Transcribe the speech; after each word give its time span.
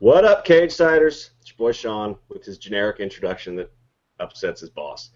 What 0.00 0.24
up, 0.24 0.44
Cage 0.44 0.70
Siders? 0.70 1.30
It's 1.40 1.50
your 1.50 1.56
boy 1.56 1.72
Sean 1.72 2.14
with 2.28 2.44
his 2.44 2.56
generic 2.56 3.00
introduction 3.00 3.56
that 3.56 3.72
upsets 4.20 4.60
his 4.60 4.70
boss. 4.70 5.10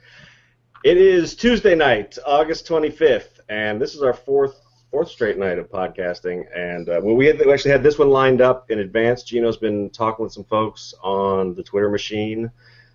It 0.83 0.97
is 0.97 1.37
Tuesday 1.37 1.77
night, 1.77 2.19
August 2.27 2.67
25th, 2.67 3.39
and 3.49 3.81
this 3.81 3.95
is 3.95 4.03
our 4.03 4.13
fourth 4.13 4.61
fourth 4.91 5.09
straight 5.09 5.39
night 5.39 5.61
of 5.61 5.71
podcasting. 5.71 6.47
And 6.53 6.89
uh, 6.89 7.01
well, 7.01 7.15
we, 7.15 7.27
had, 7.27 7.39
we 7.39 7.53
actually 7.53 7.71
had 7.71 7.85
this 7.85 7.97
one 7.97 8.11
lined 8.11 8.41
up 8.41 8.73
in 8.73 8.81
advance. 8.81 9.23
Geno's 9.23 9.57
been 9.57 9.89
talking 9.91 10.25
with 10.25 10.33
some 10.33 10.43
folks 10.43 10.95
on 11.01 11.55
the 11.55 11.63
Twitter 11.63 11.89
machine. 11.89 12.51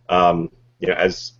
Um, 0.10 0.52
you 0.80 0.90
know, 0.90 0.94
as 0.96 1.36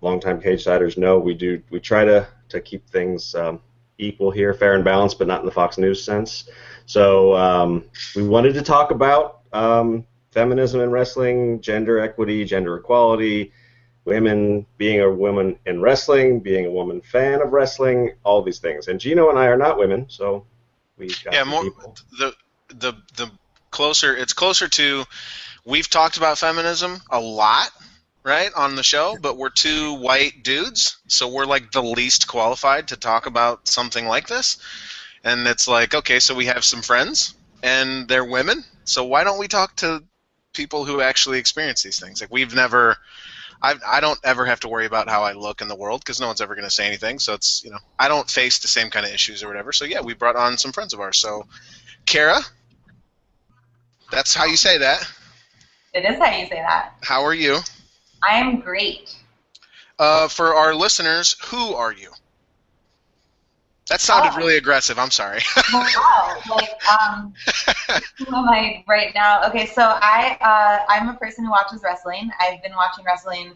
longtime 0.00 0.40
Cage 0.40 0.64
Siders 0.64 0.98
know, 0.98 1.20
we 1.20 1.34
do 1.34 1.62
we 1.70 1.78
try 1.78 2.04
to 2.04 2.26
to 2.48 2.60
keep 2.60 2.84
things 2.88 3.32
um, 3.36 3.60
equal 3.98 4.32
here, 4.32 4.54
fair 4.54 4.74
and 4.74 4.82
balanced, 4.82 5.20
but 5.20 5.28
not 5.28 5.38
in 5.38 5.46
the 5.46 5.52
Fox 5.52 5.78
News 5.78 6.02
sense. 6.02 6.48
So 6.86 7.36
um, 7.36 7.84
we 8.16 8.26
wanted 8.26 8.54
to 8.54 8.62
talk 8.62 8.90
about 8.90 9.33
um, 9.54 10.06
feminism 10.32 10.80
in 10.80 10.90
wrestling, 10.90 11.60
gender 11.62 11.98
equity, 12.00 12.44
gender 12.44 12.76
equality, 12.76 13.52
women 14.04 14.66
being 14.76 15.00
a 15.00 15.10
woman 15.10 15.58
in 15.64 15.80
wrestling, 15.80 16.40
being 16.40 16.66
a 16.66 16.70
woman 16.70 17.00
fan 17.00 17.40
of 17.40 17.52
wrestling, 17.52 18.12
all 18.24 18.42
these 18.42 18.58
things. 18.58 18.88
And 18.88 19.00
Geno 19.00 19.30
and 19.30 19.38
I 19.38 19.46
are 19.46 19.56
not 19.56 19.78
women, 19.78 20.06
so 20.08 20.44
we 20.98 21.08
got 21.24 21.34
yeah 21.34 21.44
more 21.44 21.62
people. 21.62 21.94
the 22.18 22.34
the 22.68 22.92
the 23.16 23.30
closer 23.70 24.16
it's 24.16 24.32
closer 24.32 24.68
to 24.68 25.04
we've 25.64 25.90
talked 25.90 26.16
about 26.16 26.38
feminism 26.38 27.00
a 27.10 27.20
lot 27.20 27.70
right 28.22 28.50
on 28.54 28.76
the 28.76 28.82
show 28.82 29.16
but 29.20 29.36
we're 29.36 29.50
two 29.50 29.94
white 29.94 30.42
dudes 30.42 30.98
so 31.08 31.28
we're 31.28 31.44
like 31.44 31.72
the 31.72 31.82
least 31.82 32.28
qualified 32.28 32.88
to 32.88 32.96
talk 32.96 33.26
about 33.26 33.66
something 33.66 34.06
like 34.06 34.28
this 34.28 34.58
and 35.24 35.46
it's 35.46 35.66
like 35.66 35.94
okay 35.94 36.20
so 36.20 36.34
we 36.34 36.46
have 36.46 36.64
some 36.64 36.82
friends 36.82 37.34
and 37.62 38.06
they're 38.08 38.24
women 38.24 38.62
so 38.84 39.04
why 39.04 39.24
don't 39.24 39.38
we 39.38 39.48
talk 39.48 39.74
to 39.76 40.02
people 40.52 40.84
who 40.84 41.00
actually 41.00 41.38
experience 41.38 41.82
these 41.82 41.98
things 41.98 42.20
like 42.20 42.30
we've 42.30 42.54
never 42.54 42.96
I, 43.64 43.76
I 43.86 44.00
don't 44.00 44.18
ever 44.22 44.44
have 44.44 44.60
to 44.60 44.68
worry 44.68 44.84
about 44.84 45.08
how 45.08 45.22
I 45.22 45.32
look 45.32 45.62
in 45.62 45.68
the 45.68 45.74
world 45.74 46.02
because 46.02 46.20
no 46.20 46.26
one's 46.26 46.42
ever 46.42 46.54
going 46.54 46.66
to 46.66 46.70
say 46.70 46.86
anything. 46.86 47.18
So 47.18 47.32
it's 47.32 47.64
you 47.64 47.70
know 47.70 47.78
I 47.98 48.08
don't 48.08 48.28
face 48.28 48.58
the 48.58 48.68
same 48.68 48.90
kind 48.90 49.06
of 49.06 49.12
issues 49.12 49.42
or 49.42 49.48
whatever. 49.48 49.72
So 49.72 49.86
yeah, 49.86 50.02
we 50.02 50.12
brought 50.12 50.36
on 50.36 50.58
some 50.58 50.70
friends 50.70 50.92
of 50.92 51.00
ours. 51.00 51.18
So, 51.18 51.46
Kara, 52.04 52.40
that's 54.10 54.34
how 54.34 54.44
you 54.44 54.56
say 54.56 54.76
that. 54.78 55.10
It 55.94 56.04
is 56.04 56.18
how 56.18 56.26
you 56.26 56.46
say 56.46 56.56
that. 56.56 56.92
How 57.02 57.24
are 57.24 57.32
you? 57.32 57.58
I 58.28 58.34
am 58.34 58.60
great. 58.60 59.16
Uh, 59.98 60.28
for 60.28 60.54
our 60.54 60.74
listeners, 60.74 61.36
who 61.46 61.74
are 61.74 61.92
you? 61.92 62.10
That 63.88 64.00
sounded 64.00 64.34
Oh. 64.34 64.36
really 64.36 64.56
aggressive. 64.56 64.98
I'm 64.98 65.10
sorry. 65.10 65.40
Wow, 65.72 66.42
like 66.48 66.78
um, 66.88 67.34
who 68.18 68.26
am 68.36 68.48
I 68.48 68.84
right 68.86 69.12
now? 69.14 69.42
Okay, 69.48 69.66
so 69.66 69.82
I 69.82 70.36
uh, 70.40 70.84
I'm 70.88 71.08
a 71.08 71.14
person 71.14 71.44
who 71.44 71.50
watches 71.50 71.82
wrestling. 71.82 72.30
I've 72.40 72.62
been 72.62 72.74
watching 72.74 73.04
wrestling 73.04 73.52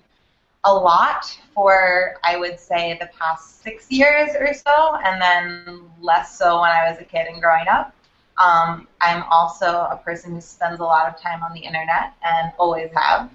a 0.65 0.73
lot 0.75 1.25
for 1.55 2.17
I 2.25 2.37
would 2.37 2.59
say 2.59 2.97
the 3.01 3.09
past 3.19 3.63
six 3.63 3.91
years 3.91 4.31
or 4.39 4.53
so, 4.55 4.97
and 5.05 5.21
then 5.21 5.83
less 6.01 6.37
so 6.39 6.61
when 6.61 6.71
I 6.71 6.91
was 6.91 6.99
a 7.01 7.05
kid 7.05 7.27
and 7.29 7.41
growing 7.41 7.69
up. 7.69 7.95
Um, 8.39 8.87
I'm 9.01 9.25
also 9.31 9.67
a 9.91 10.01
person 10.05 10.33
who 10.33 10.41
spends 10.41 10.81
a 10.81 10.85
lot 10.85 11.09
of 11.09 11.21
time 11.21 11.43
on 11.43 11.53
the 11.53 11.61
internet 11.61 12.15
and 12.25 12.53
always 12.59 12.91
have 12.95 13.31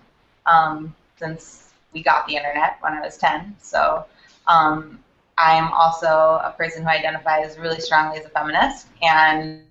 um, 0.46 0.96
since 1.18 1.74
we 1.94 2.02
got 2.04 2.28
the 2.28 2.36
internet 2.36 2.78
when 2.82 2.94
I 2.94 3.02
was 3.02 3.18
10. 3.18 3.56
So 3.62 4.06
um, 4.48 5.00
I'm 5.38 5.72
also 5.74 6.08
a 6.44 6.54
person 6.58 6.84
who 6.84 6.90
identifies 6.90 7.58
really 7.58 7.80
strongly 7.80 8.20
as 8.20 8.26
a 8.26 8.30
feminist 8.30 8.88
and 9.02 9.64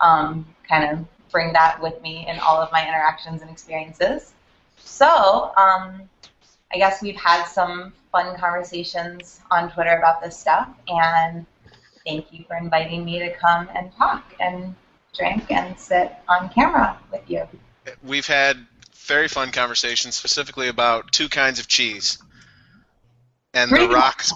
um, 0.00 0.46
kind 0.68 0.90
of 0.90 1.06
bring 1.30 1.52
that 1.52 1.80
with 1.80 2.00
me 2.02 2.26
in 2.28 2.38
all 2.38 2.60
of 2.60 2.72
my 2.72 2.86
interactions 2.86 3.42
and 3.42 3.50
experiences. 3.50 4.32
So 4.78 5.52
um, 5.56 6.02
I 6.72 6.76
guess 6.76 7.02
we've 7.02 7.16
had 7.16 7.44
some 7.44 7.92
fun 8.12 8.38
conversations 8.38 9.40
on 9.50 9.70
Twitter 9.70 9.96
about 9.96 10.22
this 10.22 10.38
stuff, 10.38 10.68
and 10.88 11.44
thank 12.06 12.32
you 12.32 12.44
for 12.48 12.56
inviting 12.56 13.04
me 13.04 13.18
to 13.18 13.34
come 13.34 13.68
and 13.74 13.92
talk 13.96 14.24
and 14.40 14.74
drink 15.14 15.50
and 15.50 15.78
sit 15.78 16.12
on 16.28 16.48
camera 16.50 16.98
with 17.12 17.22
you. 17.28 17.46
We've 18.02 18.26
had 18.26 18.66
very 18.94 19.28
fun 19.28 19.52
conversations 19.52 20.14
specifically 20.14 20.68
about 20.68 21.12
two 21.12 21.28
kinds 21.28 21.60
of 21.60 21.68
cheese. 21.68 22.18
And 23.54 23.70
the 23.70 23.88
Rock's. 23.88 24.32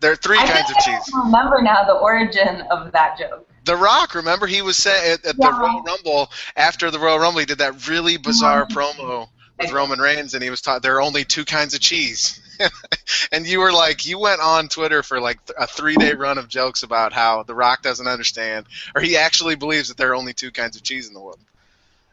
There 0.00 0.12
are 0.12 0.16
three 0.16 0.38
I 0.38 0.46
kinds 0.46 0.70
of 0.70 0.76
I 0.78 0.80
cheese. 0.80 1.10
remember 1.14 1.60
now 1.62 1.84
the 1.84 1.92
origin 1.94 2.62
of 2.70 2.90
that 2.92 3.18
joke. 3.18 3.46
The 3.64 3.76
Rock, 3.76 4.14
remember 4.14 4.46
he 4.46 4.62
was 4.62 4.76
saying 4.78 5.12
at, 5.12 5.24
at 5.26 5.36
the 5.36 5.50
Royal 5.52 5.82
Rumble 5.82 6.30
after 6.56 6.90
the 6.90 6.98
Royal 6.98 7.18
Rumble, 7.18 7.40
he 7.40 7.46
did 7.46 7.58
that 7.58 7.86
really 7.88 8.16
bizarre 8.16 8.66
Mhm. 8.66 8.70
promo 8.72 9.28
with 9.58 9.70
Roman 9.72 9.98
Reigns, 9.98 10.32
and 10.32 10.42
he 10.42 10.48
was 10.48 10.62
taught 10.62 10.82
there 10.82 10.96
are 10.96 11.02
only 11.02 11.24
two 11.24 11.44
kinds 11.44 11.74
of 11.74 11.80
cheese. 11.80 12.40
and 13.32 13.46
you 13.46 13.60
were 13.60 13.72
like, 13.72 14.06
you 14.06 14.18
went 14.18 14.40
on 14.40 14.68
Twitter 14.68 15.02
for 15.02 15.20
like 15.20 15.44
th- 15.44 15.56
a 15.58 15.66
three-day 15.66 16.14
run 16.14 16.38
of 16.38 16.48
jokes 16.48 16.82
about 16.82 17.12
how 17.12 17.42
The 17.42 17.54
Rock 17.54 17.82
doesn't 17.82 18.06
understand, 18.08 18.64
or 18.94 19.02
he 19.02 19.18
actually 19.18 19.56
believes 19.56 19.88
that 19.88 19.98
there 19.98 20.10
are 20.10 20.14
only 20.14 20.32
two 20.32 20.50
kinds 20.50 20.76
of 20.76 20.82
cheese 20.82 21.08
in 21.08 21.12
the 21.14 21.20
world. 21.20 21.38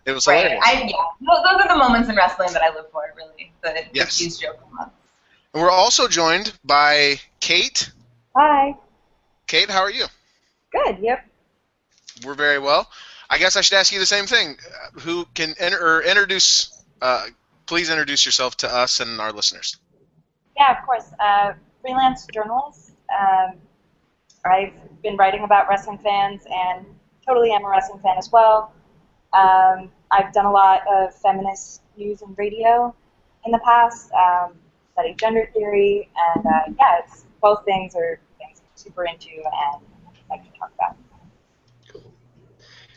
It 0.06 0.12
was 0.12 0.28
Right. 0.28 0.40
hilarious. 0.42 0.64
I, 0.66 0.72
yeah. 0.84 0.96
Those, 1.22 1.46
are 1.64 1.68
the 1.70 1.76
moments 1.78 2.10
in 2.10 2.16
wrestling 2.18 2.52
that 2.54 2.62
I 2.62 2.74
live 2.76 2.86
for, 2.92 3.04
really. 3.16 3.52
The, 3.62 3.86
Yes. 3.94 4.18
the 4.18 4.24
cheese 4.26 4.38
joke 4.38 4.60
moments. 4.70 4.94
And 5.58 5.64
we're 5.64 5.72
also 5.72 6.08
joined 6.08 6.54
by 6.64 7.20
Kate. 7.40 7.92
Hi. 8.36 8.76
Kate, 9.48 9.72
how 9.72 9.80
are 9.80 9.90
you? 9.90 10.06
Good. 10.72 11.00
Yep. 11.02 11.26
We're 12.24 12.36
very 12.36 12.60
well. 12.60 12.88
I 13.28 13.40
guess 13.40 13.56
I 13.56 13.62
should 13.62 13.80
ask 13.80 13.92
you 13.92 13.98
the 13.98 14.06
same 14.06 14.28
thing. 14.28 14.56
Uh, 14.60 15.00
Who 15.00 15.26
can 15.34 15.56
enter, 15.58 15.80
or 15.84 16.04
introduce? 16.04 16.84
Uh, 17.02 17.26
please 17.66 17.90
introduce 17.90 18.24
yourself 18.24 18.58
to 18.58 18.72
us 18.72 19.00
and 19.00 19.20
our 19.20 19.32
listeners. 19.32 19.78
Yeah, 20.56 20.78
of 20.80 20.86
course. 20.86 21.12
Uh, 21.20 21.54
freelance 21.82 22.28
journalist. 22.32 22.92
Um, 23.10 23.56
I've 24.46 25.02
been 25.02 25.18
writing 25.18 25.44
about 25.44 25.68
wrestling 25.70 25.98
fans 25.98 26.44
and 26.48 26.86
totally 27.26 27.52
am 27.52 27.66
a 27.66 27.68
wrestling 27.68 28.00
fan 28.04 28.20
as 28.20 28.32
well. 28.32 28.74
Um, 29.34 29.90
I've 30.12 30.32
done 30.34 30.46
a 30.46 30.52
lot 30.52 30.84
of 30.88 31.16
feminist 31.16 31.82
news 31.98 32.22
and 32.22 32.38
radio 32.38 32.94
in 33.44 33.52
the 33.52 33.60
past, 33.66 34.12
um, 34.12 34.54
studied 34.98 35.18
gender 35.20 35.50
theory, 35.54 36.10
and 36.36 36.46
uh, 36.46 36.74
yeah, 36.80 37.00
it's 37.04 37.26
both 37.42 37.64
things 37.66 37.96
are 37.96 38.20
things 38.40 38.60
I'm 38.60 38.66
super 38.76 39.06
into 39.06 39.30
and 39.30 39.84
like 40.30 40.44
to 40.44 40.60
talk 40.60 40.72
about. 40.76 40.98
Cool. 41.92 42.12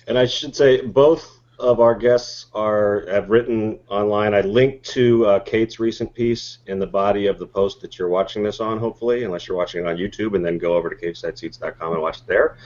And 0.09 0.19
I 0.19 0.25
should 0.25 0.57
say 0.57 0.81
both 0.81 1.41
of 1.59 1.79
our 1.79 1.95
guests 1.95 2.47
are 2.55 3.05
have 3.11 3.29
written 3.29 3.79
online. 3.89 4.33
I 4.33 4.41
linked 4.41 4.85
to 4.91 5.27
uh, 5.27 5.39
Kate's 5.41 5.79
recent 5.79 6.15
piece 6.15 6.59
in 6.67 6.79
the 6.79 6.87
body 6.87 7.27
of 7.27 7.39
the 7.39 7.47
post 7.47 7.83
that 7.83 7.99
you're 7.99 8.09
watching 8.09 8.43
this 8.43 8.61
on, 8.61 8.79
hopefully, 8.79 9.25
unless 9.25 9.47
you're 9.47 9.59
watching 9.59 9.85
it 9.85 9.89
on 9.89 9.97
YouTube, 9.97 10.35
and 10.35 10.45
then 10.45 10.57
go 10.57 10.75
over 10.75 10.89
to 10.89 10.97
cagesideseats.com 10.97 11.93
and 11.93 12.01
watch 12.01 12.19
it 12.19 12.27
there. 12.27 12.57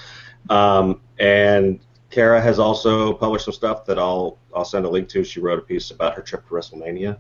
Um, 0.49 1.01
and 1.19 1.81
Kara 2.11 2.41
has 2.41 2.61
also 2.61 3.13
published 3.13 3.47
some 3.47 3.55
stuff 3.55 3.85
that 3.87 3.99
I'll 3.99 4.39
I'll 4.55 4.65
send 4.65 4.87
a 4.87 4.89
link 4.89 5.09
to. 5.09 5.25
She 5.25 5.41
wrote 5.41 5.59
a 5.59 5.63
piece 5.63 5.91
about 5.91 6.15
her 6.15 6.23
trip 6.23 6.47
to 6.47 6.55
WrestleMania, 6.55 7.19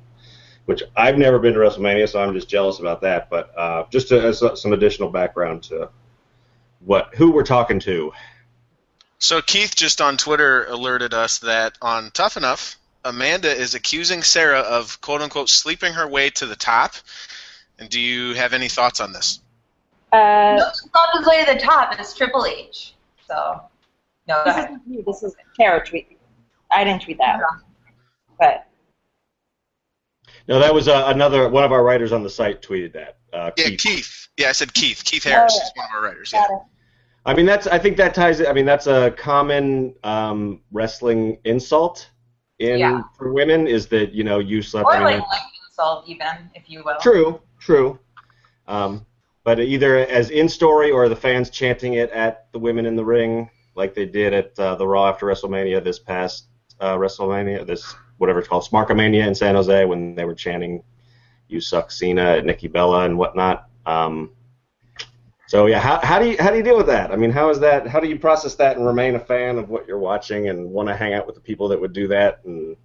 which 0.66 0.82
I've 0.96 1.18
never 1.18 1.38
been 1.38 1.54
to 1.54 1.60
WrestleMania, 1.60 2.08
so 2.08 2.22
I'm 2.22 2.34
just 2.34 2.48
jealous 2.48 2.78
about 2.78 3.02
that. 3.02 3.28
But 3.28 3.56
uh, 3.56 3.84
just 3.90 4.08
to, 4.08 4.20
as 4.20 4.42
some 4.60 4.72
additional 4.72 5.10
background 5.10 5.64
to 5.64 5.90
what 6.80 7.14
who 7.14 7.30
we're 7.30 7.44
talking 7.44 7.80
to. 7.80 8.12
So 9.18 9.40
Keith 9.40 9.74
just 9.74 10.00
on 10.00 10.16
Twitter 10.16 10.64
alerted 10.66 11.14
us 11.14 11.38
that 11.40 11.78
on 11.80 12.10
Tough 12.12 12.36
Enough, 12.36 12.76
Amanda 13.04 13.50
is 13.54 13.74
accusing 13.74 14.22
Sarah 14.22 14.60
of 14.60 15.00
quote 15.00 15.20
unquote 15.22 15.48
sleeping 15.48 15.92
her 15.94 16.08
way 16.08 16.30
to 16.30 16.46
the 16.46 16.56
top. 16.56 16.94
And 17.78 17.88
do 17.88 18.00
you 18.00 18.34
have 18.34 18.52
any 18.52 18.68
thoughts 18.68 19.00
on 19.00 19.12
this? 19.12 19.40
Uh, 20.12 20.56
No, 20.58 20.68
it's 20.68 20.88
not 20.94 21.18
his 21.18 21.26
way 21.26 21.44
to 21.44 21.54
the 21.54 21.58
top. 21.58 21.98
It's 21.98 22.14
Triple 22.14 22.46
H. 22.46 22.94
So, 23.26 23.60
no, 24.28 24.42
go 24.44 24.52
this 24.52 24.64
isn't 24.64 24.82
you. 24.86 25.02
This 25.06 25.22
is 25.22 25.34
Kara 25.58 25.84
tweet. 25.84 26.18
I 26.70 26.84
didn't 26.84 27.02
tweet 27.02 27.18
that, 27.18 27.40
but 28.38 28.66
No, 30.48 30.58
that 30.58 30.72
was 30.74 30.88
uh, 30.88 31.04
another 31.06 31.48
one 31.48 31.64
of 31.64 31.72
our 31.72 31.82
writers 31.82 32.12
on 32.12 32.22
the 32.22 32.30
site 32.30 32.60
tweeted 32.62 32.92
that. 32.92 33.18
Uh, 33.32 33.50
Yeah, 33.56 33.64
Keith. 33.70 33.80
Keith. 33.80 34.28
Yeah, 34.36 34.48
I 34.48 34.52
said 34.52 34.72
Keith. 34.74 35.02
Keith 35.04 35.24
Harris 35.24 35.54
is 35.54 35.70
one 35.74 35.86
of 35.86 35.92
our 35.96 36.02
writers. 36.08 36.30
Yeah. 36.32 36.46
I 37.26 37.34
mean, 37.34 37.46
that's. 37.46 37.66
I 37.66 37.78
think 37.78 37.96
that 37.96 38.14
ties. 38.14 38.40
it. 38.40 38.48
I 38.48 38.52
mean, 38.52 38.66
that's 38.66 38.86
a 38.86 39.10
common 39.12 39.94
um, 40.04 40.60
wrestling 40.72 41.38
insult 41.44 42.10
in 42.58 42.78
Yeah. 42.78 43.02
for 43.16 43.32
women 43.32 43.66
is 43.66 43.86
that 43.88 44.12
you 44.12 44.24
know 44.24 44.38
you 44.40 44.60
slept. 44.60 44.86
Or 44.86 44.92
I 44.92 44.98
mean, 44.98 45.04
like 45.04 45.16
that's- 45.30 45.50
insult, 45.70 46.04
even, 46.06 46.50
if 46.54 46.68
you 46.68 46.82
will. 46.84 46.98
True, 47.00 47.40
true. 47.58 47.98
Um, 48.68 49.06
but 49.42 49.58
either 49.60 49.98
as 49.98 50.30
in 50.30 50.48
story 50.48 50.90
or 50.90 51.08
the 51.08 51.16
fans 51.16 51.50
chanting 51.50 51.94
it 51.94 52.10
at 52.10 52.50
the 52.52 52.58
women 52.58 52.86
in 52.86 52.94
the 52.96 53.04
ring, 53.04 53.50
like 53.74 53.94
they 53.94 54.06
did 54.06 54.32
at 54.32 54.58
uh, 54.58 54.74
the 54.76 54.86
Raw 54.86 55.08
after 55.08 55.26
WrestleMania 55.26 55.82
this 55.82 55.98
past 55.98 56.46
uh, 56.80 56.96
WrestleMania, 56.96 57.66
this 57.66 57.94
whatever 58.24 58.40
it's 58.40 58.48
called, 58.48 58.64
Smarkamania 58.64 59.26
in 59.26 59.34
San 59.34 59.54
Jose, 59.54 59.84
when 59.84 60.14
they 60.14 60.24
were 60.24 60.34
chanting 60.34 60.82
"You 61.48 61.60
suck, 61.60 61.90
Cena" 61.90 62.36
at 62.38 62.44
Nikki 62.44 62.68
Bella 62.68 63.04
and 63.04 63.18
whatnot. 63.18 63.68
Um, 63.86 64.30
So 65.46 65.66
yeah, 65.66 65.78
how, 65.78 66.00
how 66.02 66.18
do 66.18 66.30
you 66.30 66.36
how 66.40 66.50
do 66.50 66.56
you 66.56 66.62
deal 66.62 66.76
with 66.76 66.86
that? 66.86 67.12
I 67.12 67.16
mean, 67.16 67.30
how 67.30 67.50
is 67.50 67.60
that? 67.60 67.86
How 67.86 68.00
do 68.00 68.08
you 68.08 68.18
process 68.18 68.54
that 68.56 68.76
and 68.76 68.86
remain 68.86 69.14
a 69.14 69.20
fan 69.20 69.58
of 69.58 69.68
what 69.68 69.86
you're 69.86 69.98
watching 69.98 70.48
and 70.48 70.70
want 70.70 70.88
to 70.88 70.96
hang 70.96 71.12
out 71.12 71.26
with 71.26 71.34
the 71.34 71.40
people 71.40 71.68
that 71.68 71.80
would 71.80 71.92
do 71.92 72.08
that? 72.08 72.40
And 72.44 72.76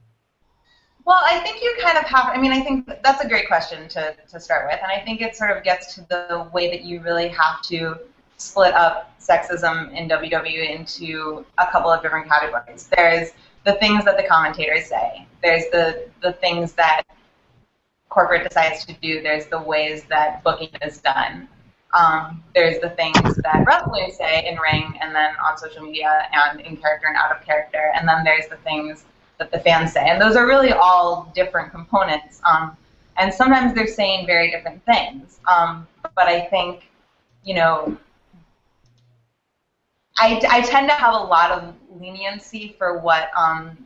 Well, 1.05 1.21
I 1.23 1.39
think 1.39 1.63
you 1.63 1.73
kind 1.81 1.97
of 1.97 2.03
have. 2.03 2.25
I 2.25 2.37
mean, 2.37 2.51
I 2.51 2.59
think 2.59 2.85
that's 3.01 3.23
a 3.23 3.27
great 3.27 3.47
question 3.47 3.87
to, 3.89 4.13
to 4.29 4.39
start 4.39 4.67
with, 4.69 4.79
and 4.83 4.91
I 4.91 5.03
think 5.05 5.21
it 5.21 5.35
sort 5.35 5.55
of 5.55 5.63
gets 5.63 5.95
to 5.95 6.01
the 6.09 6.49
way 6.53 6.69
that 6.69 6.83
you 6.83 7.01
really 7.01 7.29
have 7.29 7.61
to 7.63 7.97
split 8.37 8.73
up 8.73 9.17
sexism 9.19 9.91
in 9.97 10.09
WWE 10.09 10.69
into 10.77 11.45
a 11.57 11.67
couple 11.71 11.89
of 11.89 12.01
different 12.01 12.27
categories. 12.27 12.89
There's 12.95 13.29
the 13.65 13.73
things 13.75 14.05
that 14.05 14.17
the 14.17 14.23
commentators 14.23 14.87
say. 14.87 15.25
There's 15.41 15.65
the 15.71 16.09
the 16.21 16.33
things 16.33 16.73
that 16.73 17.03
corporate 18.09 18.47
decides 18.47 18.85
to 18.85 18.93
do. 18.93 19.21
There's 19.21 19.45
the 19.47 19.61
ways 19.61 20.03
that 20.05 20.43
booking 20.43 20.71
is 20.81 20.99
done. 20.99 21.47
Um, 21.97 22.43
there's 22.53 22.79
the 22.79 22.89
things 22.91 23.35
that 23.43 23.63
wrestlers 23.65 24.17
say 24.17 24.47
in 24.47 24.57
ring 24.59 24.97
and 25.01 25.15
then 25.15 25.33
on 25.43 25.57
social 25.57 25.81
media 25.83 26.27
and 26.31 26.61
in 26.61 26.77
character 26.77 27.07
and 27.07 27.15
out 27.17 27.31
of 27.35 27.43
character. 27.43 27.91
And 27.95 28.07
then 28.07 28.23
there's 28.23 28.47
the 28.47 28.57
things 28.57 29.05
that 29.39 29.51
the 29.51 29.59
fans 29.59 29.93
say. 29.93 30.07
And 30.07 30.21
those 30.21 30.35
are 30.35 30.45
really 30.45 30.71
all 30.71 31.31
different 31.33 31.71
components. 31.71 32.41
Um, 32.45 32.77
and 33.17 33.33
sometimes 33.33 33.73
they're 33.73 33.87
saying 33.87 34.27
very 34.27 34.51
different 34.51 34.83
things. 34.85 35.39
Um, 35.49 35.87
but 36.15 36.27
I 36.27 36.41
think, 36.41 36.89
you 37.43 37.55
know, 37.55 37.97
I, 40.17 40.41
I 40.49 40.61
tend 40.61 40.89
to 40.89 40.95
have 40.95 41.13
a 41.13 41.17
lot 41.17 41.51
of 41.51 41.73
leniency 41.99 42.75
for 42.77 42.99
what 42.99 43.29
um, 43.35 43.77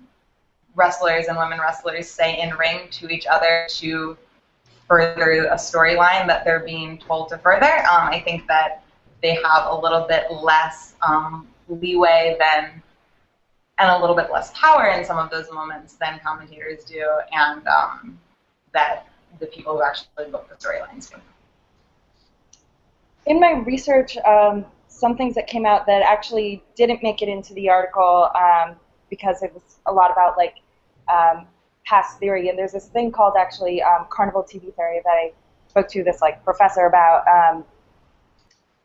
wrestlers 0.76 1.28
and 1.28 1.38
women 1.38 1.60
wrestlers 1.60 2.10
say 2.10 2.40
in 2.42 2.56
ring 2.56 2.88
to 2.92 3.10
each 3.10 3.26
other 3.26 3.68
to 3.70 4.18
further 4.88 5.46
a 5.46 5.56
storyline 5.56 6.28
that 6.28 6.44
they're 6.44 6.60
being 6.60 6.98
told 6.98 7.30
to 7.30 7.38
further. 7.38 7.80
Um, 7.80 8.08
I 8.10 8.22
think 8.24 8.48
that 8.48 8.84
they 9.22 9.36
have 9.36 9.68
a 9.68 9.76
little 9.76 10.06
bit 10.08 10.32
less 10.32 10.96
um, 11.02 11.48
leeway 11.70 12.38
than 12.40 12.82
and 13.80 13.90
a 13.90 14.00
little 14.00 14.16
bit 14.16 14.32
less 14.32 14.52
power 14.56 14.90
in 14.90 15.04
some 15.04 15.18
of 15.18 15.32
those 15.32 15.52
moments 15.52 15.94
than 15.94 16.20
commentators 16.24 16.84
do, 16.86 17.06
and 17.32 17.68
um, 17.68 18.20
that 18.72 19.08
the 19.40 19.48
people 19.48 19.74
who 19.74 19.84
actually 19.84 20.30
book 20.32 20.48
the 20.48 20.56
storylines 20.56 21.10
do. 21.10 21.18
In 23.26 23.40
my 23.40 23.54
research, 23.54 24.16
um, 24.18 24.66
some 24.88 25.18
things 25.18 25.34
that 25.36 25.48
came 25.48 25.66
out 25.66 25.86
that 25.88 26.04
actually 26.04 26.64
didn't 26.76 27.02
make 27.02 27.22
it 27.22 27.30
into 27.30 27.54
the 27.56 27.70
article 27.70 28.30
um, 28.36 28.76
because 29.10 29.42
it 29.42 29.52
was 29.54 29.64
a 29.88 29.92
lot 29.92 30.12
about 30.12 30.38
like 30.38 30.56
um, 31.12 31.48
past 31.86 32.20
theory, 32.20 32.50
and 32.50 32.58
there's 32.58 32.72
this 32.72 32.88
thing 32.88 33.12
called 33.12 33.34
actually 33.38 33.82
um, 33.82 34.06
carnival 34.10 34.44
TV 34.44 34.74
theory 34.76 35.02
that 35.04 35.12
I 35.12 35.34
spoke 35.68 35.88
to 35.90 36.04
this 36.04 36.22
like 36.22 36.44
professor 36.44 36.86
about, 36.86 37.26
um, 37.28 37.64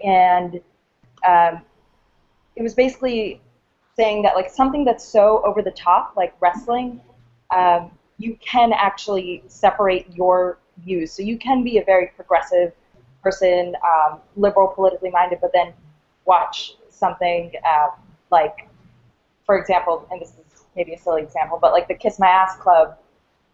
and 0.04 0.60
um, 1.26 1.62
it 2.56 2.62
was 2.62 2.74
basically 2.74 3.40
saying 3.96 4.22
that 4.22 4.34
like 4.34 4.50
something 4.50 4.84
that's 4.84 5.04
so 5.04 5.42
over 5.44 5.62
the 5.62 5.72
top, 5.72 6.14
like 6.16 6.34
wrestling, 6.40 7.00
um, 7.54 7.90
you 8.18 8.36
can 8.40 8.72
actually 8.72 9.42
separate 9.48 10.06
your 10.14 10.58
views. 10.78 11.12
So 11.12 11.22
you 11.22 11.38
can 11.38 11.64
be 11.64 11.78
a 11.78 11.84
very 11.84 12.08
progressive 12.14 12.72
person, 13.22 13.74
um, 13.84 14.20
liberal, 14.36 14.68
politically 14.68 15.10
minded, 15.10 15.38
but 15.40 15.52
then 15.52 15.72
watch 16.24 16.76
something 16.90 17.52
uh, 17.64 17.88
like, 18.30 18.68
for 19.44 19.58
example, 19.58 20.06
and 20.10 20.20
this 20.20 20.30
is 20.30 20.47
maybe 20.78 20.94
a 20.94 20.98
silly 20.98 21.22
example, 21.22 21.58
but 21.60 21.72
like 21.72 21.88
the 21.88 21.94
Kiss 21.94 22.18
My 22.18 22.28
Ass 22.28 22.56
Club, 22.56 22.96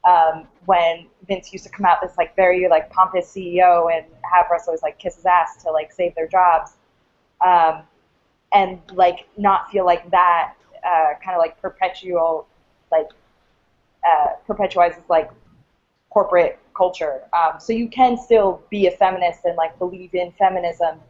um, 0.05 0.47
when 0.67 1.07
Vince 1.27 1.53
used 1.53 1.65
to 1.65 1.71
come 1.71 1.87
out 1.87 2.01
this 2.03 2.17
like 2.19 2.37
very 2.37 2.69
like 2.69 2.91
pompous 2.91 3.35
CEO 3.35 3.93
and 3.93 4.05
have 4.33 4.47
wrestlers 4.53 4.83
like 4.83 4.99
kiss 4.99 5.17
his 5.17 5.25
ass 5.25 5.63
to 5.65 5.73
like 5.73 5.91
save 5.91 6.15
their 6.15 6.29
jobs. 6.29 6.75
Um, 7.45 7.83
and 8.53 8.79
like 8.93 9.27
not 9.37 9.71
feel 9.71 9.85
like 9.85 10.09
that 10.11 10.55
uh, 10.87 11.15
kind 11.25 11.35
of 11.35 11.39
like 11.39 11.61
perpetual 11.61 12.47
like 12.93 13.09
uh, 14.07 14.29
perpetualizes 14.47 15.03
like 15.09 15.31
corporate 16.11 16.59
culture. 16.77 17.23
Um, 17.33 17.59
so 17.59 17.73
you 17.73 17.89
can 17.89 18.19
still 18.19 18.63
be 18.71 18.87
a 18.87 18.91
feminist 18.91 19.41
and 19.45 19.57
like 19.57 19.77
believe 19.79 20.15
in 20.15 20.31
feminism 20.33 21.01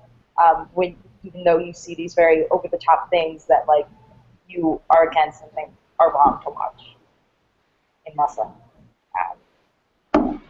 um, 0.43 0.69
when 0.75 0.96
even 1.25 1.43
though 1.43 1.58
you 1.58 1.72
see 1.72 1.94
these 1.94 2.14
very 2.14 2.46
over 2.50 2.69
the 2.69 2.78
top 2.78 3.10
things 3.10 3.46
that 3.46 3.67
like 3.67 3.87
you 4.49 4.81
are 4.90 5.08
against 5.08 5.43
and 5.43 5.50
think 5.52 5.70
are 6.05 6.12
wrong 6.12 6.41
to 6.45 6.51
watch 6.51 6.97
in 8.06 8.12
wrestling. 8.19 8.53
Um, 10.15 10.41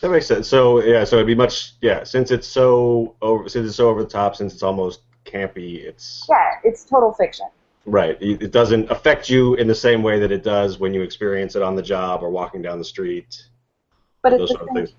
that 0.00 0.10
makes 0.10 0.26
sense. 0.26 0.48
So 0.48 0.82
yeah, 0.82 1.04
so 1.04 1.16
it'd 1.16 1.26
be 1.26 1.34
much 1.34 1.74
yeah, 1.80 2.04
since 2.04 2.30
it's 2.30 2.46
so 2.46 3.16
over 3.20 3.48
since 3.48 3.66
it's 3.66 3.76
so 3.76 3.88
over 3.88 4.02
the 4.02 4.08
top, 4.08 4.36
since 4.36 4.52
it's 4.52 4.62
almost 4.62 5.00
campy, 5.24 5.84
it's 5.84 6.26
yeah, 6.28 6.54
it's 6.64 6.84
total 6.84 7.12
fiction. 7.12 7.46
Right. 7.86 8.18
It 8.20 8.52
doesn't 8.52 8.90
affect 8.90 9.30
you 9.30 9.54
in 9.54 9.66
the 9.66 9.74
same 9.74 10.02
way 10.02 10.20
that 10.20 10.30
it 10.30 10.44
does 10.44 10.78
when 10.78 10.92
you 10.92 11.00
experience 11.00 11.56
it 11.56 11.62
on 11.62 11.74
the 11.74 11.82
job 11.82 12.22
or 12.22 12.28
walking 12.28 12.60
down 12.60 12.78
the 12.78 12.84
street. 12.84 13.48
But 14.22 14.30
those 14.30 14.40
the 14.40 14.46
sort 14.48 14.60
of 14.60 14.68
same, 14.68 14.86
things. 14.86 14.96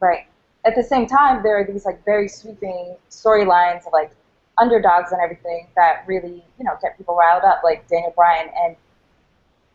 right. 0.00 0.26
At 0.64 0.74
the 0.74 0.82
same 0.82 1.06
time, 1.06 1.42
there 1.42 1.58
are 1.58 1.64
these 1.64 1.84
like 1.84 2.02
very 2.04 2.28
sweeping 2.28 2.96
storylines 3.10 3.86
of 3.86 3.92
like 3.92 4.10
underdogs 4.58 5.12
and 5.12 5.20
everything 5.20 5.68
that 5.76 6.04
really 6.06 6.44
you 6.58 6.64
know 6.64 6.76
get 6.82 6.96
people 6.96 7.16
riled 7.16 7.44
up, 7.44 7.62
like 7.64 7.86
Daniel 7.88 8.12
Bryan. 8.14 8.48
And 8.56 8.76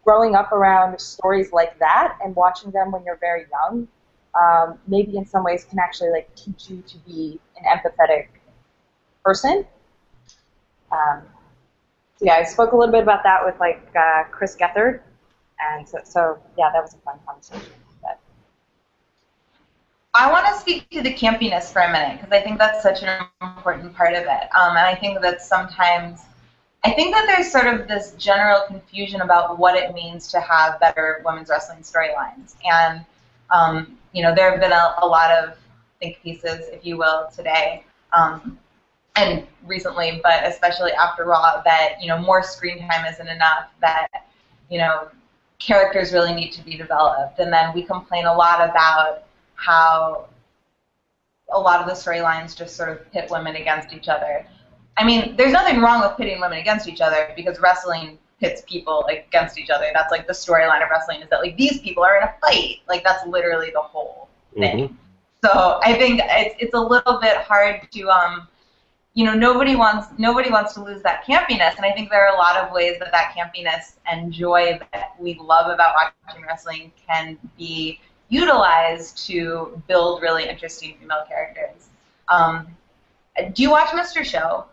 growing 0.03 0.35
up 0.35 0.51
around 0.51 0.99
stories 0.99 1.51
like 1.51 1.77
that 1.79 2.17
and 2.23 2.35
watching 2.35 2.71
them 2.71 2.91
when 2.91 3.03
you're 3.03 3.17
very 3.17 3.45
young, 3.51 3.87
um, 4.41 4.79
maybe 4.87 5.17
in 5.17 5.25
some 5.25 5.43
ways 5.43 5.65
can 5.65 5.79
actually 5.79 6.09
like 6.09 6.33
teach 6.35 6.69
you 6.69 6.81
to 6.87 6.97
be 6.99 7.39
an 7.57 7.77
empathetic 7.77 8.27
person. 9.23 9.65
Um, 10.91 11.21
so 12.17 12.25
yeah, 12.25 12.35
I 12.35 12.43
spoke 12.43 12.71
a 12.71 12.75
little 12.75 12.91
bit 12.91 13.03
about 13.03 13.23
that 13.23 13.45
with 13.45 13.59
like 13.59 13.87
uh, 13.95 14.23
Chris 14.31 14.55
Gethard, 14.59 15.01
and 15.59 15.87
so, 15.87 15.99
so 16.03 16.39
yeah, 16.57 16.69
that 16.73 16.81
was 16.81 16.93
a 16.93 16.97
fun 16.97 17.19
conversation. 17.25 17.78
I 20.19 20.29
want 20.29 20.45
to 20.47 20.59
speak 20.59 20.89
to 20.89 21.01
the 21.01 21.13
campiness 21.13 21.71
for 21.71 21.81
a 21.81 21.89
minute 21.89 22.19
because 22.19 22.33
I 22.33 22.41
think 22.41 22.57
that's 22.57 22.83
such 22.83 23.03
an 23.03 23.25
important 23.41 23.95
part 23.95 24.13
of 24.13 24.23
it. 24.23 24.53
Um, 24.53 24.75
and 24.75 24.79
I 24.79 24.93
think 24.93 25.21
that 25.21 25.41
sometimes, 25.41 26.25
I 26.83 26.91
think 26.91 27.15
that 27.15 27.25
there's 27.25 27.49
sort 27.49 27.67
of 27.67 27.87
this 27.87 28.15
general 28.17 28.63
confusion 28.67 29.21
about 29.21 29.57
what 29.59 29.77
it 29.77 29.93
means 29.93 30.27
to 30.33 30.41
have 30.41 30.77
better 30.81 31.21
women's 31.23 31.47
wrestling 31.47 31.83
storylines. 31.83 32.55
And, 32.69 33.05
um, 33.49 33.97
you 34.11 34.21
know, 34.21 34.35
there 34.35 34.51
have 34.51 34.59
been 34.59 34.73
a, 34.73 34.95
a 35.01 35.07
lot 35.07 35.31
of 35.31 35.57
think 36.01 36.21
pieces, 36.21 36.67
if 36.67 36.85
you 36.85 36.97
will, 36.97 37.29
today. 37.33 37.85
Um, 38.11 38.59
and 39.15 39.47
recently, 39.65 40.19
but 40.21 40.45
especially 40.45 40.91
after 40.91 41.23
Raw, 41.23 41.61
that 41.63 41.93
you 42.01 42.07
know 42.07 42.17
more 42.17 42.43
screen 42.43 42.79
time 42.79 43.05
isn't 43.05 43.27
enough. 43.27 43.69
That 43.81 44.07
you 44.69 44.79
know 44.79 45.09
characters 45.59 46.13
really 46.13 46.33
need 46.33 46.51
to 46.51 46.61
be 46.63 46.77
developed, 46.77 47.39
and 47.39 47.51
then 47.51 47.73
we 47.73 47.83
complain 47.83 48.25
a 48.25 48.33
lot 48.33 48.69
about 48.69 49.23
how 49.59 50.27
a 51.51 51.59
lot 51.59 51.81
of 51.81 51.87
the 51.87 51.93
storylines 51.93 52.55
just 52.55 52.75
sort 52.75 52.89
of 52.89 53.11
pit 53.11 53.27
women 53.29 53.55
against 53.55 53.93
each 53.93 54.07
other. 54.07 54.45
I 54.97 55.03
mean, 55.03 55.35
there's 55.35 55.51
nothing 55.51 55.79
wrong 55.81 56.01
with 56.01 56.17
pitting 56.17 56.39
women 56.39 56.59
against 56.59 56.87
each 56.87 57.01
other 57.01 57.31
because 57.35 57.59
wrestling 57.59 58.17
pits 58.39 58.63
people 58.67 59.05
against 59.07 59.57
each 59.57 59.69
other. 59.69 59.85
That's 59.93 60.11
like 60.11 60.27
the 60.27 60.33
storyline 60.33 60.83
of 60.83 60.89
wrestling 60.89 61.21
is 61.21 61.29
that 61.29 61.41
like 61.41 61.57
these 61.57 61.79
people 61.81 62.03
are 62.03 62.17
in 62.17 62.23
a 62.23 62.33
fight. 62.41 62.77
Like 62.87 63.03
that's 63.03 63.25
literally 63.27 63.71
the 63.73 63.81
whole 63.81 64.29
thing. 64.57 64.89
Mhm. 64.89 64.95
So 65.43 65.79
I 65.83 65.93
think 65.93 66.21
it's 66.23 66.55
it's 66.59 66.73
a 66.73 66.79
little 66.79 67.19
bit 67.19 67.37
hard 67.37 67.87
to 67.91 68.09
um 68.09 68.47
you 69.13 69.25
know 69.25 69.33
nobody 69.33 69.75
wants 69.75 70.07
nobody 70.17 70.49
wants 70.49 70.73
to 70.73 70.83
lose 70.83 71.01
that 71.03 71.25
campiness 71.25 71.75
and 71.77 71.85
I 71.85 71.91
think 71.91 72.09
there 72.09 72.25
are 72.25 72.33
a 72.33 72.37
lot 72.37 72.57
of 72.57 72.71
ways 72.71 72.99
that 72.99 73.11
that 73.11 73.33
campiness 73.35 73.95
and 74.05 74.31
joy 74.31 74.79
that 74.91 75.15
we 75.19 75.39
love 75.41 75.71
about 75.71 75.95
watching 76.27 76.43
wrestling 76.45 76.91
can 77.07 77.37
be 77.57 77.99
utilized 78.29 79.25
to 79.27 79.81
build 79.87 80.21
really 80.21 80.47
interesting 80.47 80.95
female 80.99 81.23
characters. 81.27 81.87
Um, 82.27 82.67
do 83.53 83.63
you 83.63 83.71
watch 83.71 83.89
Mr. 83.89 84.23
Show? 84.23 84.65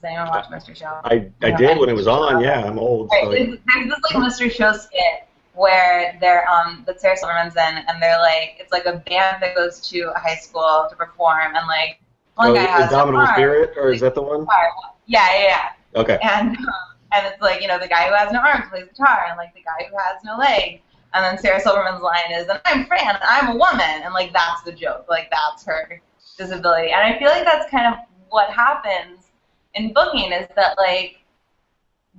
Does 0.00 0.04
anyone 0.08 0.28
watch 0.28 0.46
Mr. 0.46 0.74
Show? 0.74 1.00
I, 1.04 1.30
I 1.42 1.48
Yeah, 1.48 1.56
did 1.56 1.70
I- 1.76 1.78
when 1.78 1.88
it 1.88 1.94
was 1.94 2.06
on. 2.06 2.42
Yeah, 2.42 2.64
I'm 2.64 2.78
old. 2.78 3.10
Right, 3.12 3.24
So 3.24 3.30
there's, 3.30 3.58
there's 3.74 3.88
this 3.88 4.14
like 4.14 4.32
Mr. 4.32 4.50
Show 4.50 4.72
skit 4.72 5.26
where 5.54 6.16
they're 6.20 6.48
um 6.48 6.84
that 6.86 7.00
Sarah 7.00 7.16
Silverman's 7.16 7.56
in, 7.56 7.84
and 7.88 8.00
they're 8.00 8.18
like 8.18 8.56
it's 8.58 8.72
like 8.72 8.86
a 8.86 8.98
band 8.98 9.42
that 9.42 9.54
goes 9.54 9.80
to 9.90 10.12
a 10.14 10.18
high 10.18 10.36
school 10.36 10.86
to 10.88 10.96
perform, 10.96 11.54
and 11.56 11.66
like 11.66 12.00
one 12.36 12.50
oh, 12.50 12.54
guy 12.54 12.62
has 12.62 12.92
arm, 12.92 13.26
Spirit, 13.34 13.74
or 13.76 13.92
is 13.92 14.00
that 14.00 14.14
the 14.14 14.22
one? 14.22 14.40
guitar. 14.40 14.70
Yeah, 15.06 15.26
yeah, 15.36 15.68
Okay. 15.96 16.18
And 16.22 16.56
um, 16.56 16.66
and 17.12 17.26
it's 17.26 17.42
like 17.42 17.60
you 17.60 17.68
know 17.68 17.78
the 17.78 17.88
guy 17.88 18.08
who 18.08 18.14
has 18.14 18.32
no 18.32 18.40
arms 18.40 18.66
plays 18.70 18.86
guitar, 18.86 19.26
and 19.28 19.36
like 19.36 19.52
the 19.54 19.62
guy 19.62 19.88
who 19.90 19.96
has 19.98 20.22
no 20.24 20.36
leg. 20.36 20.80
And 21.12 21.24
then 21.24 21.38
Sarah 21.38 21.60
Silverman's 21.60 22.02
line 22.02 22.32
is, 22.32 22.48
and 22.48 22.60
I'm 22.64 22.86
Fran, 22.86 23.16
and 23.16 23.18
I'm 23.22 23.48
a 23.48 23.56
woman, 23.56 24.02
and 24.04 24.14
like 24.14 24.32
that's 24.32 24.62
the 24.62 24.72
joke, 24.72 25.06
like 25.08 25.30
that's 25.30 25.64
her 25.64 26.00
disability. 26.38 26.92
And 26.92 27.00
I 27.00 27.18
feel 27.18 27.28
like 27.28 27.44
that's 27.44 27.70
kind 27.70 27.92
of 27.92 28.00
what 28.28 28.50
happens 28.50 29.26
in 29.74 29.92
booking 29.92 30.32
is 30.32 30.46
that 30.56 30.76
like 30.78 31.20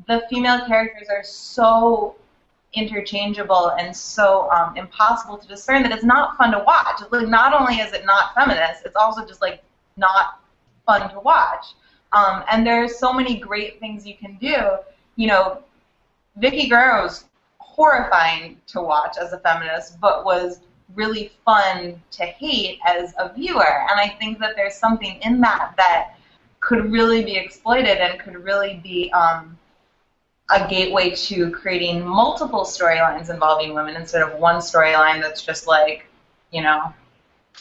the 0.08 0.24
female 0.30 0.66
characters 0.66 1.08
are 1.10 1.24
so 1.24 2.16
interchangeable 2.74 3.72
and 3.78 3.96
so 3.96 4.50
um, 4.52 4.78
impossible 4.78 5.38
to 5.38 5.48
discern 5.48 5.84
that 5.84 5.92
it's 5.92 6.04
not 6.04 6.38
fun 6.38 6.52
to 6.52 6.60
watch. 6.60 7.02
Like 7.12 7.28
not 7.28 7.60
only 7.60 7.76
is 7.76 7.94
it 7.94 8.06
not 8.06 8.34
feminist, 8.34 8.86
it's 8.86 8.96
also 8.96 9.26
just 9.26 9.42
like 9.42 9.62
not 9.98 10.40
fun 10.86 11.10
to 11.12 11.20
watch. 11.20 11.66
Um, 12.14 12.44
and 12.50 12.66
there's 12.66 12.98
so 12.98 13.14
many 13.14 13.40
great 13.40 13.80
things 13.80 14.06
you 14.06 14.16
can 14.16 14.38
do. 14.38 14.78
You 15.16 15.28
know, 15.28 15.64
Vickie 16.40 16.70
Guerrero 16.70 17.04
was 17.04 17.26
horrifying 17.82 18.62
to 18.68 18.80
watch 18.80 19.18
as 19.20 19.34
a 19.34 19.40
feminist, 19.40 20.00
but 20.00 20.24
was 20.24 20.60
really 20.94 21.32
fun 21.44 22.00
to 22.12 22.24
hate 22.24 22.78
as 22.86 23.16
a 23.18 23.34
viewer. 23.34 23.88
And 23.90 24.00
I 24.00 24.10
think 24.20 24.38
that 24.38 24.56
there's 24.56 24.76
something 24.76 25.20
in 25.24 25.42
that 25.42 25.74
that 25.78 26.16
could 26.60 26.92
really 26.92 27.24
be 27.24 27.38
exploited 27.38 27.98
and 27.98 28.20
could 28.20 28.36
really 28.36 28.80
be 28.84 29.12
um, 29.14 29.58
a 30.52 30.68
gateway 30.70 31.16
to 31.16 31.50
creating 31.50 32.06
multiple 32.06 32.66
storylines 32.66 33.32
involving 33.32 33.74
women 33.74 33.96
instead 33.96 34.22
of 34.22 34.38
one 34.38 34.58
storyline 34.58 35.20
that's 35.20 35.44
just 35.44 35.66
like, 35.66 36.06
you 36.52 36.62
know, 36.62 36.94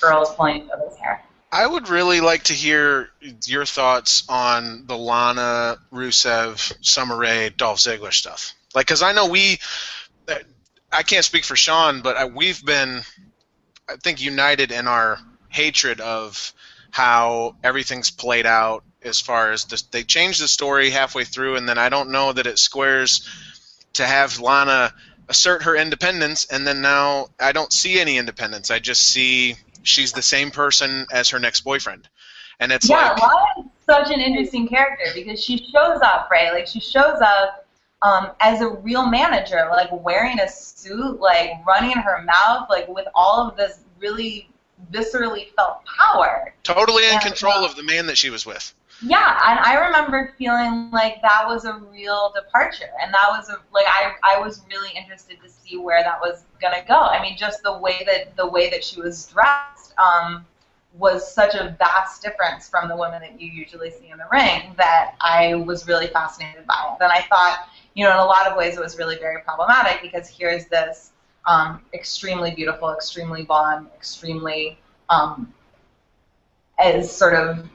girls 0.02 0.34
pulling 0.34 0.64
each 0.64 0.70
other's 0.70 0.96
hair. 0.98 1.24
I 1.50 1.66
would 1.66 1.88
really 1.88 2.20
like 2.20 2.42
to 2.44 2.52
hear 2.52 3.08
your 3.46 3.64
thoughts 3.64 4.24
on 4.28 4.84
the 4.86 4.98
Lana 4.98 5.78
Rusev, 5.90 6.76
Summer 6.84 7.16
Rae, 7.16 7.48
Dolph 7.56 7.78
Ziggler 7.78 8.12
stuff. 8.12 8.54
Like, 8.74 8.86
because 8.86 9.02
I 9.02 9.12
know 9.12 9.26
we, 9.26 9.58
I 10.92 11.02
can't 11.02 11.24
speak 11.24 11.44
for 11.44 11.56
Sean, 11.56 12.02
but 12.02 12.16
I, 12.16 12.24
we've 12.26 12.64
been, 12.64 13.02
I 13.88 13.96
think, 13.96 14.20
united 14.20 14.72
in 14.72 14.86
our 14.86 15.18
hatred 15.48 16.00
of 16.00 16.52
how 16.90 17.56
everything's 17.62 18.10
played 18.10 18.46
out 18.46 18.84
as 19.02 19.20
far 19.20 19.52
as 19.52 19.64
this, 19.66 19.82
they 19.82 20.02
changed 20.02 20.42
the 20.42 20.48
story 20.48 20.90
halfway 20.90 21.24
through, 21.24 21.56
and 21.56 21.68
then 21.68 21.78
I 21.78 21.88
don't 21.88 22.10
know 22.10 22.32
that 22.32 22.46
it 22.46 22.58
squares 22.58 23.28
to 23.94 24.06
have 24.06 24.40
Lana 24.40 24.92
assert 25.28 25.62
her 25.62 25.76
independence, 25.76 26.44
and 26.46 26.66
then 26.66 26.82
now 26.82 27.28
I 27.38 27.52
don't 27.52 27.72
see 27.72 27.98
any 27.98 28.18
independence. 28.18 28.70
I 28.70 28.78
just 28.78 29.02
see 29.02 29.56
she's 29.82 30.12
the 30.12 30.22
same 30.22 30.50
person 30.50 31.06
as 31.12 31.30
her 31.30 31.38
next 31.38 31.62
boyfriend, 31.62 32.08
and 32.58 32.72
it's 32.72 32.88
yeah, 32.88 33.12
like 33.12 33.22
Lana 33.22 33.60
is 33.60 33.66
such 33.86 34.10
an 34.10 34.20
interesting 34.20 34.68
character 34.68 35.06
because 35.14 35.42
she 35.42 35.58
shows 35.58 36.00
up, 36.02 36.28
right? 36.30 36.52
Like 36.52 36.66
she 36.66 36.80
shows 36.80 37.20
up 37.20 37.59
um, 38.02 38.30
as 38.40 38.60
a 38.60 38.68
real 38.68 39.06
manager, 39.06 39.68
like 39.70 39.88
wearing 39.92 40.40
a 40.40 40.48
suit, 40.48 41.20
like 41.20 41.50
running 41.66 41.92
her 41.92 42.22
mouth, 42.22 42.68
like 42.70 42.88
with 42.88 43.06
all 43.14 43.48
of 43.48 43.56
this 43.56 43.84
really 43.98 44.48
viscerally 44.92 45.48
felt 45.56 45.78
power. 45.84 46.54
totally 46.62 47.06
in 47.08 47.18
Yeah, 47.18 47.20
control 47.20 47.64
of 47.64 47.76
the 47.76 47.82
man 47.82 48.06
that 48.06 48.16
she 48.18 48.30
was 48.30 48.46
with. 48.46 48.72
Yeah, 49.02 49.38
and 49.48 49.58
I 49.60 49.76
remember 49.86 50.34
feeling 50.38 50.76
like 50.76 51.02
that 51.22 51.30
was 51.46 51.64
a 51.64 51.74
real 51.74 52.32
departure, 52.34 52.90
and 53.00 53.12
that 53.12 53.14
was 53.28 53.48
a 53.48 53.48
like 53.72 53.86
I 53.88 54.12
I 54.22 54.38
was 54.38 54.62
really 54.68 54.90
interested 54.94 55.40
to 55.42 55.48
see 55.48 55.76
where 55.78 56.02
that 56.02 56.20
was 56.20 56.44
gonna 56.60 56.84
go. 56.86 56.98
I 57.00 57.20
mean, 57.22 57.36
just 57.36 57.62
the 57.62 57.78
way 57.78 58.02
that 58.06 58.36
the 58.36 58.46
way 58.46 58.68
that 58.70 58.84
she 58.84 59.00
was 59.00 59.26
dressed 59.26 59.94
um, 59.98 60.44
was 60.92 61.32
such 61.32 61.54
a 61.54 61.74
vast 61.78 62.22
difference 62.22 62.68
from 62.68 62.88
the 62.88 62.96
women 62.96 63.20
that 63.22 63.40
you 63.40 63.50
usually 63.50 63.90
see 63.90 64.10
in 64.10 64.18
the 64.18 64.26
ring 64.30 64.74
that 64.76 65.14
I 65.20 65.54
was 65.54 65.86
really 65.86 66.08
fascinated 66.08 66.66
by 66.66 66.94
it. 66.94 67.02
And 67.02 67.10
I 67.12 67.22
thought, 67.22 67.60
you 67.94 68.04
know, 68.04 68.12
in 68.12 68.18
a 68.18 68.24
lot 68.24 68.46
of 68.46 68.56
ways, 68.56 68.76
it 68.76 68.80
was 68.80 68.98
really 68.98 69.18
very 69.18 69.42
problematic 69.42 70.02
because 70.02 70.28
here's 70.28 70.66
this 70.66 71.12
um, 71.46 71.82
extremely 71.94 72.54
beautiful, 72.54 72.92
extremely 72.92 73.44
blonde, 73.44 73.88
extremely 73.94 74.78
um, 75.08 75.52
as 76.78 77.14
sort 77.14 77.34
of 77.34 77.68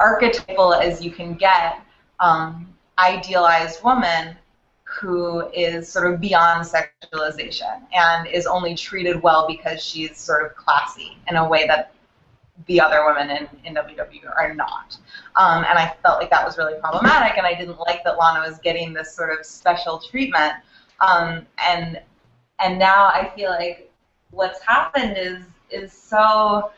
archetypal 0.00 0.74
as 0.74 1.02
you 1.02 1.10
can 1.10 1.34
get 1.34 1.80
um, 2.20 2.72
idealized 2.98 3.82
woman 3.82 4.36
who 4.84 5.48
is 5.50 5.88
sort 5.88 6.12
of 6.12 6.20
beyond 6.20 6.64
sexualization 6.64 7.82
and 7.92 8.26
is 8.28 8.46
only 8.46 8.74
treated 8.74 9.20
well 9.20 9.46
because 9.46 9.82
she's 9.82 10.16
sort 10.16 10.44
of 10.44 10.54
classy 10.56 11.18
in 11.28 11.36
a 11.36 11.48
way 11.48 11.66
that 11.66 11.92
the 12.66 12.80
other 12.80 13.04
women 13.04 13.30
in, 13.30 13.48
in 13.64 13.74
WWE 13.74 14.34
are 14.36 14.54
not. 14.54 14.96
Um, 15.36 15.64
and 15.64 15.78
I 15.78 15.94
felt 16.02 16.20
like 16.20 16.30
that 16.30 16.44
was 16.44 16.56
really 16.56 16.78
problematic, 16.80 17.36
and 17.36 17.46
I 17.46 17.54
didn't 17.54 17.78
like 17.80 18.02
that 18.04 18.16
Lana 18.18 18.40
was 18.48 18.58
getting 18.58 18.92
this 18.92 19.14
sort 19.14 19.38
of 19.38 19.44
special 19.44 19.98
treatment. 19.98 20.54
Um, 21.00 21.46
and 21.58 22.00
and 22.58 22.78
now 22.78 23.06
I 23.06 23.30
feel 23.36 23.50
like 23.50 23.92
what's 24.30 24.62
happened 24.62 25.16
is 25.18 25.42
is 25.70 25.92
so 25.92 26.70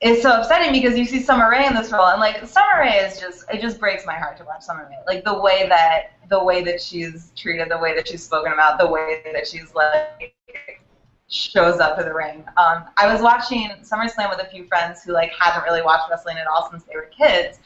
is 0.00 0.22
so 0.22 0.40
upsetting 0.40 0.72
because 0.72 0.98
you 0.98 1.04
see 1.04 1.20
Summer 1.20 1.50
Rae 1.50 1.66
in 1.66 1.74
this 1.74 1.92
role, 1.92 2.06
and 2.06 2.20
like 2.20 2.46
Summer 2.46 2.80
Rae 2.80 2.98
is 2.98 3.18
just 3.18 3.44
it 3.52 3.60
just 3.60 3.80
breaks 3.80 4.04
my 4.06 4.14
heart 4.14 4.36
to 4.38 4.44
watch 4.44 4.62
Summer 4.62 4.86
Rae. 4.90 4.96
Like 5.06 5.24
the 5.24 5.38
way 5.38 5.66
that 5.68 6.12
the 6.28 6.42
way 6.42 6.62
that 6.64 6.80
she's 6.80 7.32
treated, 7.36 7.70
the 7.70 7.78
way 7.78 7.94
that 7.94 8.08
she's 8.08 8.22
spoken 8.22 8.52
about, 8.52 8.78
the 8.78 8.88
way 8.88 9.22
that 9.32 9.46
she's 9.46 9.74
like 9.74 10.34
shows 11.30 11.78
up 11.78 11.96
to 11.96 12.04
the 12.04 12.12
ring. 12.12 12.44
Um, 12.56 12.84
I 12.96 13.10
was 13.10 13.22
watching 13.22 13.70
SummerSlam 13.82 14.30
with 14.30 14.40
a 14.40 14.50
few 14.50 14.66
friends 14.66 15.02
who 15.02 15.12
like 15.12 15.32
hadn't 15.32 15.64
really 15.64 15.82
watched 15.82 16.10
wrestling 16.10 16.36
at 16.38 16.46
all 16.46 16.68
since 16.70 16.82
they 16.84 16.94
were 16.96 17.08
kids, 17.16 17.58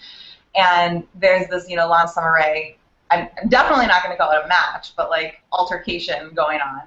and 0.54 1.06
there's 1.14 1.48
this 1.48 1.68
you 1.68 1.76
know 1.76 1.88
Lana 1.88 2.08
Summer 2.08 2.34
Rae. 2.34 2.76
I'm 3.10 3.28
I'm 3.40 3.48
definitely 3.48 3.86
not 3.86 4.02
going 4.02 4.14
to 4.14 4.22
call 4.22 4.32
it 4.32 4.44
a 4.44 4.48
match, 4.48 4.94
but 4.96 5.10
like 5.10 5.42
altercation 5.52 6.30
going 6.34 6.60
on. 6.60 6.82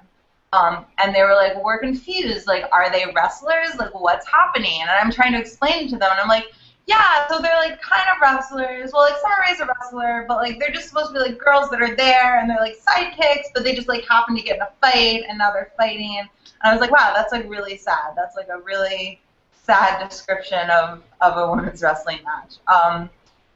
Um, 0.52 0.86
and 0.96 1.14
they 1.14 1.22
were 1.22 1.34
like, 1.34 1.62
we're 1.62 1.78
confused. 1.78 2.46
Like, 2.46 2.64
are 2.72 2.90
they 2.90 3.04
wrestlers? 3.14 3.76
Like, 3.78 3.92
what's 3.92 4.26
happening? 4.26 4.80
And 4.80 4.88
I'm 4.88 5.10
trying 5.10 5.32
to 5.32 5.38
explain 5.38 5.88
to 5.90 5.98
them, 5.98 6.08
and 6.10 6.18
I'm 6.18 6.28
like, 6.28 6.46
yeah, 6.88 7.28
so 7.28 7.38
they're 7.38 7.58
like 7.58 7.80
kind 7.82 8.08
of 8.08 8.16
wrestlers. 8.20 8.92
Well, 8.94 9.02
like 9.02 9.20
Summer 9.20 9.34
Rae's 9.46 9.60
a 9.60 9.66
wrestler, 9.66 10.24
but 10.26 10.38
like 10.38 10.58
they're 10.58 10.72
just 10.72 10.88
supposed 10.88 11.08
to 11.08 11.12
be 11.12 11.20
like 11.20 11.38
girls 11.38 11.68
that 11.68 11.82
are 11.82 11.94
there, 11.94 12.40
and 12.40 12.48
they're 12.48 12.60
like 12.60 12.78
sidekicks, 12.78 13.52
but 13.54 13.62
they 13.62 13.74
just 13.74 13.88
like 13.88 14.08
happen 14.08 14.34
to 14.34 14.42
get 14.42 14.56
in 14.56 14.62
a 14.62 14.70
fight, 14.80 15.24
and 15.28 15.36
now 15.36 15.52
they're 15.52 15.70
fighting. 15.76 16.18
And 16.18 16.28
I 16.62 16.72
was 16.72 16.80
like, 16.80 16.90
wow, 16.90 17.12
that's 17.14 17.30
like 17.30 17.46
really 17.46 17.76
sad. 17.76 18.14
That's 18.16 18.36
like 18.36 18.48
a 18.48 18.58
really 18.60 19.20
sad 19.52 20.08
description 20.08 20.70
of 20.70 21.02
of 21.20 21.36
a 21.36 21.50
women's 21.50 21.82
wrestling 21.82 22.20
match. 22.24 22.54
Um, 22.66 23.10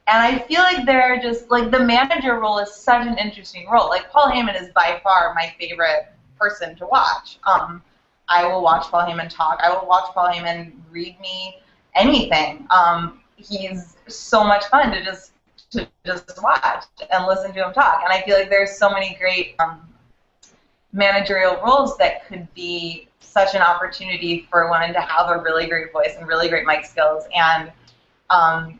and 0.05 0.21
I 0.21 0.37
feel 0.37 0.61
like 0.61 0.85
they're 0.85 1.19
just 1.19 1.49
like 1.49 1.71
the 1.71 1.79
manager 1.79 2.39
role 2.39 2.59
is 2.59 2.71
such 2.71 3.07
an 3.07 3.17
interesting 3.17 3.67
role. 3.67 3.89
Like 3.89 4.11
Paul 4.11 4.27
Heyman 4.27 4.61
is 4.61 4.69
by 4.75 5.01
far 5.01 5.33
my 5.33 5.51
favorite 5.59 6.07
person 6.39 6.75
to 6.75 6.85
watch. 6.85 7.39
Um, 7.45 7.81
I 8.29 8.45
will 8.45 8.61
watch 8.61 8.85
Paul 8.91 9.07
Heyman 9.07 9.29
talk. 9.29 9.59
I 9.63 9.73
will 9.73 9.87
watch 9.87 10.13
Paul 10.13 10.27
Heyman 10.27 10.73
read 10.91 11.19
me 11.19 11.59
anything. 11.95 12.67
Um, 12.69 13.21
he's 13.37 13.95
so 14.07 14.43
much 14.43 14.65
fun 14.65 14.91
to 14.91 15.03
just 15.03 15.31
to 15.71 15.87
just 16.05 16.41
watch 16.41 16.85
and 17.11 17.25
listen 17.25 17.53
to 17.53 17.65
him 17.65 17.73
talk. 17.73 18.01
And 18.03 18.13
I 18.13 18.21
feel 18.21 18.37
like 18.37 18.49
there's 18.49 18.77
so 18.77 18.89
many 18.91 19.15
great 19.19 19.55
um, 19.59 19.81
managerial 20.91 21.59
roles 21.65 21.97
that 21.97 22.27
could 22.27 22.51
be 22.53 23.07
such 23.19 23.55
an 23.55 23.61
opportunity 23.61 24.47
for 24.51 24.69
women 24.69 24.93
to 24.93 25.01
have 25.01 25.29
a 25.29 25.41
really 25.41 25.65
great 25.67 25.91
voice 25.91 26.15
and 26.17 26.27
really 26.27 26.47
great 26.47 26.65
mic 26.65 26.85
skills. 26.85 27.23
And 27.35 27.71
um, 28.29 28.79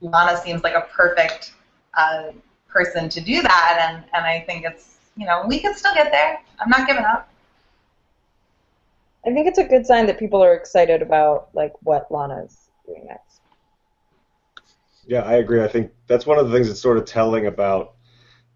Lana 0.00 0.36
seems 0.36 0.62
like 0.62 0.74
a 0.74 0.86
perfect 0.92 1.54
uh, 1.96 2.32
person 2.68 3.08
to 3.08 3.20
do 3.20 3.40
that. 3.40 3.88
And, 3.88 4.04
and 4.12 4.26
I 4.26 4.40
think 4.40 4.64
it's, 4.66 4.98
you 5.16 5.26
know, 5.26 5.44
we 5.46 5.58
can 5.60 5.74
still 5.74 5.94
get 5.94 6.12
there. 6.12 6.38
I'm 6.60 6.68
not 6.68 6.86
giving 6.86 7.04
up. 7.04 7.28
I 9.26 9.32
think 9.32 9.48
it's 9.48 9.58
a 9.58 9.64
good 9.64 9.86
sign 9.86 10.06
that 10.06 10.18
people 10.18 10.42
are 10.42 10.54
excited 10.54 11.02
about 11.02 11.48
like 11.54 11.72
what 11.82 12.10
Lana's 12.12 12.68
doing 12.86 13.06
next. 13.06 13.27
Yeah, 15.08 15.22
I 15.22 15.36
agree. 15.36 15.64
I 15.64 15.68
think 15.68 15.90
that's 16.06 16.26
one 16.26 16.38
of 16.38 16.48
the 16.48 16.54
things 16.54 16.68
that's 16.68 16.80
sort 16.80 16.98
of 16.98 17.06
telling 17.06 17.46
about 17.46 17.94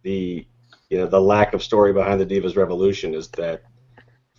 the 0.02 0.46
you 0.90 0.98
know 0.98 1.06
the 1.06 1.20
lack 1.20 1.54
of 1.54 1.62
story 1.62 1.94
behind 1.94 2.20
the 2.20 2.26
Divas 2.26 2.56
Revolution 2.56 3.14
is 3.14 3.28
that 3.30 3.62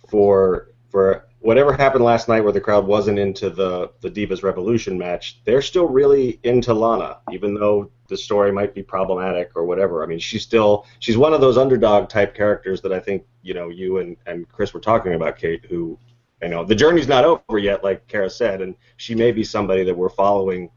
for 0.08 0.68
for 0.90 1.26
whatever 1.40 1.72
happened 1.72 2.04
last 2.04 2.28
night 2.28 2.42
where 2.42 2.52
the 2.52 2.60
crowd 2.60 2.86
wasn't 2.86 3.18
into 3.18 3.50
the 3.50 3.90
the 4.00 4.08
Divas 4.08 4.44
Revolution 4.44 4.96
match, 4.96 5.40
they're 5.44 5.60
still 5.60 5.88
really 5.88 6.38
into 6.44 6.72
Lana, 6.72 7.18
even 7.32 7.52
though 7.52 7.90
the 8.08 8.16
story 8.16 8.52
might 8.52 8.74
be 8.74 8.82
problematic 8.84 9.50
or 9.56 9.64
whatever. 9.64 10.04
I 10.04 10.06
mean, 10.06 10.20
she's 10.20 10.44
still 10.44 10.86
she's 11.00 11.18
one 11.18 11.34
of 11.34 11.40
those 11.40 11.58
underdog 11.58 12.08
type 12.08 12.32
characters 12.32 12.80
that 12.82 12.92
I 12.92 13.00
think 13.00 13.24
you 13.42 13.54
know 13.54 13.70
you 13.70 13.98
and 13.98 14.16
and 14.26 14.48
Chris 14.48 14.72
were 14.72 14.78
talking 14.78 15.14
about, 15.14 15.36
Kate, 15.36 15.64
who 15.64 15.98
you 16.40 16.48
know 16.48 16.64
the 16.64 16.76
journey's 16.76 17.08
not 17.08 17.24
over 17.24 17.58
yet, 17.58 17.82
like 17.82 18.06
Kara 18.06 18.30
said, 18.30 18.62
and 18.62 18.76
she 18.98 19.16
may 19.16 19.32
be 19.32 19.42
somebody 19.42 19.82
that 19.82 19.96
we're 19.96 20.08
following 20.08 20.70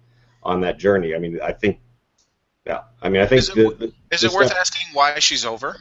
on 0.43 0.61
that 0.61 0.77
journey. 0.77 1.13
I 1.15 1.19
mean, 1.19 1.39
I 1.41 1.51
think, 1.51 1.79
yeah, 2.65 2.81
I 3.01 3.09
mean, 3.09 3.21
I 3.21 3.25
think 3.25 3.39
Is 3.39 3.49
it 3.49 3.55
the, 3.55 3.85
the, 3.87 3.93
Is 4.11 4.23
it 4.23 4.31
worth 4.31 4.47
stuff- 4.47 4.59
asking 4.59 4.87
why 4.93 5.19
she's 5.19 5.45
over? 5.45 5.77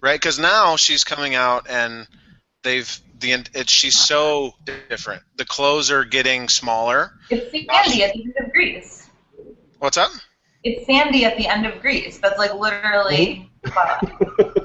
Right, 0.00 0.20
because 0.20 0.38
now 0.38 0.76
she's 0.76 1.04
coming 1.04 1.34
out 1.34 1.66
and 1.70 2.06
they've 2.62 3.00
the 3.18 3.32
it, 3.54 3.70
she's 3.70 3.98
so 3.98 4.52
different. 4.90 5.22
The 5.36 5.46
clothes 5.46 5.90
are 5.90 6.04
getting 6.04 6.48
smaller. 6.48 7.12
It's 7.30 7.50
Sandy 7.50 8.04
at 8.04 8.12
the 8.12 8.22
end 8.24 8.34
of 8.38 8.52
Grease. 8.52 9.08
What's 9.78 9.96
up? 9.96 10.10
It's 10.62 10.84
Sandy 10.86 11.24
at 11.24 11.36
the 11.38 11.48
end 11.48 11.64
of 11.64 11.80
Grease. 11.80 12.18
That's 12.18 12.38
like 12.38 12.54
literally. 12.54 13.50
Hmm? 13.64 14.42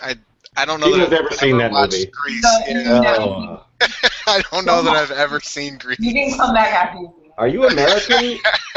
I 0.00 0.14
I 0.56 0.64
don't 0.64 0.80
know 0.80 0.86
Tina's 0.92 1.10
that 1.10 1.18
I've 1.20 1.26
ever 1.26 1.34
seen 1.34 1.58
that 1.58 1.72
watched 1.72 1.92
movie. 1.94 2.06
Grease. 2.12 2.42
No, 2.44 2.58
Yeah. 2.68 3.00
no. 3.00 3.62
Oh. 3.82 3.86
I 4.28 4.42
don't 4.50 4.66
know 4.66 4.82
that 4.82 4.94
I've 4.96 5.10
ever 5.10 5.40
seen 5.40 5.78
Grease. 5.78 5.98
you 6.00 6.12
can 6.12 6.36
come 6.36 6.54
back 6.54 6.72
after 6.72 6.98
you. 6.98 7.14
Are 7.38 7.48
you 7.48 7.66
American? 7.68 8.38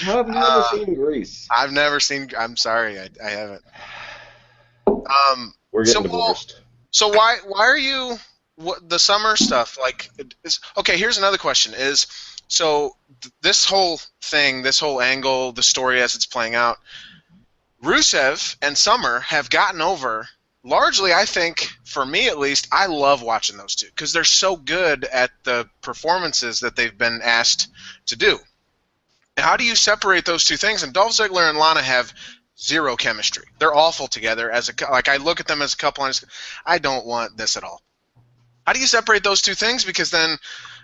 How 0.00 0.16
have 0.18 0.28
you 0.28 0.34
Uh, 0.34 0.64
never 0.72 0.84
seen 0.84 0.94
Grease? 0.94 1.48
I've 1.50 1.72
never 1.72 2.00
seen. 2.00 2.28
I'm 2.38 2.56
sorry, 2.56 2.98
I, 3.00 3.08
I 3.24 3.30
haven't. 3.30 3.62
Um. 4.86 5.54
We're 5.72 5.84
so 5.86 6.00
getting 6.02 6.12
we'll- 6.16 6.20
divorced. 6.22 6.60
So 6.90 7.08
why 7.08 7.38
why 7.46 7.60
are 7.60 7.78
you 7.78 8.16
what 8.56 8.86
the 8.88 8.98
summer 8.98 9.34
stuff 9.34 9.78
like 9.80 10.10
is 10.44 10.60
okay 10.76 10.98
here's 10.98 11.16
another 11.16 11.38
question 11.38 11.72
is 11.74 12.06
so 12.48 12.94
th- 13.22 13.32
this 13.40 13.64
whole 13.64 13.98
thing 14.20 14.60
this 14.60 14.78
whole 14.78 15.00
angle 15.00 15.52
the 15.52 15.62
story 15.62 16.02
as 16.02 16.14
it's 16.14 16.26
playing 16.26 16.54
out 16.54 16.76
rusev 17.82 18.54
and 18.60 18.76
summer 18.76 19.20
have 19.20 19.48
gotten 19.48 19.80
over 19.80 20.28
largely 20.64 21.12
i 21.12 21.24
think 21.24 21.68
for 21.84 22.04
me 22.04 22.28
at 22.28 22.38
least 22.38 22.68
i 22.70 22.86
love 22.86 23.22
watching 23.22 23.56
those 23.56 23.74
two 23.74 23.86
because 23.86 24.12
they're 24.12 24.24
so 24.24 24.56
good 24.56 25.04
at 25.04 25.30
the 25.44 25.68
performances 25.80 26.60
that 26.60 26.76
they've 26.76 26.96
been 26.96 27.20
asked 27.22 27.68
to 28.06 28.16
do. 28.16 28.38
How 29.36 29.56
do 29.56 29.64
you 29.64 29.74
separate 29.74 30.24
those 30.24 30.44
two 30.44 30.56
things? 30.56 30.82
And 30.82 30.92
dolph 30.92 31.12
ziggler 31.12 31.48
and 31.48 31.58
lana 31.58 31.82
have 31.82 32.12
zero 32.58 32.96
chemistry. 32.96 33.44
They're 33.58 33.74
awful 33.74 34.06
together 34.06 34.50
as 34.50 34.68
a 34.68 34.90
like 34.90 35.08
i 35.08 35.16
look 35.16 35.40
at 35.40 35.46
them 35.46 35.62
as 35.62 35.74
a 35.74 35.76
couple 35.76 36.04
and 36.04 36.20
i 36.64 36.78
don't 36.78 37.06
want 37.06 37.36
this 37.36 37.56
at 37.56 37.64
all. 37.64 37.82
How 38.66 38.72
do 38.72 38.80
you 38.80 38.86
separate 38.86 39.24
those 39.24 39.42
two 39.42 39.54
things? 39.54 39.84
Because 39.84 40.10
then 40.10 40.38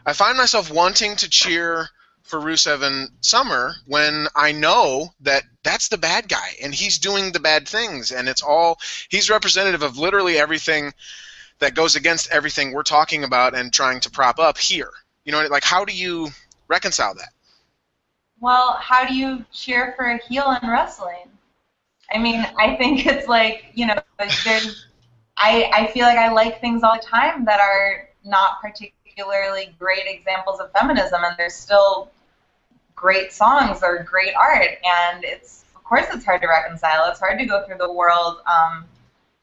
I 0.05 0.13
find 0.13 0.37
myself 0.37 0.71
wanting 0.73 1.17
to 1.17 1.29
cheer 1.29 1.89
for 2.23 2.39
Rusev 2.39 2.83
and 2.83 3.09
Summer 3.21 3.73
when 3.87 4.27
I 4.35 4.53
know 4.53 5.13
that 5.21 5.45
that's 5.63 5.89
the 5.89 5.99
bad 5.99 6.29
guy 6.29 6.57
and 6.63 6.75
he's 6.75 6.99
doing 6.99 7.33
the 7.33 7.41
bad 7.41 7.69
things 7.69 8.13
and 8.13 8.29
it's 8.29 8.43
all 8.43 8.79
he's 9.09 9.31
representative 9.31 9.83
of 9.83 9.99
literally 9.99 10.39
everything 10.39 10.93
that 11.59 11.75
goes 11.75 11.97
against 11.97 12.31
everything 12.31 12.73
we're 12.73 12.83
talking 12.83 13.25
about 13.25 13.55
and 13.55 13.73
trying 13.73 14.01
to 14.01 14.11
prop 14.11 14.39
up 14.39 14.59
here. 14.59 14.91
You 15.25 15.33
know, 15.33 15.47
like 15.47 15.65
how 15.65 15.85
do 15.85 15.95
you 15.95 16.29
reconcile 16.69 17.15
that? 17.15 17.31
Well, 18.41 18.75
how 18.81 19.07
do 19.07 19.15
you 19.15 19.45
cheer 19.53 19.95
for 19.97 20.07
a 20.07 20.19
heel 20.19 20.57
in 20.63 20.69
wrestling? 20.69 21.29
I 22.13 22.19
mean, 22.19 22.47
I 22.59 22.77
think 22.77 23.07
it's 23.07 23.27
like, 23.27 23.67
you 23.75 23.87
know, 23.87 23.99
there's 24.19 24.87
I, 25.37 25.71
I 25.73 25.87
feel 25.93 26.05
like 26.05 26.19
I 26.19 26.33
like 26.33 26.61
things 26.61 26.83
all 26.83 26.97
the 26.97 27.07
time 27.07 27.45
that 27.45 27.61
are 27.61 28.09
not 28.25 28.61
particularly 28.61 28.95
great 29.79 30.07
examples 30.07 30.61
of 30.61 30.73
feminism, 30.73 31.23
and 31.25 31.35
there's 31.37 31.55
still 31.55 32.11
great 32.95 33.33
songs 33.33 33.83
or 33.83 34.03
great 34.03 34.35
art, 34.35 34.79
and 34.85 35.25
it's 35.25 35.65
of 35.75 35.85
course 35.85 36.07
it's 36.13 36.25
hard 36.25 36.41
to 36.43 36.49
reconcile. 36.49 37.11
It's 37.11 37.21
hard 37.21 37.39
to 37.39 37.47
go 37.47 37.65
through 37.67 37.79
the 37.79 37.93
world, 37.93 38.39
um, 38.47 38.85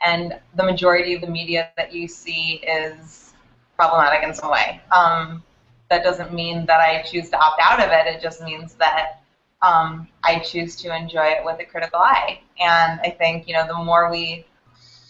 and 0.05 0.39
the 0.55 0.63
majority 0.63 1.13
of 1.13 1.21
the 1.21 1.27
media 1.27 1.69
that 1.77 1.93
you 1.93 2.07
see 2.07 2.63
is 2.67 3.33
problematic 3.75 4.23
in 4.23 4.33
some 4.33 4.51
way. 4.51 4.81
Um, 4.91 5.43
that 5.89 6.03
doesn't 6.03 6.33
mean 6.33 6.65
that 6.65 6.79
I 6.79 7.01
choose 7.03 7.29
to 7.29 7.37
opt 7.37 7.61
out 7.63 7.79
of 7.79 7.91
it. 7.91 8.07
It 8.07 8.21
just 8.21 8.41
means 8.41 8.73
that 8.75 9.21
um, 9.61 10.07
I 10.23 10.39
choose 10.39 10.75
to 10.77 10.95
enjoy 10.95 11.25
it 11.25 11.45
with 11.45 11.59
a 11.59 11.65
critical 11.65 11.99
eye. 11.99 12.39
And 12.59 12.99
I 13.01 13.09
think 13.09 13.47
you 13.47 13.53
know 13.53 13.67
the 13.67 13.75
more 13.75 14.09
we 14.09 14.45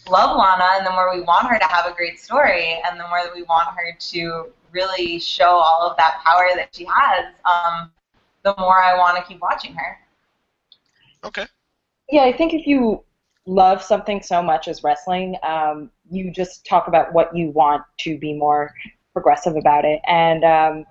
love 0.10 0.38
Lana 0.38 0.78
and 0.78 0.86
the 0.86 0.92
more 0.92 1.14
we 1.14 1.22
want 1.22 1.48
her 1.48 1.58
to 1.58 1.66
have 1.66 1.86
a 1.86 1.94
great 1.96 2.20
story 2.20 2.82
and 2.86 3.00
the 3.00 3.08
more 3.08 3.22
that 3.24 3.34
we 3.34 3.44
want 3.44 3.68
her 3.70 3.96
to 3.98 4.52
really 4.72 5.20
show 5.20 5.50
all 5.50 5.90
of 5.90 5.98
that 5.98 6.22
power 6.26 6.50
that 6.56 6.70
she 6.74 6.86
has, 6.86 7.34
um, 7.46 7.92
the 8.44 8.54
more 8.58 8.82
I 8.82 8.98
want 8.98 9.18
to 9.18 9.24
keep 9.24 9.42
watching 9.42 9.74
her. 9.74 9.98
Okay. 11.24 11.46
Yeah, 12.12 12.24
I 12.24 12.34
think 12.34 12.54
if 12.54 12.68
you 12.68 13.04
love 13.48 13.82
something 13.82 14.22
so 14.22 14.42
much 14.42 14.68
as 14.68 14.84
wrestling, 14.84 15.36
um, 15.44 15.90
you 16.10 16.32
just 16.32 16.66
talk 16.66 16.88
about 16.88 17.14
what 17.14 17.36
you 17.36 17.50
want 17.52 17.84
to 18.00 18.18
be 18.18 18.34
more 18.34 18.72
progressive 19.14 19.56
about 19.56 19.86
it. 19.86 20.02
And 20.08 20.44
um, 20.44 20.86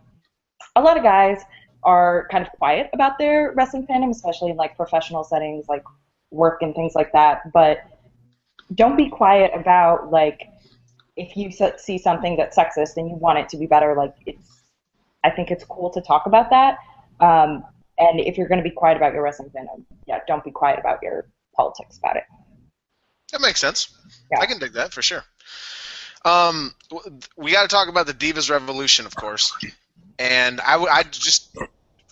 a 0.76 0.80
lot 0.80 0.96
of 0.96 1.02
guys 1.02 1.42
are 1.84 2.26
kind 2.30 2.44
of 2.44 2.50
quiet 2.52 2.90
about 2.94 3.18
their 3.18 3.52
wrestling 3.54 3.86
fandom, 3.86 4.10
especially 4.10 4.50
in 4.50 4.56
like 4.56 4.76
professional 4.76 5.22
settings, 5.22 5.68
like 5.68 5.84
work 6.30 6.62
and 6.62 6.74
things 6.74 6.94
like 6.94 7.12
that. 7.12 7.52
But 7.52 7.78
don't 8.72 8.96
be 8.96 9.08
quiet 9.08 9.50
about 9.54 10.10
like 10.10 10.48
if 11.16 11.36
you 11.36 11.50
see 11.78 11.98
something 11.98 12.36
that's 12.36 12.56
sexist 12.56 12.96
and 12.96 13.08
you 13.08 13.16
want 13.16 13.38
it 13.38 13.48
to 13.50 13.56
be 13.56 13.66
better. 13.66 13.94
Like 13.94 14.14
it's, 14.26 14.62
I 15.22 15.30
think 15.30 15.50
it's 15.50 15.64
cool 15.64 15.90
to 15.90 16.00
talk 16.00 16.26
about 16.26 16.50
that. 16.50 16.78
Um, 17.20 17.64
and 17.98 18.18
if 18.20 18.36
you're 18.36 18.48
going 18.48 18.62
to 18.62 18.68
be 18.68 18.74
quiet 18.74 18.96
about 18.96 19.12
your 19.12 19.22
wrestling 19.22 19.50
fandom, 19.50 19.84
yeah, 20.06 20.20
don't 20.26 20.42
be 20.42 20.50
quiet 20.50 20.80
about 20.80 20.98
your 21.02 21.26
politics 21.54 21.98
about 21.98 22.16
it. 22.16 22.24
That 23.32 23.40
makes 23.40 23.60
sense. 23.60 23.96
Yeah. 24.30 24.40
I 24.40 24.46
can 24.46 24.58
dig 24.58 24.72
that 24.72 24.92
for 24.92 25.02
sure. 25.02 25.22
Um, 26.24 26.74
we 27.36 27.52
got 27.52 27.62
to 27.62 27.68
talk 27.68 27.88
about 27.88 28.06
the 28.06 28.14
Divas 28.14 28.50
Revolution, 28.50 29.06
of 29.06 29.14
course. 29.14 29.52
And 30.18 30.60
I 30.60 31.04
just 31.10 31.56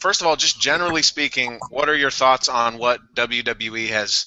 first 0.03 0.21
of 0.21 0.27
all, 0.27 0.35
just 0.35 0.61
generally 0.61 1.03
speaking, 1.03 1.61
what 1.71 1.89
are 1.89 1.95
your 1.95 2.11
thoughts 2.11 2.49
on 2.49 2.79
what 2.79 3.01
WWE 3.15 3.89
has 3.89 4.27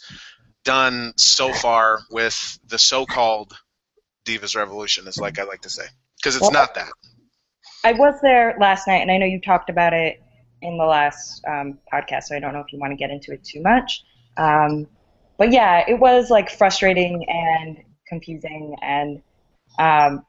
done 0.65 1.13
so 1.15 1.53
far 1.53 1.99
with 2.11 2.59
the 2.67 2.77
so-called 2.77 3.57
Divas 4.25 4.55
Revolution? 4.55 5.07
Is 5.07 5.17
like 5.17 5.39
I 5.39 5.43
like 5.43 5.61
to 5.61 5.69
say 5.69 5.85
because 6.17 6.35
it's 6.35 6.41
Well, 6.41 6.51
not 6.51 6.75
that. 6.75 6.89
I 7.85 7.93
was 7.93 8.19
there 8.21 8.57
last 8.59 8.87
night, 8.87 9.01
and 9.01 9.11
I 9.11 9.17
know 9.17 9.25
you 9.27 9.39
talked 9.39 9.69
about 9.69 9.93
it 9.93 10.21
in 10.61 10.77
the 10.77 10.85
last 10.85 11.43
um, 11.47 11.77
podcast, 11.93 12.23
so 12.23 12.35
I 12.35 12.39
don't 12.39 12.51
know 12.51 12.59
if 12.59 12.73
you 12.73 12.79
want 12.79 12.91
to 12.91 12.97
get 12.97 13.11
into 13.11 13.31
it 13.31 13.43
too 13.43 13.61
much. 13.61 14.03
Um, 14.37 14.87
but 15.37 15.51
yeah, 15.51 15.83
it 15.87 15.99
was 15.99 16.29
like 16.29 16.49
frustrating 16.49 17.25
and 17.29 17.77
confusing, 18.07 18.75
and 18.81 19.21
um, 19.77 20.25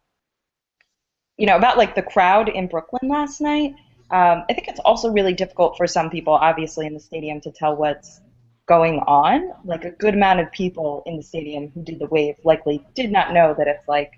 you 1.36 1.46
know 1.46 1.56
about 1.56 1.78
like 1.78 1.94
the 1.94 2.02
crowd 2.02 2.48
in 2.48 2.66
Brooklyn 2.66 3.10
last 3.10 3.40
night. 3.40 3.74
Um, 4.10 4.44
I 4.48 4.52
think 4.52 4.68
it's 4.68 4.80
also 4.80 5.10
really 5.10 5.32
difficult 5.32 5.76
for 5.76 5.86
some 5.86 6.10
people, 6.10 6.34
obviously 6.34 6.86
in 6.86 6.94
the 6.94 7.00
stadium, 7.00 7.40
to 7.40 7.50
tell 7.50 7.74
what's 7.74 8.20
going 8.66 8.98
on. 9.00 9.52
Like 9.64 9.84
a 9.84 9.90
good 9.92 10.14
amount 10.14 10.40
of 10.40 10.50
people 10.52 11.02
in 11.06 11.16
the 11.16 11.22
stadium 11.22 11.68
who 11.68 11.82
did 11.82 11.98
the 11.98 12.06
wave 12.06 12.36
likely 12.44 12.84
did 12.94 13.10
not 13.12 13.32
know 13.32 13.54
that 13.56 13.66
it's 13.68 13.86
like 13.88 14.12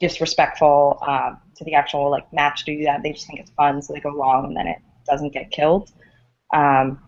disrespectful 0.00 0.98
um, 1.06 1.38
to 1.56 1.64
the 1.64 1.74
actual 1.74 2.10
like 2.10 2.30
match 2.32 2.64
to 2.64 2.76
do 2.76 2.84
that. 2.84 3.02
They 3.02 3.12
just 3.12 3.26
think 3.26 3.40
it's 3.40 3.50
fun, 3.52 3.80
so 3.82 3.92
they 3.92 4.00
go 4.00 4.10
along, 4.14 4.46
and 4.46 4.56
then 4.56 4.66
it 4.66 4.78
doesn't 5.06 5.32
get 5.32 5.50
killed. 5.50 5.90
Um, 6.52 7.00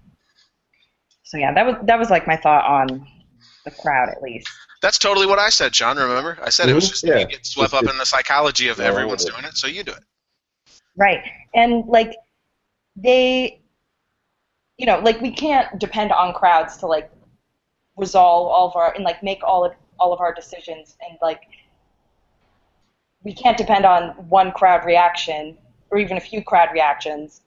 so 1.24 1.36
yeah, 1.38 1.52
that 1.52 1.66
was 1.66 1.76
that 1.82 1.98
was 1.98 2.10
like 2.10 2.26
my 2.26 2.36
thought 2.36 2.64
on 2.64 3.06
the 3.64 3.70
crowd 3.70 4.08
at 4.08 4.22
least. 4.22 4.48
That's 4.82 4.98
totally 4.98 5.26
what 5.26 5.38
I 5.38 5.48
said, 5.48 5.72
John. 5.72 5.96
Remember, 5.96 6.38
I 6.42 6.50
said 6.50 6.68
it 6.68 6.74
was 6.74 6.84
Mhm, 6.86 6.90
just 6.90 7.04
yeah. 7.06 7.18
you 7.18 7.26
get 7.26 7.46
swept 7.46 7.72
Just- 7.72 7.84
up 7.84 7.90
in 7.90 7.96
the 7.98 8.04
psychology 8.06 8.68
of 8.68 8.78
Yeah, 8.78 8.84
everyone's 8.84 9.24
it- 9.24 9.30
doing 9.32 9.44
it, 9.44 9.56
so 9.56 9.66
you 9.66 9.82
do 9.82 9.92
it. 9.92 10.04
Right. 10.96 11.24
And 11.54 11.84
like 11.86 12.14
they 12.94 13.60
you 14.78 14.86
know, 14.86 14.98
like 15.00 15.20
we 15.20 15.30
can't 15.30 15.78
depend 15.78 16.12
on 16.12 16.34
crowds 16.34 16.76
to 16.78 16.86
like 16.86 17.10
resolve 17.96 18.48
all 18.48 18.68
of 18.68 18.76
our 18.76 18.92
and 18.94 19.04
like 19.04 19.22
make 19.22 19.42
all 19.44 19.64
of 19.64 19.72
all 20.00 20.12
of 20.12 20.20
our 20.20 20.34
decisions 20.34 20.96
and 21.08 21.16
like 21.22 21.42
we 23.22 23.32
can't 23.32 23.56
depend 23.56 23.86
on 23.86 24.10
one 24.28 24.50
crowd 24.50 24.84
reaction 24.84 25.56
or 25.90 25.98
even 25.98 26.16
a 26.16 26.20
few 26.20 26.42
crowd 26.42 26.70
reactions 26.72 27.42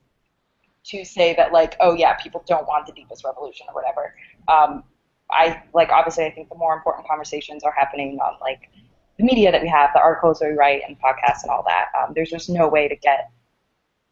to 0.86 1.04
say 1.04 1.36
that 1.36 1.52
like 1.52 1.76
oh 1.82 1.94
yeah 1.94 2.14
people 2.14 2.44
don't 2.48 2.66
want 2.66 2.86
the 2.86 2.94
Divas 2.94 3.26
Revolution 3.26 3.68
or 3.70 3.76
whatever. 3.76 4.16
Um, 4.48 4.84
i 5.30 5.62
like 5.74 5.90
obviously 5.90 6.24
i 6.24 6.32
think 6.32 6.48
the 6.48 6.56
more 6.56 6.74
important 6.74 7.06
conversations 7.06 7.62
are 7.66 7.74
happening 7.74 8.18
on 8.20 8.38
like 8.40 8.70
the 9.18 9.26
media 9.26 9.52
that 9.52 9.62
we 9.62 9.68
have 9.68 9.90
the 9.94 10.00
articles 10.00 10.40
that 10.40 10.50
we 10.50 10.56
write 10.56 10.84
and 10.88 10.96
podcasts 11.02 11.42
and 11.42 11.52
all 11.52 11.66
that. 11.68 11.88
Um, 12.00 12.14
there's 12.16 12.30
just 12.30 12.50
no 12.50 12.70
way 12.70 12.88
to 12.88 12.96
get 12.96 13.32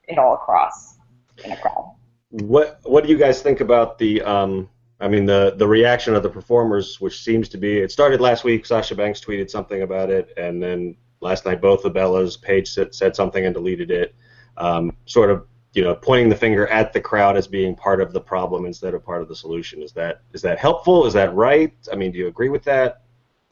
it 0.08 0.18
all 0.18 0.34
across 0.34 0.98
in 1.44 1.52
a 1.52 1.58
crowd 1.58 1.96
What 2.30 2.80
What 2.84 3.04
do 3.04 3.10
you 3.10 3.18
guys 3.18 3.42
think 3.42 3.62
about 3.62 3.98
the? 3.98 4.22
Um, 4.22 4.70
I 5.00 5.08
mean, 5.08 5.26
the 5.26 5.56
the 5.58 5.68
reaction 5.68 6.16
of 6.16 6.24
the 6.24 6.30
performers, 6.30 7.00
which 7.00 7.24
seems 7.24 7.50
to 7.50 7.58
be. 7.58 7.78
It 7.78 7.92
started 7.92 8.22
last 8.22 8.44
week. 8.44 8.66
Sasha 8.66 8.96
Banks 8.96 9.22
tweeted 9.22 9.50
something 9.50 9.82
about 9.82 10.10
it, 10.10 10.34
and 10.38 10.62
then 10.62 10.96
last 11.22 11.46
night 11.46 11.62
both 11.62 11.84
the 11.84 11.92
Bellas, 11.92 12.42
Paige 12.42 12.68
said, 12.68 12.94
said 12.94 13.16
something 13.16 13.46
and 13.46 13.54
deleted 13.54 13.92
it, 13.92 14.16
um, 14.58 14.96
sort 15.06 15.30
of 15.30 15.46
you 15.74 15.84
know 15.84 15.96
pointing 15.96 16.30
the 16.30 16.36
finger 16.36 16.68
at 16.68 16.94
the 16.94 17.02
crowd 17.02 17.38
as 17.38 17.48
being 17.48 17.76
part 17.76 18.02
of 18.02 18.14
the 18.14 18.22
problem 18.22 18.66
instead 18.66 18.94
of 18.94 19.04
part 19.04 19.22
of 19.22 19.28
the 19.28 19.36
solution. 19.36 19.82
Is 19.82 19.92
that 19.94 20.22
is 20.34 20.42
that 20.42 20.60
helpful? 20.60 21.06
Is 21.06 21.14
that 21.14 21.34
right? 21.36 21.74
I 21.92 21.96
mean, 21.96 22.12
do 22.12 22.18
you 22.18 22.28
agree 22.28 22.50
with 22.50 22.64
that? 22.64 23.02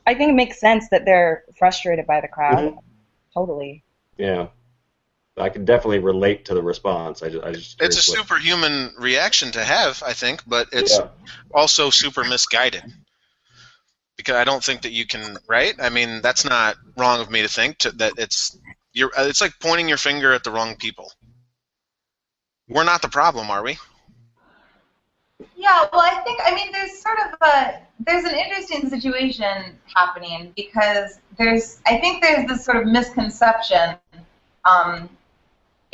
i 0.06 0.14
think 0.14 0.32
it 0.32 0.36
makes 0.36 0.60
sense 0.60 0.90
that 0.90 1.06
they're 1.06 1.44
frustrated 1.58 2.06
by 2.06 2.22
the 2.22 2.28
crowd 2.28 2.78
totally 3.34 3.84
Yeah, 4.18 4.48
I 5.38 5.50
can 5.50 5.66
definitely 5.66 6.00
relate 6.00 6.46
to 6.46 6.54
the 6.54 6.62
response. 6.62 7.24
I 7.24 7.30
just, 7.30 7.44
I 7.44 7.52
just 7.54 7.82
It's 7.82 7.98
a 7.98 8.02
curious 8.02 8.10
what- 8.10 8.18
superhuman 8.20 8.94
reaction 9.00 9.52
to 9.54 9.64
have, 9.64 10.04
I 10.06 10.14
think, 10.14 10.44
but 10.46 10.68
it's 10.72 10.98
Yeah. 10.98 11.08
also 11.54 11.90
super 11.90 12.24
misguided. 12.24 12.84
Because 14.16 14.36
I 14.36 14.44
don't 14.44 14.64
think 14.64 14.84
that 14.84 14.92
you 14.92 15.08
can, 15.08 15.38
right? 15.48 15.74
I 15.82 15.90
mean, 15.90 16.22
that's 16.22 16.46
not 16.46 16.76
wrong 16.96 17.20
of 17.20 17.32
me 17.32 17.42
to 17.42 17.48
think 17.48 17.80
to, 17.80 17.92
that 17.94 18.14
it's 18.18 18.56
you're. 18.94 19.10
uh, 19.18 19.24
It's 19.26 19.42
like 19.42 19.54
pointing 19.60 19.90
your 19.90 19.98
finger 19.98 20.34
at 20.34 20.44
the 20.44 20.52
wrong 20.52 20.76
people. 20.76 21.12
We're 22.70 22.84
not 22.84 23.02
the 23.02 23.10
problem, 23.10 23.50
are 23.50 23.64
we? 23.64 23.80
Yeah, 25.56 25.88
well, 25.92 26.02
I 26.02 26.22
think 26.24 26.40
I 26.46 26.54
mean 26.54 26.72
there's 26.72 27.02
sort 27.02 27.18
of 27.22 27.34
a 27.42 27.80
there's 28.00 28.24
an 28.24 28.36
interesting 28.36 28.88
situation 28.88 29.80
happening 29.96 30.54
because 30.56 31.20
there's 31.38 31.80
I 31.88 31.98
think 31.98 32.22
there's 32.22 32.48
this 32.48 32.64
sort 32.64 32.78
of 32.78 32.86
misconception 32.86 33.96
um, 34.64 35.10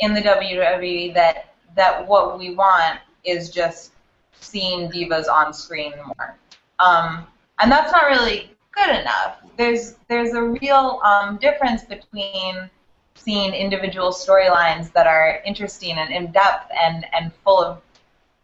in 0.00 0.14
the 0.14 0.20
WWE 0.20 1.14
that 1.14 1.54
that 1.76 2.06
what 2.06 2.38
we 2.38 2.54
want 2.54 2.98
is 3.24 3.50
just 3.50 3.92
seeing 4.32 4.90
divas 4.90 5.28
on 5.28 5.52
screen 5.52 5.92
more, 6.04 6.36
um, 6.78 7.26
and 7.60 7.70
that's 7.70 7.92
not 7.92 8.06
really 8.06 8.50
good 8.72 8.90
enough. 8.90 9.38
There's 9.56 9.96
there's 10.08 10.34
a 10.34 10.42
real 10.42 11.00
um, 11.04 11.36
difference 11.36 11.84
between 11.84 12.68
seeing 13.14 13.52
individual 13.52 14.10
storylines 14.10 14.92
that 14.92 15.06
are 15.06 15.42
interesting 15.44 15.98
and 15.98 16.12
in 16.12 16.32
depth 16.32 16.70
and 16.82 17.06
and 17.12 17.32
full 17.44 17.62
of 17.62 17.82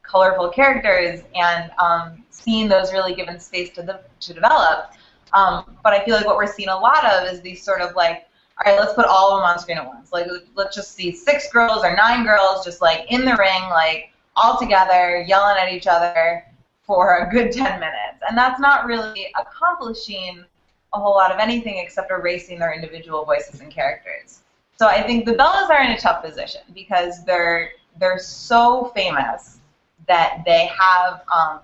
colorful 0.07 0.49
characters 0.49 1.21
and 1.35 1.71
um, 1.79 2.25
seeing 2.31 2.69
those 2.69 2.93
really 2.93 3.15
given 3.15 3.39
space 3.41 3.71
to 3.71 3.83
the, 3.83 4.01
to 4.21 4.33
develop. 4.33 4.93
Um, 5.33 5.77
but 5.83 5.93
I 5.93 6.05
feel 6.05 6.15
like 6.15 6.27
what 6.27 6.37
we're 6.37 6.47
seeing 6.47 6.69
a 6.69 6.79
lot 6.79 7.05
of 7.05 7.29
is 7.29 7.41
these 7.41 7.63
sort 7.63 7.81
of 7.81 7.95
like, 7.95 8.27
all 8.59 8.73
right, 8.73 8.81
let's 8.81 8.95
put 8.95 9.05
all 9.05 9.33
of 9.33 9.41
them 9.41 9.51
on 9.51 9.59
screen 9.59 9.79
at 9.79 9.87
once. 9.87 10.13
Like, 10.13 10.29
let's 10.55 10.75
just 10.75 10.95
see 10.95 11.13
six 11.13 11.53
girls 11.53 11.85
or 11.85 11.95
nine 11.95 12.25
girls 12.25 12.65
just 12.65 12.81
like 12.81 13.11
in 13.11 13.25
the 13.25 13.37
ring, 13.37 13.63
like 13.69 14.13
all 14.35 14.59
together, 14.59 15.25
yelling 15.27 15.59
at 15.59 15.73
each 15.73 15.87
other 15.87 16.45
for 16.83 17.19
a 17.19 17.31
good 17.31 17.53
10 17.53 17.81
minutes. 17.81 18.23
And 18.27 18.37
that's 18.37 18.59
not 18.59 18.87
really 18.87 19.33
accomplishing 19.39 20.45
a 20.95 20.99
whole 20.99 21.15
lot 21.15 21.33
of 21.33 21.39
anything 21.39 21.79
except 21.79 22.11
erasing 22.11 22.59
their 22.59 22.73
individual 22.73 23.25
voices 23.25 23.61
and 23.61 23.71
characters. 23.71 24.41
So 24.79 24.87
I 24.87 25.03
think 25.03 25.27
the 25.27 25.35
Bellas 25.35 25.69
are 25.69 25.83
in 25.83 25.93
a 25.93 25.99
tough 25.99 26.23
position 26.23 26.63
because 26.75 27.25
they're 27.25 27.73
they're 27.99 28.19
so 28.19 28.93
famous 28.95 29.59
that 30.07 30.43
they 30.45 30.67
have 30.79 31.23
um, 31.35 31.61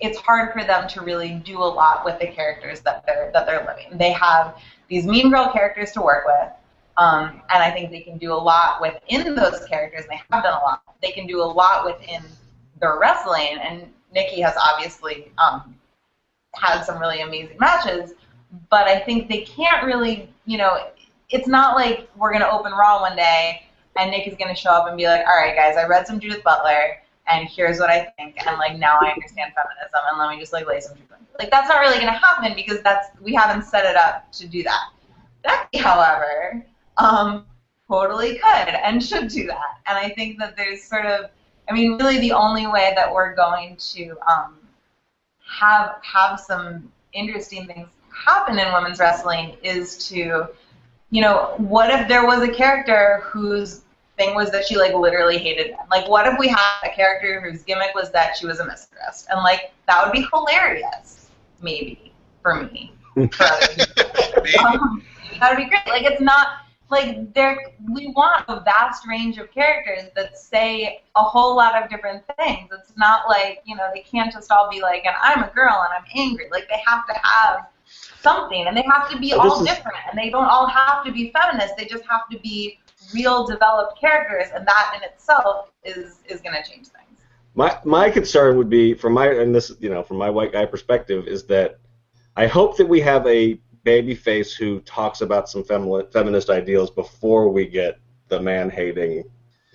it's 0.00 0.18
hard 0.18 0.52
for 0.52 0.64
them 0.64 0.88
to 0.88 1.00
really 1.00 1.34
do 1.44 1.58
a 1.58 1.64
lot 1.64 2.04
with 2.04 2.18
the 2.18 2.26
characters 2.26 2.80
that 2.80 3.04
they're 3.06 3.30
that 3.32 3.46
they're 3.46 3.64
living. 3.66 3.96
They 3.96 4.12
have 4.12 4.58
these 4.92 5.06
mean 5.06 5.30
girl 5.30 5.50
characters 5.52 5.90
to 5.92 6.02
work 6.02 6.26
with, 6.26 6.50
um, 6.98 7.40
and 7.48 7.62
I 7.62 7.70
think 7.70 7.90
they 7.90 8.00
can 8.00 8.18
do 8.18 8.32
a 8.32 8.34
lot 8.34 8.82
within 8.82 9.34
those 9.34 9.64
characters. 9.64 10.04
They 10.08 10.20
have 10.30 10.42
done 10.42 10.52
a 10.52 10.64
lot. 10.64 10.82
They 11.00 11.12
can 11.12 11.26
do 11.26 11.40
a 11.40 11.44
lot 11.44 11.86
within 11.86 12.22
their 12.78 12.98
wrestling, 12.98 13.58
and 13.62 13.90
Nikki 14.12 14.42
has 14.42 14.54
obviously 14.62 15.32
um, 15.38 15.74
had 16.54 16.82
some 16.82 16.98
really 16.98 17.22
amazing 17.22 17.56
matches. 17.58 18.12
But 18.68 18.86
I 18.86 18.98
think 18.98 19.30
they 19.30 19.40
can't 19.40 19.86
really, 19.86 20.28
you 20.44 20.58
know, 20.58 20.88
it's 21.30 21.48
not 21.48 21.74
like 21.74 22.10
we're 22.16 22.30
going 22.30 22.42
to 22.42 22.50
open 22.50 22.72
Raw 22.72 23.00
one 23.00 23.16
day 23.16 23.62
and 23.96 24.10
Nick 24.10 24.26
is 24.26 24.34
going 24.34 24.54
to 24.54 24.60
show 24.60 24.70
up 24.70 24.88
and 24.88 24.96
be 24.96 25.06
like, 25.06 25.24
all 25.26 25.40
right, 25.40 25.54
guys, 25.56 25.76
I 25.76 25.86
read 25.86 26.06
some 26.06 26.20
Judith 26.20 26.44
Butler 26.44 27.01
and 27.32 27.48
here's 27.48 27.78
what 27.78 27.90
I 27.90 28.12
think, 28.16 28.36
and 28.46 28.58
like 28.58 28.76
now 28.78 28.98
I 29.00 29.10
understand 29.10 29.52
feminism, 29.54 30.00
and 30.10 30.18
let 30.18 30.30
me 30.30 30.40
just 30.40 30.52
like 30.52 30.66
lay 30.66 30.80
some 30.80 30.96
truth. 30.96 31.08
Like 31.38 31.50
that's 31.50 31.68
not 31.68 31.80
really 31.80 31.98
going 31.98 32.12
to 32.12 32.18
happen 32.18 32.54
because 32.54 32.82
that's 32.82 33.08
we 33.20 33.34
haven't 33.34 33.64
set 33.64 33.84
it 33.84 33.96
up 33.96 34.30
to 34.32 34.46
do 34.46 34.62
that. 34.62 34.90
Becky, 35.42 35.78
however, 35.78 36.64
um, 36.98 37.46
totally 37.88 38.38
could 38.38 38.68
and 38.68 39.02
should 39.02 39.28
do 39.28 39.46
that, 39.46 39.80
and 39.86 39.98
I 39.98 40.10
think 40.10 40.38
that 40.38 40.56
there's 40.56 40.82
sort 40.82 41.06
of, 41.06 41.30
I 41.68 41.72
mean, 41.72 41.98
really 41.98 42.18
the 42.18 42.32
only 42.32 42.66
way 42.66 42.92
that 42.94 43.12
we're 43.12 43.34
going 43.34 43.76
to 43.76 44.16
um, 44.30 44.58
have 45.44 45.96
have 46.02 46.38
some 46.38 46.92
interesting 47.12 47.66
things 47.66 47.88
happen 48.14 48.58
in 48.58 48.72
women's 48.72 48.98
wrestling 48.98 49.56
is 49.62 50.08
to 50.08 50.48
you 51.12 51.20
know, 51.20 51.52
what 51.58 51.90
if 51.90 52.08
there 52.08 52.26
was 52.26 52.42
a 52.42 52.50
character 52.50 53.20
whose 53.22 53.82
thing 54.16 54.34
was 54.34 54.50
that 54.50 54.66
she 54.66 54.76
like 54.76 54.94
literally 54.94 55.38
hated 55.38 55.72
men? 55.72 55.86
Like, 55.90 56.08
what 56.08 56.26
if 56.26 56.38
we 56.38 56.48
had 56.48 56.80
a 56.84 56.94
character 56.94 57.40
whose 57.40 57.62
gimmick 57.62 57.94
was 57.94 58.10
that 58.12 58.36
she 58.36 58.46
was 58.46 58.60
a 58.60 58.66
mistress, 58.66 59.26
and 59.30 59.40
like 59.42 59.72
that 59.88 60.04
would 60.04 60.12
be 60.12 60.26
hilarious, 60.32 61.28
maybe 61.60 62.12
for 62.42 62.62
me. 62.64 62.92
um, 63.16 63.28
that 65.38 65.50
would 65.50 65.56
be 65.56 65.68
great. 65.68 65.86
Like, 65.86 66.04
it's 66.04 66.20
not 66.20 66.48
like 66.90 67.32
there. 67.34 67.58
We 67.92 68.08
want 68.08 68.44
a 68.48 68.60
vast 68.60 69.06
range 69.06 69.38
of 69.38 69.50
characters 69.50 70.10
that 70.14 70.38
say 70.38 71.02
a 71.16 71.22
whole 71.22 71.56
lot 71.56 71.82
of 71.82 71.90
different 71.90 72.22
things. 72.38 72.68
It's 72.72 72.92
not 72.96 73.28
like 73.28 73.62
you 73.64 73.76
know 73.76 73.88
they 73.94 74.02
can't 74.02 74.32
just 74.32 74.50
all 74.52 74.70
be 74.70 74.80
like, 74.80 75.04
and 75.04 75.16
I'm 75.20 75.42
a 75.42 75.52
girl 75.52 75.84
and 75.84 75.92
I'm 75.96 76.04
angry. 76.14 76.46
Like 76.50 76.68
they 76.68 76.80
have 76.86 77.06
to 77.08 77.14
have 77.22 77.66
something, 78.20 78.66
and 78.66 78.76
they 78.76 78.82
have 78.82 79.10
to 79.10 79.18
be 79.18 79.32
all 79.32 79.60
is... 79.62 79.68
different, 79.68 79.98
and 80.10 80.18
they 80.18 80.30
don't 80.30 80.44
all 80.44 80.66
have 80.66 81.04
to 81.04 81.12
be 81.12 81.32
feminist. 81.32 81.74
They 81.76 81.86
just 81.86 82.04
have 82.08 82.28
to 82.30 82.38
be 82.38 82.78
real 83.14 83.46
developed 83.46 84.00
characters, 84.00 84.50
and 84.54 84.66
that 84.66 84.94
in 84.96 85.02
itself 85.02 85.70
is 85.84 86.20
is 86.26 86.40
going 86.40 86.54
to 86.54 86.68
change 86.68 86.88
things. 86.88 87.20
My 87.54 87.78
my 87.84 88.10
concern 88.10 88.56
would 88.58 88.70
be 88.70 88.94
from 88.94 89.12
my 89.12 89.28
and 89.28 89.54
this 89.54 89.72
you 89.80 89.90
know 89.90 90.02
from 90.02 90.16
my 90.16 90.30
white 90.30 90.52
guy 90.52 90.66
perspective 90.66 91.26
is 91.26 91.44
that 91.44 91.78
I 92.36 92.46
hope 92.46 92.76
that 92.78 92.88
we 92.88 93.00
have 93.00 93.26
a 93.26 93.58
baby 93.84 94.14
face 94.14 94.54
who 94.54 94.80
talks 94.80 95.20
about 95.20 95.48
some 95.48 95.62
femi- 95.64 96.10
feminist 96.12 96.50
ideals 96.50 96.90
before 96.90 97.48
we 97.48 97.66
get 97.66 97.98
the 98.28 98.40
man 98.40 98.70
hating 98.70 99.24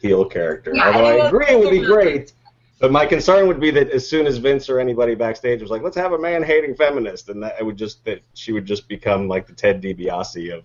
heel 0.01 0.25
character. 0.25 0.73
Yeah, 0.73 0.87
Although 0.87 1.05
I, 1.05 1.11
I 1.11 1.27
agree 1.27 1.45
it 1.49 1.59
would 1.59 1.71
be 1.71 1.81
great. 1.85 2.33
But 2.79 2.91
my 2.91 3.07
concern 3.07 3.47
would 3.47 3.59
be 3.59 3.71
that 3.71 3.89
as 3.89 4.07
soon 4.07 4.27
as 4.27 4.37
Vince 4.37 4.69
or 4.69 4.79
anybody 4.79 5.15
backstage 5.15 5.61
was 5.61 5.71
like, 5.71 5.81
"Let's 5.81 5.97
have 5.97 6.13
a 6.13 6.19
man-hating 6.19 6.75
feminist," 6.75 7.29
and 7.29 7.41
that 7.41 7.55
it 7.59 7.63
would 7.63 7.77
just 7.77 8.05
that 8.05 8.21
she 8.35 8.51
would 8.51 8.65
just 8.65 8.87
become 8.87 9.27
like 9.27 9.47
the 9.47 9.53
Ted 9.53 9.81
DiBiase 9.81 10.55
of. 10.55 10.63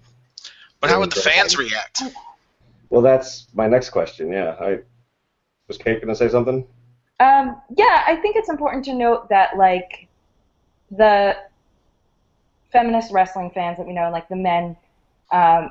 But 0.80 0.90
how 0.90 1.00
would 1.00 1.10
the 1.12 1.20
fans 1.20 1.56
react? 1.56 2.02
Well, 2.92 3.00
that's 3.00 3.46
my 3.54 3.68
next 3.68 3.88
question. 3.88 4.30
Yeah, 4.30 4.54
I 4.60 4.80
was 5.66 5.78
Kate 5.78 5.98
going 6.02 6.08
to 6.08 6.14
say 6.14 6.28
something. 6.28 6.66
Um, 7.20 7.56
yeah, 7.74 8.04
I 8.06 8.16
think 8.16 8.36
it's 8.36 8.50
important 8.50 8.84
to 8.84 8.92
note 8.92 9.30
that 9.30 9.56
like 9.56 10.08
the 10.90 11.34
feminist 12.70 13.10
wrestling 13.10 13.50
fans 13.50 13.78
that 13.78 13.86
we 13.86 13.94
know, 13.94 14.10
like 14.10 14.28
the 14.28 14.36
men 14.36 14.76
um, 15.32 15.70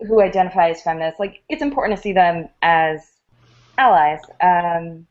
who 0.00 0.20
identify 0.20 0.68
as 0.68 0.82
feminists, 0.82 1.18
like 1.18 1.40
it's 1.48 1.62
important 1.62 1.96
to 1.96 2.02
see 2.02 2.12
them 2.12 2.50
as 2.60 3.12
allies. 3.78 4.20
Um, 4.42 5.06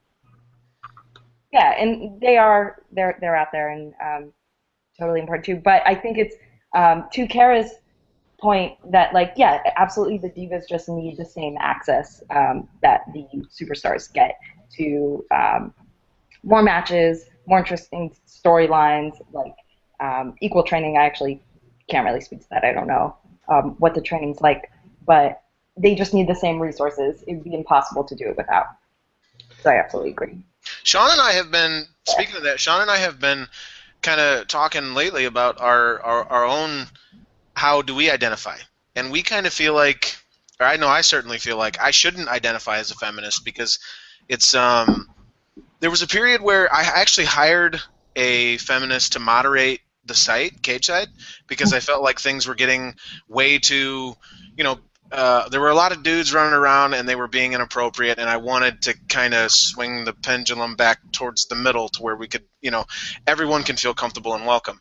yeah, 1.51 1.71
and 1.71 2.21
they 2.21 2.37
are 2.37 2.83
they're 2.91 3.17
they're 3.19 3.35
out 3.35 3.51
there 3.51 3.71
and 3.71 3.95
um, 3.99 4.31
totally 4.99 5.21
important 5.21 5.43
too. 5.43 5.55
But 5.55 5.81
I 5.87 5.95
think 5.95 6.19
it's 6.19 6.35
um, 6.75 7.05
to 7.13 7.25
Kara's 7.25 7.71
point 8.39 8.73
that 8.91 9.13
like 9.13 9.33
yeah, 9.35 9.61
absolutely 9.77 10.17
the 10.17 10.29
divas 10.29 10.67
just 10.67 10.89
need 10.89 11.17
the 11.17 11.25
same 11.25 11.57
access 11.59 12.23
um, 12.29 12.67
that 12.81 13.01
the 13.13 13.25
superstars 13.49 14.11
get 14.11 14.37
to 14.77 15.25
um, 15.31 15.73
more 16.43 16.61
matches, 16.61 17.25
more 17.45 17.59
interesting 17.59 18.15
storylines, 18.27 19.13
like 19.33 19.55
um, 19.99 20.35
equal 20.41 20.63
training. 20.63 20.97
I 20.97 21.05
actually 21.05 21.41
can't 21.89 22.05
really 22.05 22.21
speak 22.21 22.41
to 22.41 22.49
that. 22.51 22.63
I 22.63 22.73
don't 22.73 22.87
know 22.87 23.17
um, 23.47 23.75
what 23.79 23.95
the 23.95 24.01
training's 24.01 24.41
like, 24.41 24.71
but 25.05 25.41
they 25.75 25.95
just 25.95 26.13
need 26.13 26.27
the 26.27 26.35
same 26.35 26.59
resources. 26.59 27.23
It 27.27 27.35
would 27.35 27.43
be 27.43 27.53
impossible 27.53 28.03
to 28.03 28.15
do 28.15 28.25
it 28.29 28.37
without. 28.37 28.65
So 29.61 29.71
I 29.71 29.79
absolutely 29.79 30.11
agree. 30.11 30.37
Sean 30.83 31.11
and 31.11 31.21
I 31.21 31.31
have 31.33 31.51
been 31.51 31.85
speaking 32.07 32.35
of 32.35 32.43
that. 32.43 32.59
Sean 32.59 32.81
and 32.81 32.91
I 32.91 32.97
have 32.97 33.19
been 33.19 33.47
kind 34.01 34.19
of 34.19 34.47
talking 34.47 34.93
lately 34.93 35.25
about 35.25 35.59
our, 35.59 35.99
our 36.01 36.23
our 36.25 36.45
own 36.45 36.87
how 37.57 37.81
do 37.81 37.95
we 37.95 38.11
identify, 38.11 38.57
and 38.95 39.11
we 39.11 39.23
kind 39.23 39.47
of 39.47 39.53
feel 39.53 39.73
like, 39.73 40.15
or 40.59 40.67
I 40.67 40.77
know 40.77 40.87
I 40.87 41.01
certainly 41.01 41.39
feel 41.39 41.57
like 41.57 41.81
I 41.81 41.91
shouldn't 41.91 42.29
identify 42.29 42.77
as 42.77 42.91
a 42.91 42.95
feminist 42.95 43.43
because 43.43 43.79
it's 44.29 44.53
um 44.53 45.07
there 45.79 45.89
was 45.89 46.03
a 46.03 46.07
period 46.07 46.41
where 46.41 46.73
I 46.73 46.83
actually 46.83 47.25
hired 47.25 47.81
a 48.15 48.57
feminist 48.57 49.13
to 49.13 49.19
moderate 49.19 49.81
the 50.05 50.15
site, 50.15 50.61
Cage 50.61 50.85
Side, 50.85 51.09
because 51.47 51.73
I 51.73 51.79
felt 51.79 52.03
like 52.03 52.19
things 52.19 52.47
were 52.47 52.55
getting 52.55 52.95
way 53.27 53.59
too, 53.59 54.15
you 54.55 54.63
know, 54.63 54.79
uh, 55.11 55.49
there 55.49 55.61
were 55.61 55.69
a 55.69 55.75
lot 55.75 55.91
of 55.91 56.03
dudes 56.03 56.33
running 56.33 56.53
around 56.53 56.93
and 56.93 57.07
they 57.07 57.15
were 57.15 57.27
being 57.27 57.53
inappropriate, 57.53 58.19
and 58.19 58.29
I 58.29 58.37
wanted 58.37 58.83
to 58.83 58.95
kind 59.07 59.33
of 59.33 59.51
swing 59.51 60.05
the 60.05 60.13
pendulum 60.13 60.75
back 60.75 60.99
towards 61.11 61.45
the 61.47 61.55
middle 61.55 61.89
to 61.89 62.01
where 62.01 62.15
we 62.15 62.27
could, 62.27 62.43
you 62.61 62.71
know, 62.71 62.85
everyone 63.25 63.63
can 63.63 63.77
feel 63.77 63.93
comfortable 63.93 64.35
and 64.35 64.45
welcome. 64.45 64.79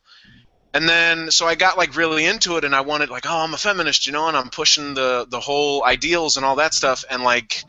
And 0.75 0.89
then, 0.89 1.31
so 1.31 1.47
I 1.47 1.55
got 1.55 1.79
like 1.79 1.97
really 1.97 2.27
into 2.27 2.57
it, 2.59 2.65
and 2.65 2.75
I 2.75 2.83
wanted 2.83 3.09
like, 3.09 3.25
oh, 3.27 3.45
I'm 3.45 3.55
a 3.55 3.59
feminist, 3.59 4.07
you 4.07 4.13
know, 4.13 4.29
and 4.29 4.37
I'm 4.37 4.51
pushing 4.51 4.95
the 4.95 5.27
the 5.29 5.41
whole 5.41 5.85
ideals 5.85 6.37
and 6.37 6.45
all 6.45 6.57
that 6.57 6.75
stuff, 6.75 7.05
and 7.11 7.23
like, 7.23 7.65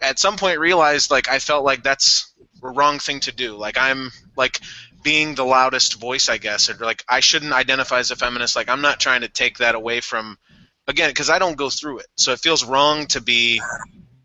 at 0.00 0.18
some 0.18 0.36
point 0.36 0.58
realized 0.58 1.10
like 1.10 1.28
I 1.28 1.38
felt 1.38 1.64
like 1.64 1.82
that's 1.82 2.32
a 2.62 2.68
wrong 2.68 2.98
thing 2.98 3.20
to 3.20 3.32
do. 3.32 3.56
Like 3.56 3.78
I'm 3.78 4.10
like 4.36 4.60
being 5.02 5.34
the 5.34 5.44
loudest 5.44 6.00
voice, 6.00 6.28
I 6.28 6.38
guess, 6.38 6.68
or 6.68 6.74
like 6.74 7.04
I 7.08 7.20
shouldn't 7.20 7.52
identify 7.52 7.98
as 7.98 8.10
a 8.10 8.16
feminist. 8.16 8.56
Like 8.56 8.68
I'm 8.68 8.82
not 8.82 9.00
trying 9.00 9.22
to 9.22 9.28
take 9.28 9.58
that 9.58 9.74
away 9.74 10.00
from 10.00 10.38
again 10.86 11.10
because 11.10 11.30
I 11.30 11.38
don't 11.38 11.56
go 11.56 11.70
through 11.70 12.00
it, 12.00 12.06
so 12.16 12.32
it 12.32 12.40
feels 12.40 12.64
wrong 12.64 13.06
to 13.08 13.20
be. 13.20 13.60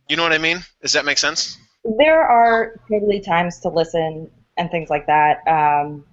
You 0.08 0.18
know 0.18 0.24
what 0.24 0.34
I 0.34 0.38
mean? 0.38 0.64
Does 0.82 0.94
that 0.94 1.06
make 1.06 1.18
sense? 1.18 1.58
There 1.84 2.22
are 2.22 2.80
totally 2.90 3.22
times 3.22 3.60
to 3.62 3.70
listen 3.70 4.30
and 4.58 4.72
things 4.72 4.90
like 4.90 5.08
that, 5.08 5.48
um, 5.48 6.06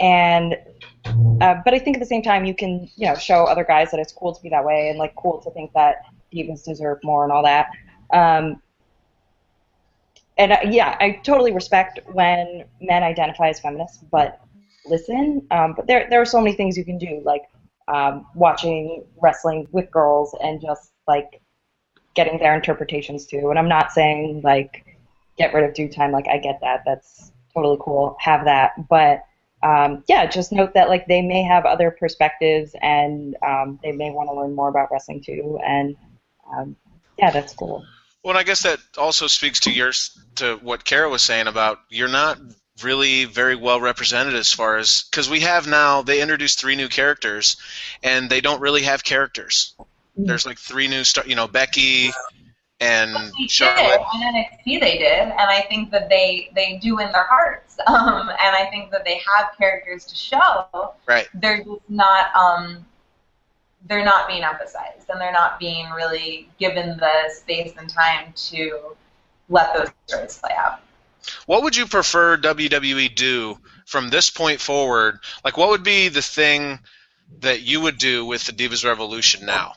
and 0.00 0.56
uh, 1.04 1.56
but 1.64 1.74
I 1.74 1.78
think 1.78 1.96
at 1.96 2.00
the 2.00 2.06
same 2.06 2.22
time 2.22 2.44
you 2.44 2.54
can 2.54 2.88
you 2.96 3.06
know 3.06 3.14
show 3.14 3.44
other 3.44 3.64
guys 3.64 3.90
that 3.90 4.00
it's 4.00 4.12
cool 4.12 4.34
to 4.34 4.42
be 4.42 4.48
that 4.50 4.64
way 4.64 4.88
and 4.88 4.98
like 4.98 5.14
cool 5.16 5.40
to 5.42 5.50
think 5.50 5.72
that 5.72 6.04
divas 6.32 6.64
deserve 6.64 6.98
more 7.02 7.24
and 7.24 7.32
all 7.32 7.42
that. 7.42 7.70
Um, 8.12 8.62
and 10.38 10.52
uh, 10.52 10.58
yeah, 10.64 10.96
I 11.00 11.20
totally 11.24 11.52
respect 11.52 12.00
when 12.12 12.64
men 12.80 13.02
identify 13.02 13.48
as 13.48 13.60
feminists, 13.60 14.04
but 14.10 14.40
listen. 14.86 15.46
Um, 15.50 15.74
but 15.76 15.86
there 15.86 16.06
there 16.08 16.20
are 16.20 16.26
so 16.26 16.40
many 16.40 16.56
things 16.56 16.76
you 16.76 16.84
can 16.84 16.98
do, 16.98 17.22
like 17.24 17.42
um, 17.88 18.26
watching 18.34 19.04
wrestling 19.20 19.66
with 19.72 19.90
girls 19.90 20.34
and 20.42 20.60
just 20.60 20.92
like 21.06 21.40
getting 22.14 22.38
their 22.38 22.54
interpretations 22.54 23.26
too. 23.26 23.50
And 23.50 23.58
I'm 23.58 23.68
not 23.68 23.92
saying 23.92 24.42
like 24.42 24.98
get 25.36 25.52
rid 25.54 25.64
of 25.64 25.74
due 25.74 25.88
time. 25.88 26.12
Like 26.12 26.28
I 26.28 26.38
get 26.38 26.60
that. 26.60 26.82
That's 26.86 27.32
totally 27.54 27.78
cool. 27.80 28.16
Have 28.20 28.44
that. 28.44 28.88
But 28.88 29.24
um, 29.62 30.02
yeah, 30.08 30.26
just 30.26 30.52
note 30.52 30.74
that 30.74 30.88
like 30.88 31.06
they 31.06 31.22
may 31.22 31.42
have 31.42 31.64
other 31.64 31.90
perspectives 31.90 32.74
and 32.82 33.36
um, 33.46 33.78
they 33.82 33.92
may 33.92 34.10
want 34.10 34.28
to 34.28 34.34
learn 34.34 34.54
more 34.54 34.68
about 34.68 34.88
wrestling 34.90 35.22
too. 35.22 35.58
And 35.64 35.96
um, 36.52 36.76
yeah, 37.18 37.30
that's 37.30 37.54
cool. 37.54 37.84
Well, 38.24 38.36
I 38.36 38.42
guess 38.42 38.62
that 38.62 38.78
also 38.98 39.26
speaks 39.26 39.60
to 39.60 39.72
yours 39.72 40.18
to 40.36 40.56
what 40.56 40.84
Kara 40.84 41.08
was 41.08 41.22
saying 41.22 41.46
about 41.46 41.78
you're 41.88 42.08
not 42.08 42.38
really 42.82 43.24
very 43.26 43.54
well 43.54 43.80
represented 43.80 44.34
as 44.34 44.52
far 44.52 44.78
as 44.78 45.04
because 45.10 45.28
we 45.28 45.40
have 45.40 45.66
now 45.66 46.02
they 46.02 46.20
introduced 46.22 46.58
three 46.58 46.74
new 46.74 46.88
characters 46.88 47.56
and 48.02 48.30
they 48.30 48.40
don't 48.40 48.60
really 48.60 48.82
have 48.82 49.04
characters. 49.04 49.74
Mm-hmm. 49.78 50.26
There's 50.26 50.46
like 50.46 50.58
three 50.58 50.88
new 50.88 51.04
star, 51.04 51.24
you 51.26 51.36
know, 51.36 51.46
Becky 51.46 52.10
and 52.82 53.14
Well, 53.14 53.30
they 53.38 53.46
Charlotte. 53.46 53.78
did 53.90 54.00
on 54.00 54.34
NXT. 54.34 54.80
They 54.80 54.98
did, 54.98 55.20
and 55.20 55.40
I 55.40 55.62
think 55.62 55.90
that 55.92 56.08
they 56.08 56.50
they 56.54 56.78
do 56.82 56.98
in 56.98 57.10
their 57.12 57.24
hearts. 57.24 57.78
Um, 57.86 58.28
and 58.28 58.54
I 58.56 58.66
think 58.70 58.90
that 58.92 59.04
they 59.04 59.20
have 59.34 59.48
characters 59.58 60.04
to 60.04 60.14
show. 60.14 60.94
Right. 61.08 61.26
They're 61.34 61.64
just 61.64 61.80
not. 61.88 62.34
Um, 62.36 62.84
they're 63.88 64.04
not 64.04 64.28
being 64.28 64.44
emphasized, 64.44 65.08
and 65.08 65.20
they're 65.20 65.32
not 65.32 65.58
being 65.58 65.90
really 65.90 66.48
given 66.60 66.96
the 66.98 67.12
space 67.34 67.72
and 67.76 67.88
time 67.90 68.32
to 68.50 68.94
let 69.48 69.74
those 69.74 69.88
stories 70.06 70.38
play 70.38 70.54
out. 70.56 70.80
What 71.46 71.62
would 71.64 71.74
you 71.76 71.86
prefer 71.86 72.36
WWE 72.36 73.14
do 73.16 73.58
from 73.86 74.10
this 74.10 74.30
point 74.30 74.60
forward? 74.60 75.18
Like, 75.44 75.56
what 75.56 75.70
would 75.70 75.82
be 75.82 76.08
the 76.08 76.22
thing 76.22 76.78
that 77.40 77.62
you 77.62 77.80
would 77.80 77.98
do 77.98 78.24
with 78.24 78.44
the 78.44 78.52
Divas 78.52 78.84
Revolution 78.84 79.44
now? 79.46 79.72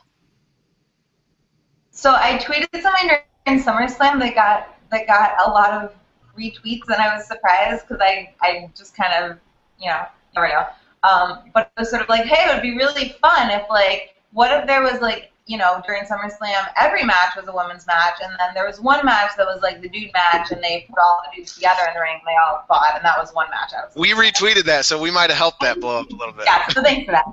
So 1.96 2.12
I 2.12 2.38
tweeted 2.38 2.82
something 2.82 3.08
during 3.08 3.64
SummerSlam 3.64 4.20
that 4.20 4.36
got 4.36 4.78
that 4.92 5.08
got 5.08 5.48
a 5.48 5.50
lot 5.50 5.72
of 5.72 5.96
retweets, 6.38 6.88
and 6.90 7.02
I 7.02 7.16
was 7.16 7.26
surprised 7.26 7.88
because 7.88 8.02
I 8.02 8.34
I 8.42 8.70
just 8.78 8.96
kind 8.96 9.14
of 9.14 9.38
you 9.80 9.90
know 9.90 10.04
never 10.36 10.50
know. 10.50 10.66
Um, 11.04 11.52
but 11.54 11.72
it 11.78 11.80
was 11.80 11.90
sort 11.90 12.02
of 12.02 12.10
like, 12.10 12.26
hey, 12.26 12.50
it 12.50 12.54
would 12.54 12.62
be 12.62 12.76
really 12.76 13.16
fun 13.22 13.50
if 13.52 13.64
like, 13.70 14.16
what 14.34 14.52
if 14.52 14.68
there 14.68 14.82
was 14.82 15.00
like 15.00 15.32
you 15.46 15.58
know 15.58 15.82
during 15.88 16.04
SummerSlam 16.04 16.68
every 16.78 17.06
match 17.06 17.38
was 17.38 17.48
a 17.48 17.56
women's 17.56 17.88
match, 17.88 18.16
and 18.22 18.34
then 18.40 18.54
there 18.54 18.68
was 18.68 18.82
one 18.82 19.06
match 19.06 19.32
that 19.38 19.46
was 19.46 19.62
like 19.64 19.82
the 19.82 19.88
dude 19.88 20.12
match, 20.12 20.52
and 20.52 20.62
they 20.62 20.86
put 20.90 21.00
all 21.00 21.22
the 21.24 21.38
dudes 21.38 21.56
together 21.56 21.82
in 21.88 21.94
the 21.94 22.02
ring, 22.02 22.20
and 22.20 22.28
they 22.28 22.36
all 22.46 22.66
fought, 22.68 22.96
and 22.96 23.06
that 23.06 23.18
was 23.18 23.34
one 23.34 23.50
match. 23.52 23.72
I 23.74 23.86
was 23.86 23.96
We 23.96 24.12
retweeted 24.12 24.66
that, 24.66 24.84
so 24.84 25.00
we 25.00 25.12
might 25.12 25.30
have 25.30 25.40
helped 25.40 25.62
that 25.62 25.80
blow 25.80 26.02
up 26.02 26.10
a 26.10 26.16
little 26.16 26.34
bit. 26.34 26.44
yeah, 26.46 26.68
so 26.68 26.84
thanks 26.84 27.06
for 27.06 27.14
that. 27.14 27.26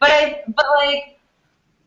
But 0.00 0.10
I, 0.10 0.42
but 0.48 0.66
like, 0.76 1.17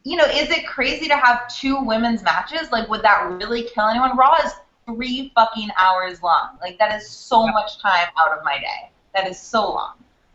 you 0.03 0.17
know, 0.17 0.25
is 0.25 0.49
it 0.49 0.65
crazy 0.65 1.07
to 1.07 1.15
have 1.15 1.47
two 1.53 1.81
women's 1.81 2.23
matches? 2.23 2.71
Like, 2.71 2.89
would 2.89 3.03
that 3.03 3.29
really 3.29 3.63
kill 3.63 3.87
anyone? 3.87 4.17
Raw 4.17 4.37
is 4.43 4.53
three 4.85 5.31
fucking 5.35 5.69
hours 5.77 6.23
long. 6.23 6.57
Like, 6.59 6.77
that 6.79 6.95
is 6.99 7.07
so 7.07 7.47
much 7.47 7.79
time 7.79 8.07
out 8.17 8.37
of 8.37 8.43
my 8.43 8.57
day. 8.57 8.91
That 9.13 9.27
is 9.27 9.39
so 9.39 9.71
long. 9.71 9.93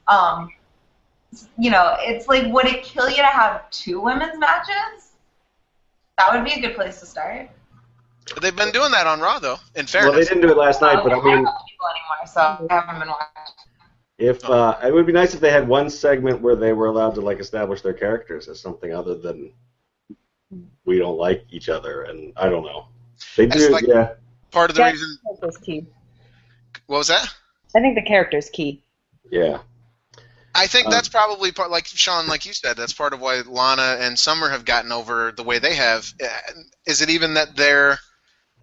Um, 0.09 0.51
you 1.59 1.71
know, 1.71 1.97
it's 2.01 2.29
like, 2.29 2.53
would 2.53 2.67
it 2.67 2.85
kill 2.85 3.11
you 3.11 3.17
to 3.17 3.27
have 3.27 3.69
two 3.71 4.01
women's 4.01 4.39
matches? 4.39 5.13
That 6.19 6.33
would 6.33 6.45
be 6.45 6.53
a 6.53 6.61
good 6.61 6.77
place 6.77 7.01
to 7.01 7.07
start. 7.07 7.51
They've 8.41 8.57
been 8.57 8.73
doing 8.73 8.91
that 8.93 9.07
on 9.07 9.21
Raw, 9.21 9.39
though. 9.39 9.59
In 9.75 9.87
fairness, 9.87 10.11
Well, 10.11 10.19
they 10.19 10.25
didn't 10.25 10.43
do 10.43 10.51
it 10.51 10.57
last 10.57 10.81
night, 10.81 11.01
but 11.03 11.13
I 11.13 11.17
mean, 11.17 11.23
people 11.25 11.45
anymore, 11.45 12.27
so 12.27 12.41
I 12.41 12.67
haven't 12.71 13.01
been 13.01 13.09
watching. 13.09 13.55
If 14.19 14.45
uh, 14.49 14.79
it 14.83 14.93
would 14.93 15.07
be 15.07 15.13
nice 15.13 15.35
if 15.35 15.41
they 15.41 15.51
had 15.51 15.69
one 15.69 15.91
segment 15.91 16.41
where 16.41 16.57
they 16.57 16.73
were 16.73 16.87
allowed 16.87 17.15
to 17.17 17.21
like 17.21 17.39
establish 17.41 17.83
their 17.83 17.93
characters 17.93 18.49
as 18.49 18.61
something 18.61 18.93
other 18.93 19.17
than 19.17 19.53
we 20.85 20.99
don't 20.99 21.19
like 21.19 21.45
each 21.51 21.69
other, 21.69 22.03
and 22.05 22.33
I 22.37 22.49
don't 22.49 22.65
know. 22.65 22.87
They 23.37 23.47
do, 23.47 23.69
like- 23.71 23.87
yeah. 23.87 24.15
part 24.51 24.71
of 24.71 24.77
the 24.77 24.83
Yeah. 24.83 24.91
reason. 24.93 25.19
Character's 25.25 25.57
key. 25.59 25.87
What 26.87 26.99
was 26.99 27.09
that? 27.09 27.29
I 27.75 27.81
think 27.81 27.95
the 27.97 28.03
character's 28.03 28.49
key. 28.51 28.83
Yeah. 29.31 29.59
I 30.55 30.67
think 30.67 30.87
Um, 30.87 30.93
that's 30.93 31.09
probably 31.09 31.53
part, 31.53 31.71
like 31.71 31.87
Sean, 31.87 32.29
like 32.29 32.47
you 32.47 32.55
said, 32.55 32.77
that's 32.79 32.95
part 32.95 33.13
of 33.13 33.21
why 33.21 33.43
Lana 33.45 33.99
and 34.01 34.19
Summer 34.19 34.49
have 34.49 34.65
gotten 34.65 34.93
over 34.93 35.33
the 35.33 35.43
way 35.43 35.59
they 35.59 35.75
have. 35.75 36.11
Uh, 36.23 36.29
Is 36.87 37.03
it 37.03 37.11
even 37.11 37.35
that 37.35 37.57
they're? 37.57 37.99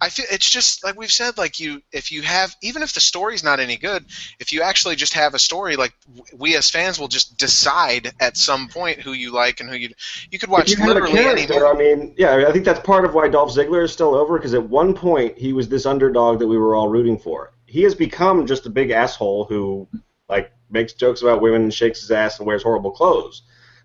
I 0.00 0.08
feel 0.08 0.26
it's 0.30 0.50
just 0.50 0.82
like 0.82 0.98
we've 0.98 1.10
said, 1.10 1.38
like 1.38 1.60
you, 1.60 1.80
if 1.92 2.10
you 2.10 2.22
have, 2.22 2.54
even 2.62 2.82
if 2.82 2.92
the 2.94 3.00
story's 3.00 3.44
not 3.44 3.60
any 3.60 3.76
good, 3.76 4.04
if 4.40 4.52
you 4.52 4.62
actually 4.62 4.96
just 4.96 5.14
have 5.14 5.34
a 5.34 5.38
story, 5.38 5.76
like 5.76 5.92
we 6.36 6.56
as 6.56 6.68
fans 6.68 6.98
will 6.98 7.08
just 7.08 7.38
decide 7.38 8.12
at 8.20 8.36
some 8.36 8.68
point 8.68 9.00
who 9.00 9.12
you 9.12 9.32
like 9.32 9.60
and 9.60 9.70
who 9.70 9.76
you. 9.76 9.90
You 10.30 10.38
could 10.38 10.50
watch 10.50 10.72
if 10.72 10.78
you 10.78 10.84
a 10.84 10.88
literally 10.88 11.18
any 11.18 11.46
I 11.48 11.74
mean, 11.74 12.14
yeah, 12.18 12.44
I 12.48 12.52
think 12.52 12.64
that's 12.64 12.80
part 12.80 13.04
of 13.04 13.14
why 13.14 13.28
Dolph 13.28 13.54
Ziggler 13.54 13.84
is 13.84 13.92
still 13.92 14.14
over 14.14 14.36
because 14.36 14.52
at 14.52 14.68
one 14.68 14.94
point 14.94 15.38
he 15.38 15.52
was 15.52 15.68
this 15.68 15.86
underdog 15.86 16.40
that 16.40 16.48
we 16.48 16.58
were 16.58 16.74
all 16.74 16.88
rooting 16.88 17.18
for. 17.18 17.52
He 17.66 17.82
has 17.82 17.94
become 17.94 18.46
just 18.46 18.66
a 18.66 18.70
big 18.70 18.90
asshole 18.90 19.44
who 19.44 19.88
like 20.28 20.52
makes 20.70 20.92
jokes 20.92 21.22
about 21.22 21.40
women 21.40 21.62
and 21.62 21.74
shakes 21.74 22.00
his 22.00 22.10
ass 22.10 22.38
and 22.38 22.46
wears 22.46 22.62
horrible 22.62 22.90
clothes. 22.90 23.42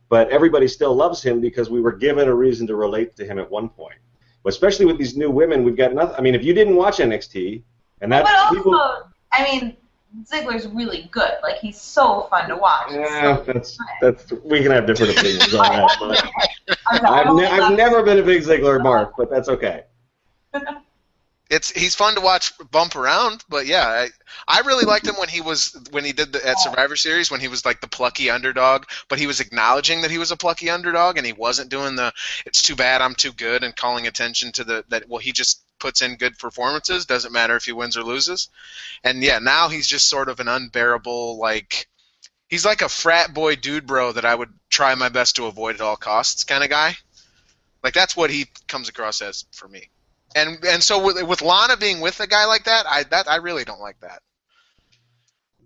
But 0.09 0.29
everybody 0.31 0.67
still 0.67 0.95
loves 0.95 1.21
him 1.21 1.39
because 1.39 1.69
we 1.69 1.81
were 1.81 1.91
given 1.91 2.27
a 2.27 2.33
reason 2.33 2.65
to 2.67 2.75
relate 2.75 3.15
to 3.17 3.25
him 3.25 3.37
at 3.37 3.49
one 3.49 3.69
point. 3.69 3.99
Especially 4.49 4.85
with 4.85 4.97
these 4.97 5.15
new 5.15 5.31
women, 5.31 5.63
we've 5.63 5.77
got 5.77 5.93
nothing. 5.93 6.15
I 6.17 6.21
mean, 6.21 6.35
if 6.35 6.43
you 6.43 6.53
didn't 6.53 6.75
watch 6.75 6.97
NXT, 6.97 7.63
and 8.01 8.11
that 8.11 8.25
But 8.25 8.35
also, 8.35 8.55
people, 8.55 9.11
I 9.31 9.43
mean, 9.43 9.77
Ziggler's 10.23 10.67
really 10.67 11.09
good. 11.11 11.31
Like, 11.43 11.57
he's 11.57 11.79
so 11.79 12.27
fun 12.29 12.49
to 12.49 12.57
watch. 12.57 12.91
yeah, 12.91 13.41
that's 13.45 13.77
that's 14.01 14.31
we 14.43 14.61
can 14.61 14.71
have 14.71 14.85
different 14.85 15.17
opinions 15.17 15.53
on 15.53 15.63
that. 15.63 16.49
But 16.91 17.03
I've, 17.05 17.35
ne- 17.35 17.47
I've 17.47 17.75
never 17.75 18.03
been 18.03 18.19
a 18.19 18.23
big 18.23 18.43
Ziggler 18.43 18.81
mark, 18.81 19.13
but 19.17 19.29
that's 19.29 19.49
okay. 19.49 19.85
It's 21.49 21.71
he's 21.71 21.95
fun 21.95 22.13
to 22.13 22.21
watch 22.21 22.53
bump 22.69 22.95
around, 22.95 23.43
but 23.49 23.65
yeah, 23.65 23.87
I, 23.87 24.09
I 24.47 24.61
really 24.61 24.85
liked 24.85 25.07
him 25.07 25.15
when 25.15 25.29
he 25.29 25.41
was 25.41 25.75
when 25.89 26.05
he 26.05 26.11
did 26.11 26.31
the 26.31 26.47
at 26.47 26.59
Survivor 26.59 26.95
Series 26.95 27.31
when 27.31 27.39
he 27.39 27.47
was 27.47 27.65
like 27.65 27.81
the 27.81 27.87
plucky 27.87 28.29
underdog, 28.29 28.85
but 29.07 29.17
he 29.17 29.25
was 29.25 29.39
acknowledging 29.39 30.01
that 30.01 30.11
he 30.11 30.19
was 30.19 30.29
a 30.29 30.37
plucky 30.37 30.69
underdog 30.69 31.17
and 31.17 31.25
he 31.25 31.33
wasn't 31.33 31.71
doing 31.71 31.95
the 31.95 32.13
it's 32.45 32.61
too 32.61 32.75
bad 32.75 33.01
I'm 33.01 33.15
too 33.15 33.31
good 33.31 33.63
and 33.63 33.75
calling 33.75 34.05
attention 34.05 34.51
to 34.53 34.63
the 34.63 34.85
that 34.89 35.09
well 35.09 35.17
he 35.17 35.31
just 35.31 35.63
puts 35.79 36.03
in 36.03 36.17
good 36.17 36.37
performances 36.37 37.07
doesn't 37.07 37.33
matter 37.33 37.55
if 37.55 37.65
he 37.65 37.71
wins 37.71 37.97
or 37.97 38.03
loses, 38.03 38.49
and 39.03 39.23
yeah 39.23 39.39
now 39.39 39.69
he's 39.69 39.87
just 39.87 40.07
sort 40.07 40.29
of 40.29 40.39
an 40.39 40.47
unbearable 40.47 41.39
like 41.39 41.87
he's 42.47 42.65
like 42.65 42.83
a 42.83 42.89
frat 42.89 43.33
boy 43.33 43.55
dude 43.55 43.87
bro 43.87 44.11
that 44.11 44.25
I 44.25 44.35
would 44.35 44.53
try 44.69 44.93
my 44.93 45.09
best 45.09 45.37
to 45.37 45.47
avoid 45.47 45.75
at 45.75 45.81
all 45.81 45.95
costs 45.95 46.43
kind 46.43 46.63
of 46.63 46.69
guy, 46.69 46.95
like 47.83 47.95
that's 47.95 48.15
what 48.15 48.29
he 48.29 48.45
comes 48.67 48.87
across 48.87 49.23
as 49.23 49.45
for 49.51 49.67
me. 49.67 49.89
And 50.35 50.63
and 50.65 50.83
so 50.83 51.03
with, 51.03 51.21
with 51.27 51.41
Lana 51.41 51.77
being 51.77 52.01
with 52.01 52.19
a 52.19 52.27
guy 52.27 52.45
like 52.45 52.65
that, 52.65 52.85
I 52.87 53.03
that 53.03 53.29
I 53.29 53.37
really 53.37 53.65
don't 53.65 53.81
like 53.81 53.99
that. 54.01 54.21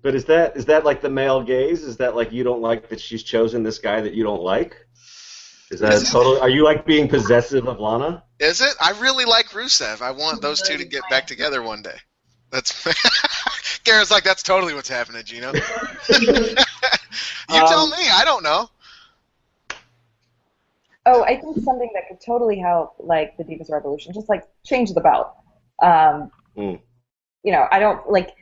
But 0.01 0.15
is 0.15 0.25
that 0.25 0.57
is 0.57 0.65
that 0.65 0.85
like 0.85 1.01
the 1.01 1.09
male 1.09 1.43
gaze? 1.43 1.83
Is 1.83 1.97
that 1.97 2.15
like 2.15 2.31
you 2.31 2.43
don't 2.43 2.61
like 2.61 2.89
that 2.89 2.99
she's 2.99 3.23
chosen 3.23 3.63
this 3.63 3.79
guy 3.79 4.01
that 4.01 4.13
you 4.13 4.23
don't 4.23 4.41
like? 4.43 4.77
Is 5.71 5.79
that 5.81 5.91
Is 5.93 6.03
it? 6.03 6.09
total? 6.11 6.39
Are 6.41 6.49
you 6.49 6.63
like 6.63 6.85
being 6.85 7.07
possessive 7.09 7.67
of 7.67 7.79
Lana? 7.79 8.23
Is 8.39 8.61
it? 8.61 8.75
I 8.81 8.91
really 8.99 9.25
like 9.25 9.47
Rusev. 9.49 10.01
I 10.01 10.11
want 10.11 10.41
those 10.41 10.61
two 10.61 10.77
to 10.77 10.85
get 10.85 11.07
back 11.07 11.27
together 11.27 11.61
one 11.63 11.81
day. 11.81 11.97
That's 12.51 12.83
Garrett's 13.83 14.11
like 14.11 14.23
that's 14.23 14.43
totally 14.43 14.73
what's 14.73 14.89
happening, 14.89 15.23
Geno. 15.23 15.53
you 17.49 17.63
tell 17.65 17.85
Um, 17.85 17.89
me. 17.89 17.97
I 18.11 18.23
don't 18.25 18.43
know. 18.43 18.69
Oh, 21.05 21.23
I 21.23 21.37
think 21.39 21.57
something 21.63 21.91
that 21.93 22.07
could 22.07 22.21
totally 22.21 22.57
help, 22.57 22.95
like 22.99 23.35
the 23.37 23.43
Divas 23.43 23.69
Revolution, 23.69 24.13
just 24.13 24.29
like 24.29 24.43
change 24.63 24.93
the 24.93 25.01
belt. 25.01 25.33
Um, 25.81 26.31
Mm. 26.57 26.79
You 27.43 27.51
know, 27.51 27.67
I 27.71 27.79
don't 27.79 28.09
like 28.09 28.35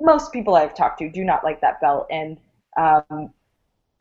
most 0.00 0.32
people 0.32 0.54
I've 0.54 0.74
talked 0.74 0.98
to 1.00 1.10
do 1.10 1.24
not 1.24 1.44
like 1.44 1.60
that 1.60 1.80
belt, 1.80 2.06
and 2.10 2.38
um, 2.76 3.32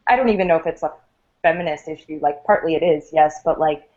I 0.07 0.15
don't 0.15 0.29
even 0.29 0.47
know 0.47 0.55
if 0.55 0.65
it's 0.65 0.83
a 0.83 0.93
feminist 1.41 1.87
issue. 1.87 2.19
Like, 2.21 2.43
partly 2.45 2.75
it 2.75 2.83
is, 2.83 3.09
yes, 3.11 3.41
but 3.43 3.59
like 3.59 3.89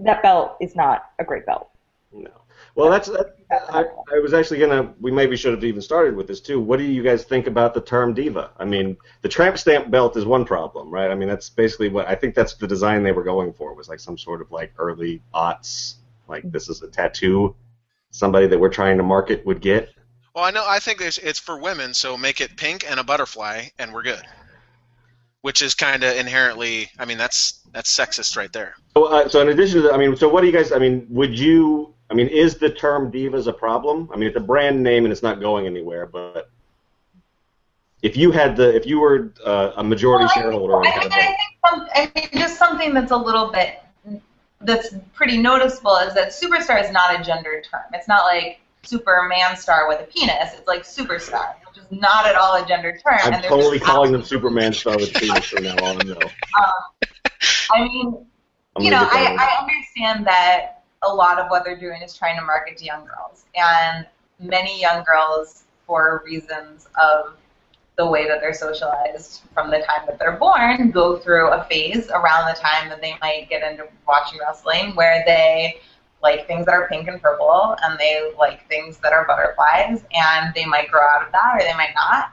that 0.00 0.22
belt 0.22 0.56
is 0.60 0.74
not 0.74 1.10
a 1.18 1.24
great 1.24 1.46
belt. 1.46 1.68
No. 2.12 2.30
Well, 2.74 2.90
that's. 2.90 3.08
That, 3.08 3.36
I, 3.50 3.84
I 4.14 4.18
was 4.20 4.32
actually 4.32 4.60
gonna. 4.60 4.94
We 5.00 5.10
maybe 5.10 5.36
should 5.36 5.52
have 5.52 5.64
even 5.64 5.82
started 5.82 6.14
with 6.14 6.26
this 6.28 6.40
too. 6.40 6.60
What 6.60 6.78
do 6.78 6.84
you 6.84 7.02
guys 7.02 7.24
think 7.24 7.46
about 7.46 7.74
the 7.74 7.80
term 7.80 8.14
diva? 8.14 8.50
I 8.58 8.64
mean, 8.64 8.96
the 9.22 9.28
tramp 9.28 9.58
stamp 9.58 9.90
belt 9.90 10.16
is 10.16 10.24
one 10.24 10.44
problem, 10.44 10.90
right? 10.90 11.10
I 11.10 11.14
mean, 11.14 11.28
that's 11.28 11.50
basically 11.50 11.88
what 11.88 12.08
I 12.08 12.14
think. 12.14 12.34
That's 12.34 12.54
the 12.54 12.66
design 12.66 13.02
they 13.02 13.12
were 13.12 13.24
going 13.24 13.52
for. 13.52 13.74
Was 13.74 13.88
like 13.88 14.00
some 14.00 14.16
sort 14.16 14.40
of 14.40 14.52
like 14.52 14.72
early 14.78 15.22
aughts. 15.34 15.94
Like 16.28 16.50
this 16.50 16.68
is 16.68 16.82
a 16.82 16.88
tattoo. 16.88 17.56
Somebody 18.10 18.46
that 18.46 18.58
we're 18.58 18.70
trying 18.70 18.96
to 18.98 19.02
market 19.02 19.44
would 19.46 19.60
get. 19.60 19.90
Well, 20.34 20.44
I 20.44 20.50
know. 20.50 20.64
I 20.66 20.78
think 20.78 20.98
there's, 20.98 21.18
it's 21.18 21.38
for 21.38 21.58
women, 21.58 21.92
so 21.92 22.16
make 22.16 22.40
it 22.40 22.56
pink 22.56 22.88
and 22.88 23.00
a 23.00 23.04
butterfly, 23.04 23.66
and 23.78 23.92
we're 23.92 24.02
good. 24.02 24.22
Which 25.42 25.62
is 25.62 25.74
kind 25.74 26.04
of 26.04 26.16
inherently. 26.16 26.90
I 26.98 27.04
mean, 27.04 27.18
that's 27.18 27.60
that's 27.72 27.96
sexist 27.96 28.36
right 28.36 28.52
there. 28.52 28.74
So, 28.94 29.04
uh, 29.04 29.28
so 29.28 29.40
in 29.40 29.48
addition 29.48 29.76
to 29.76 29.82
that, 29.82 29.94
I 29.94 29.96
mean, 29.96 30.14
so 30.16 30.28
what 30.28 30.42
do 30.42 30.46
you 30.46 30.52
guys? 30.52 30.70
I 30.70 30.78
mean, 30.78 31.06
would 31.10 31.36
you? 31.38 31.94
I 32.10 32.14
mean, 32.14 32.26
is 32.28 32.56
the 32.56 32.70
term 32.70 33.12
divas 33.12 33.46
a 33.46 33.52
problem? 33.52 34.08
I 34.12 34.16
mean, 34.16 34.28
it's 34.28 34.36
a 34.36 34.40
brand 34.40 34.82
name 34.82 35.04
and 35.04 35.12
it's 35.12 35.22
not 35.22 35.40
going 35.40 35.66
anywhere. 35.66 36.06
But 36.06 36.50
if 38.02 38.16
you 38.16 38.32
had 38.32 38.56
the, 38.56 38.74
if 38.74 38.84
you 38.84 38.98
were 38.98 39.32
uh, 39.44 39.72
a 39.76 39.84
majority 39.84 40.24
Well, 40.24 40.34
shareholder, 40.34 40.76
I 40.76 40.82
mean, 40.82 40.92
I 40.92 41.08
think 41.08 41.36
some, 41.66 41.88
I 41.94 42.12
mean, 42.14 42.28
just 42.34 42.58
something 42.58 42.92
that's 42.94 43.12
a 43.12 43.16
little 43.16 43.52
bit 43.52 43.80
that's 44.62 44.94
pretty 45.14 45.38
noticeable 45.38 45.96
is 45.96 46.12
that 46.14 46.28
superstar 46.30 46.82
is 46.82 46.90
not 46.90 47.18
a 47.18 47.22
gendered 47.22 47.64
term. 47.70 47.84
It's 47.94 48.08
not 48.08 48.24
like 48.24 48.60
Superman 48.82 49.56
star 49.56 49.88
with 49.88 50.00
a 50.00 50.04
penis. 50.04 50.54
It's 50.54 50.66
like 50.66 50.82
superstar, 50.82 51.54
which 51.66 51.78
is 51.78 51.90
not 51.90 52.26
at 52.26 52.34
all 52.34 52.62
a 52.62 52.66
gendered 52.66 53.00
term. 53.02 53.20
I'm 53.22 53.42
totally 53.42 53.78
calling 53.78 54.12
them 54.12 54.22
Superman 54.22 54.72
Star 54.72 54.96
with 54.96 55.14
a 55.14 55.18
penis 55.18 55.44
from 55.46 55.64
now 55.64 55.76
on. 55.76 56.06
though. 56.06 56.18
Um, 56.18 57.10
I 57.72 57.84
mean, 57.84 58.26
I'm 58.76 58.82
you 58.82 58.90
know, 58.90 59.06
I. 59.10 59.36
I 59.38 59.62
understand 59.62 60.26
that 60.26 60.79
a 61.02 61.12
lot 61.12 61.38
of 61.38 61.48
what 61.50 61.64
they're 61.64 61.78
doing 61.78 62.02
is 62.02 62.16
trying 62.16 62.38
to 62.38 62.44
market 62.44 62.76
to 62.78 62.84
young 62.84 63.04
girls, 63.04 63.44
and 63.54 64.06
many 64.38 64.80
young 64.80 65.04
girls, 65.04 65.64
for 65.86 66.22
reasons 66.24 66.88
of 67.00 67.34
the 67.96 68.06
way 68.06 68.26
that 68.28 68.40
they're 68.40 68.54
socialized 68.54 69.42
from 69.52 69.70
the 69.70 69.78
time 69.78 70.06
that 70.06 70.18
they're 70.18 70.36
born, 70.36 70.90
go 70.90 71.18
through 71.18 71.50
a 71.50 71.64
phase 71.64 72.08
around 72.10 72.46
the 72.46 72.58
time 72.58 72.88
that 72.88 73.00
they 73.00 73.14
might 73.20 73.48
get 73.50 73.68
into 73.68 73.86
watching 74.06 74.38
wrestling 74.38 74.94
where 74.94 75.22
they 75.26 75.80
like 76.22 76.46
things 76.46 76.66
that 76.66 76.74
are 76.74 76.86
pink 76.88 77.08
and 77.08 77.20
purple, 77.20 77.76
and 77.82 77.98
they 77.98 78.32
like 78.38 78.68
things 78.68 78.98
that 78.98 79.12
are 79.12 79.26
butterflies, 79.26 80.04
and 80.12 80.54
they 80.54 80.66
might 80.66 80.90
grow 80.90 81.00
out 81.00 81.26
of 81.26 81.32
that 81.32 81.56
or 81.56 81.60
they 81.60 81.74
might 81.74 81.94
not. 81.94 82.32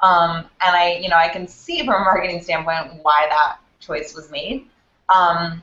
Um, 0.00 0.46
and 0.60 0.76
I, 0.76 0.98
you 1.00 1.08
know, 1.08 1.16
I 1.16 1.28
can 1.28 1.46
see 1.46 1.84
from 1.84 1.94
a 1.94 2.04
marketing 2.04 2.42
standpoint 2.42 3.02
why 3.02 3.26
that 3.30 3.58
choice 3.80 4.14
was 4.14 4.30
made. 4.30 4.66
Um, 5.14 5.62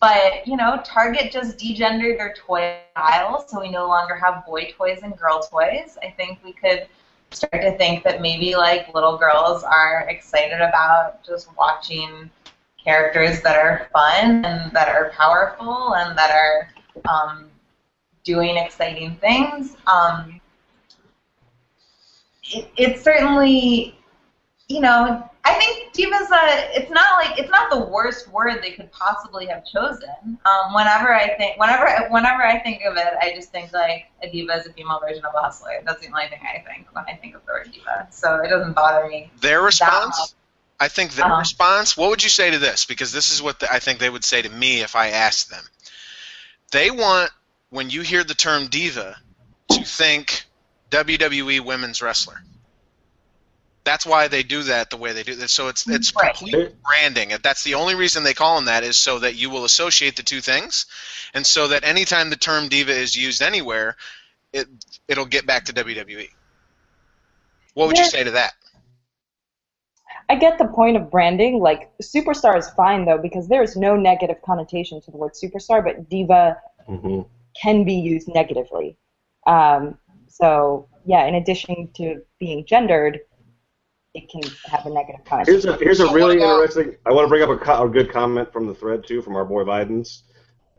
but 0.00 0.46
you 0.46 0.56
know, 0.56 0.80
Target 0.84 1.32
just 1.32 1.58
degendered 1.58 2.18
their 2.18 2.34
toy 2.34 2.78
aisle, 2.96 3.44
so 3.46 3.60
we 3.60 3.70
no 3.70 3.86
longer 3.86 4.14
have 4.14 4.44
boy 4.46 4.72
toys 4.76 5.00
and 5.02 5.16
girl 5.16 5.40
toys. 5.40 5.96
I 6.02 6.10
think 6.10 6.38
we 6.44 6.52
could 6.52 6.86
start 7.30 7.62
to 7.62 7.76
think 7.76 8.04
that 8.04 8.20
maybe 8.20 8.54
like 8.54 8.94
little 8.94 9.18
girls 9.18 9.64
are 9.64 10.06
excited 10.08 10.60
about 10.60 11.24
just 11.24 11.48
watching 11.56 12.30
characters 12.84 13.40
that 13.42 13.56
are 13.56 13.88
fun 13.92 14.44
and 14.44 14.72
that 14.72 14.88
are 14.88 15.10
powerful 15.10 15.94
and 15.96 16.16
that 16.16 16.30
are 16.30 16.70
um, 17.08 17.46
doing 18.24 18.56
exciting 18.56 19.16
things. 19.16 19.76
Um, 19.86 20.40
it, 22.76 23.00
certainly, 23.00 23.98
you 24.74 24.80
know, 24.80 25.30
I 25.44 25.54
think 25.54 25.92
diva's 25.92 26.28
a. 26.32 26.76
It's 26.76 26.90
not 26.90 27.16
like 27.24 27.38
it's 27.38 27.50
not 27.50 27.70
the 27.70 27.78
worst 27.86 28.26
word 28.28 28.60
they 28.60 28.72
could 28.72 28.90
possibly 28.90 29.46
have 29.46 29.64
chosen. 29.64 30.08
Um, 30.44 30.74
whenever 30.74 31.14
I 31.14 31.36
think, 31.36 31.60
whenever, 31.60 32.08
whenever 32.10 32.42
I 32.42 32.58
think 32.58 32.82
of 32.82 32.96
it, 32.96 33.12
I 33.22 33.32
just 33.36 33.52
think 33.52 33.72
like 33.72 34.06
a 34.20 34.28
diva 34.28 34.54
is 34.54 34.66
a 34.66 34.72
female 34.72 34.98
version 35.00 35.24
of 35.24 35.32
a 35.32 35.40
hustler. 35.40 35.80
That's 35.84 36.00
the 36.00 36.08
only 36.08 36.26
thing 36.26 36.40
I 36.42 36.58
think 36.68 36.88
when 36.92 37.04
I 37.06 37.14
think 37.14 37.36
of 37.36 37.46
the 37.46 37.52
word 37.52 37.70
diva. 37.72 38.08
So 38.10 38.40
it 38.40 38.48
doesn't 38.48 38.72
bother 38.72 39.06
me. 39.06 39.30
Their 39.40 39.62
response, 39.62 40.34
I 40.80 40.88
think 40.88 41.12
their 41.14 41.26
Uh-huh. 41.26 41.38
response. 41.38 41.96
What 41.96 42.10
would 42.10 42.24
you 42.24 42.30
say 42.30 42.50
to 42.50 42.58
this? 42.58 42.84
Because 42.84 43.12
this 43.12 43.30
is 43.30 43.40
what 43.40 43.60
the, 43.60 43.72
I 43.72 43.78
think 43.78 44.00
they 44.00 44.10
would 44.10 44.24
say 44.24 44.42
to 44.42 44.48
me 44.48 44.80
if 44.80 44.96
I 44.96 45.10
asked 45.10 45.50
them. 45.50 45.62
They 46.72 46.90
want 46.90 47.30
when 47.70 47.90
you 47.90 48.00
hear 48.02 48.24
the 48.24 48.34
term 48.34 48.66
diva 48.66 49.16
to 49.70 49.84
think 49.84 50.46
WWE 50.90 51.60
women's 51.64 52.02
wrestler. 52.02 52.42
That's 53.84 54.06
why 54.06 54.28
they 54.28 54.42
do 54.42 54.62
that 54.64 54.90
the 54.90 54.96
way 54.96 55.12
they 55.12 55.22
do 55.22 55.34
this. 55.34 55.52
So 55.52 55.68
it's 55.68 55.88
it's 55.88 56.14
Right. 56.14 56.34
complete 56.34 56.56
branding. 56.84 57.32
That's 57.42 57.62
the 57.64 57.74
only 57.74 57.94
reason 57.94 58.22
they 58.24 58.34
call 58.34 58.56
them 58.56 58.64
that 58.66 58.82
is 58.82 58.96
so 58.96 59.18
that 59.18 59.34
you 59.34 59.50
will 59.50 59.64
associate 59.64 60.16
the 60.16 60.22
two 60.22 60.40
things, 60.40 60.86
and 61.34 61.46
so 61.46 61.68
that 61.68 61.84
anytime 61.84 62.30
the 62.30 62.36
term 62.36 62.68
diva 62.68 62.92
is 62.92 63.14
used 63.16 63.42
anywhere, 63.42 63.96
it 64.52 64.66
it'll 65.06 65.26
get 65.26 65.46
back 65.46 65.66
to 65.66 65.72
WWE. 65.72 66.30
What 67.74 67.88
would 67.88 67.98
you 67.98 68.04
say 68.04 68.24
to 68.24 68.30
that? 68.32 68.54
I 70.28 70.36
get 70.36 70.58
the 70.58 70.66
point 70.68 70.96
of 70.96 71.10
branding. 71.10 71.58
Like 71.60 71.90
superstar 72.02 72.56
is 72.56 72.70
fine 72.70 73.04
though 73.04 73.18
because 73.18 73.48
there 73.48 73.62
is 73.62 73.76
no 73.76 73.96
negative 73.96 74.40
connotation 74.42 75.00
to 75.02 75.10
the 75.10 75.16
word 75.16 75.32
superstar, 75.32 75.84
but 75.84 76.08
diva 76.08 76.60
Mhm. 76.88 77.26
can 77.60 77.84
be 77.84 77.94
used 77.94 78.28
negatively. 78.32 78.96
Um, 79.46 79.98
so 80.28 80.88
yeah, 81.04 81.26
in 81.26 81.34
addition 81.34 81.90
to 81.96 82.22
being 82.38 82.64
gendered, 82.64 83.20
it 84.14 84.30
can 84.30 84.42
have 84.66 84.86
a 84.86 84.90
negative 84.90 85.24
connotation. 85.24 85.52
Here's 85.60 85.64
a 85.64 85.76
here's 85.84 86.00
a 86.00 86.12
really 86.12 86.40
interesting. 86.40 86.96
I 87.04 87.12
want 87.12 87.24
to 87.24 87.28
bring 87.28 87.42
up 87.42 87.50
a, 87.50 87.56
co- 87.56 87.84
a 87.84 87.88
good 87.88 88.10
comment 88.12 88.52
from 88.52 88.66
the 88.66 88.74
thread 88.74 89.04
too, 89.06 89.20
from 89.20 89.34
our 89.36 89.44
boy 89.44 89.64
Videns, 89.64 90.22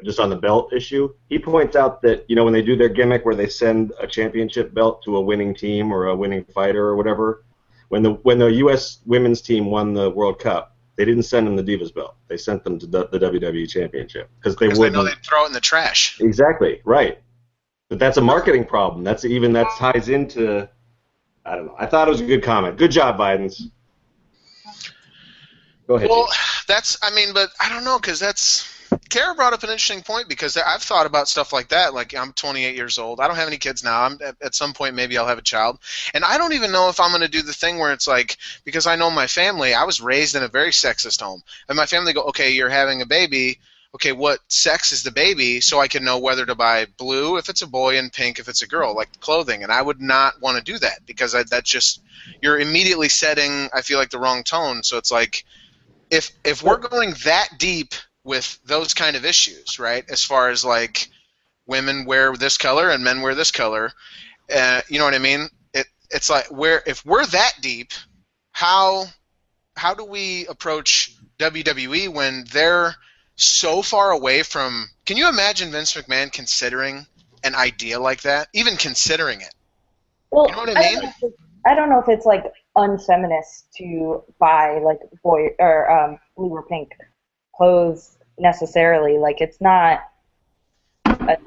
just 0.04 0.20
on 0.20 0.30
the 0.30 0.36
belt 0.38 0.72
issue. 0.74 1.14
He 1.30 1.38
points 1.38 1.76
out 1.76 2.02
that 2.04 2.26
you 2.30 2.36
know 2.36 2.44
when 2.46 2.54
they 2.54 2.62
do 2.62 2.76
their 2.78 2.90
gimmick 2.90 3.26
where 3.26 3.36
they 3.36 3.48
send 3.48 3.92
a 4.00 4.08
championship 4.08 4.74
belt 4.74 5.04
to 5.04 5.18
a 5.18 5.22
winning 5.22 5.54
team 5.54 5.92
or 5.92 6.08
a 6.08 6.16
winning 6.16 6.46
fighter 6.46 6.86
or 6.88 6.96
whatever, 6.96 7.44
when 7.90 8.04
the 8.04 8.12
when 8.24 8.40
the 8.40 8.48
U.S. 8.54 9.00
women's 9.06 9.42
team 9.42 9.66
won 9.66 9.94
the 9.94 10.10
World 10.12 10.40
Cup, 10.40 10.76
they 10.96 11.04
didn't 11.04 11.24
send 11.24 11.46
them 11.46 11.58
the 11.58 11.64
Divas 11.64 11.94
belt. 11.94 12.16
They 12.30 12.38
sent 12.38 12.64
them 12.64 12.80
to 12.80 12.88
the, 12.88 13.08
the 13.10 13.20
WWE 13.20 13.70
Championship 13.70 14.30
because 14.40 14.56
they 14.56 14.68
Because 14.68 14.78
they 14.78 14.80
wouldn't. 14.80 14.96
know 14.96 15.04
they'd 15.04 15.22
throw 15.26 15.44
it 15.44 15.48
in 15.48 15.54
the 15.54 15.60
trash. 15.60 16.20
Exactly 16.22 16.82
right. 16.86 17.20
But 17.90 18.00
that's 18.00 18.18
a 18.18 18.22
marketing 18.22 18.66
problem. 18.66 19.04
That's 19.04 19.26
even 19.26 19.52
that 19.54 19.68
ties 19.78 20.08
into. 20.10 20.70
I 21.46 21.56
don't 21.56 21.68
know. 21.68 21.76
I 21.78 21.86
thought 21.86 22.08
it 22.08 22.12
was 22.12 22.22
a 22.22 22.26
good 22.26 22.44
comment. 22.44 22.78
Good 22.78 22.92
job, 22.92 23.18
Biden's. 23.18 23.70
Go 25.88 25.96
ahead. 25.96 26.10
Well, 26.10 26.28
that's 26.68 26.98
I 27.04 27.14
mean, 27.14 27.34
but 27.34 27.50
I 27.60 27.70
don't 27.70 27.84
know 27.84 28.00
because 28.00 28.20
that's 28.20 28.68
Kara 29.10 29.36
brought 29.36 29.54
up 29.54 29.64
an 29.64 29.70
interesting 29.70 30.02
point 30.02 30.28
because 30.28 30.58
I've 30.58 30.82
thought 30.82 31.06
about 31.06 31.28
stuff 31.28 31.54
like 31.54 31.70
that. 31.70 31.94
Like 31.94 32.16
I'm 32.16 32.34
28 32.34 32.76
years 32.76 32.98
old. 32.98 33.20
I 33.20 33.28
don't 33.28 33.36
have 33.36 33.48
any 33.48 33.58
kids 33.58 33.84
now. 33.84 34.02
I'm 34.02 34.20
at 34.42 34.56
some 34.56 34.74
point 34.74 34.96
maybe 34.96 35.18
I'll 35.18 35.28
have 35.28 35.38
a 35.38 35.44
child, 35.44 35.80
and 36.14 36.24
I 36.24 36.38
don't 36.38 36.54
even 36.54 36.72
know 36.72 36.90
if 36.90 37.00
I'm 37.00 37.12
going 37.12 37.22
to 37.22 37.28
do 37.28 37.44
the 37.44 37.54
thing 37.54 37.78
where 37.78 37.94
it's 37.94 38.08
like 38.08 38.38
because 38.64 38.88
I 38.88 38.96
know 38.96 39.12
my 39.12 39.28
family. 39.28 39.74
I 39.74 39.84
was 39.84 40.02
raised 40.02 40.36
in 40.36 40.44
a 40.44 40.48
very 40.48 40.72
sexist 40.72 41.22
home, 41.22 41.44
and 41.70 41.78
my 41.78 41.86
family 41.86 42.14
go, 42.14 42.24
okay, 42.24 42.52
you're 42.52 42.70
having 42.70 43.02
a 43.02 43.06
baby. 43.06 43.60
Okay, 43.96 44.12
what 44.12 44.40
sex 44.50 44.92
is 44.92 45.04
the 45.04 45.12
baby? 45.12 45.62
So 45.62 45.80
I 45.80 45.88
can 45.88 46.04
know 46.04 46.20
whether 46.20 46.46
to 46.46 46.54
buy 46.54 46.86
blue 46.98 47.38
if 47.38 47.48
it's 47.48 47.62
a 47.62 47.68
boy 47.68 47.98
and 47.98 48.12
pink 48.12 48.40
if 48.40 48.50
it's 48.50 48.62
a 48.62 48.68
girl, 48.68 48.94
like 48.94 49.22
clothing. 49.22 49.64
And 49.64 49.72
I 49.72 49.82
would 49.82 50.02
not 50.02 50.42
want 50.42 50.58
to 50.58 50.72
do 50.72 50.78
that 50.80 51.06
because 51.06 51.34
I, 51.34 51.44
that 51.44 51.64
just 51.64 52.02
you're 52.42 52.60
immediately 52.60 53.08
setting. 53.08 53.70
I 53.74 53.82
feel 53.82 53.98
like 53.98 54.10
the 54.10 54.20
wrong 54.20 54.44
tone. 54.44 54.84
So 54.84 54.98
it's 54.98 55.14
like 55.14 55.46
if 56.12 56.32
if 56.44 56.62
we're 56.62 56.78
going 56.78 57.14
that 57.24 57.52
deep 57.58 57.94
with 58.26 58.60
those 58.66 58.94
kind 58.94 59.16
of 59.16 59.24
issues, 59.24 59.80
right? 59.80 60.04
As 60.10 60.26
far 60.26 60.50
as 60.50 60.66
like 60.66 61.08
women 61.66 62.04
wear 62.04 62.36
this 62.36 62.58
color 62.58 62.90
and 62.90 63.02
men 63.02 63.22
wear 63.22 63.34
this 63.34 63.52
color, 63.52 63.94
uh, 64.54 64.82
you 64.90 65.00
know 65.00 65.06
what 65.06 65.14
I 65.14 65.20
mean? 65.20 65.48
It 65.74 65.88
it's 66.10 66.30
like 66.30 66.48
where 66.48 66.84
if 66.86 67.06
we're 67.06 67.26
that 67.28 67.54
deep, 67.62 67.94
how 68.52 69.06
how 69.78 69.94
do 69.94 70.04
we 70.04 70.48
approach 70.48 71.16
WWE 71.40 72.10
when 72.10 72.44
they're 72.52 72.94
so 73.36 73.82
far 73.82 74.12
away 74.12 74.44
from? 74.44 74.88
Can 75.06 75.18
you 75.18 75.28
imagine 75.30 75.72
Vince 75.72 75.94
McMahon 75.94 76.32
considering 76.32 77.06
an 77.44 77.56
idea 77.56 78.00
like 78.00 78.22
that, 78.22 78.48
even 78.54 78.76
considering 78.78 79.42
it? 79.42 79.54
Well, 80.32 80.48
You 80.48 80.52
know 80.54 80.58
what 80.60 80.70
I 80.70 80.74
don't 80.74 80.84
mean? 80.84 81.04
know 81.04 81.10
if 81.10 81.24
it's- 81.24 81.42
I 81.68 81.74
don't 81.74 81.90
know 81.90 82.00
if 82.00 82.08
it's 82.10 82.26
like 82.28 82.44
unfeminist 82.78 83.72
to 83.78 84.24
buy 84.40 84.78
like 84.80 85.00
boy 85.24 85.48
or 85.58 85.90
um, 85.90 86.20
blue 86.38 86.50
or 86.50 86.62
pink 86.64 86.92
clothes 87.56 88.18
necessarily. 88.38 89.18
Like 89.18 89.42
it's 89.42 89.60
not 89.60 90.02
a, 91.08 91.38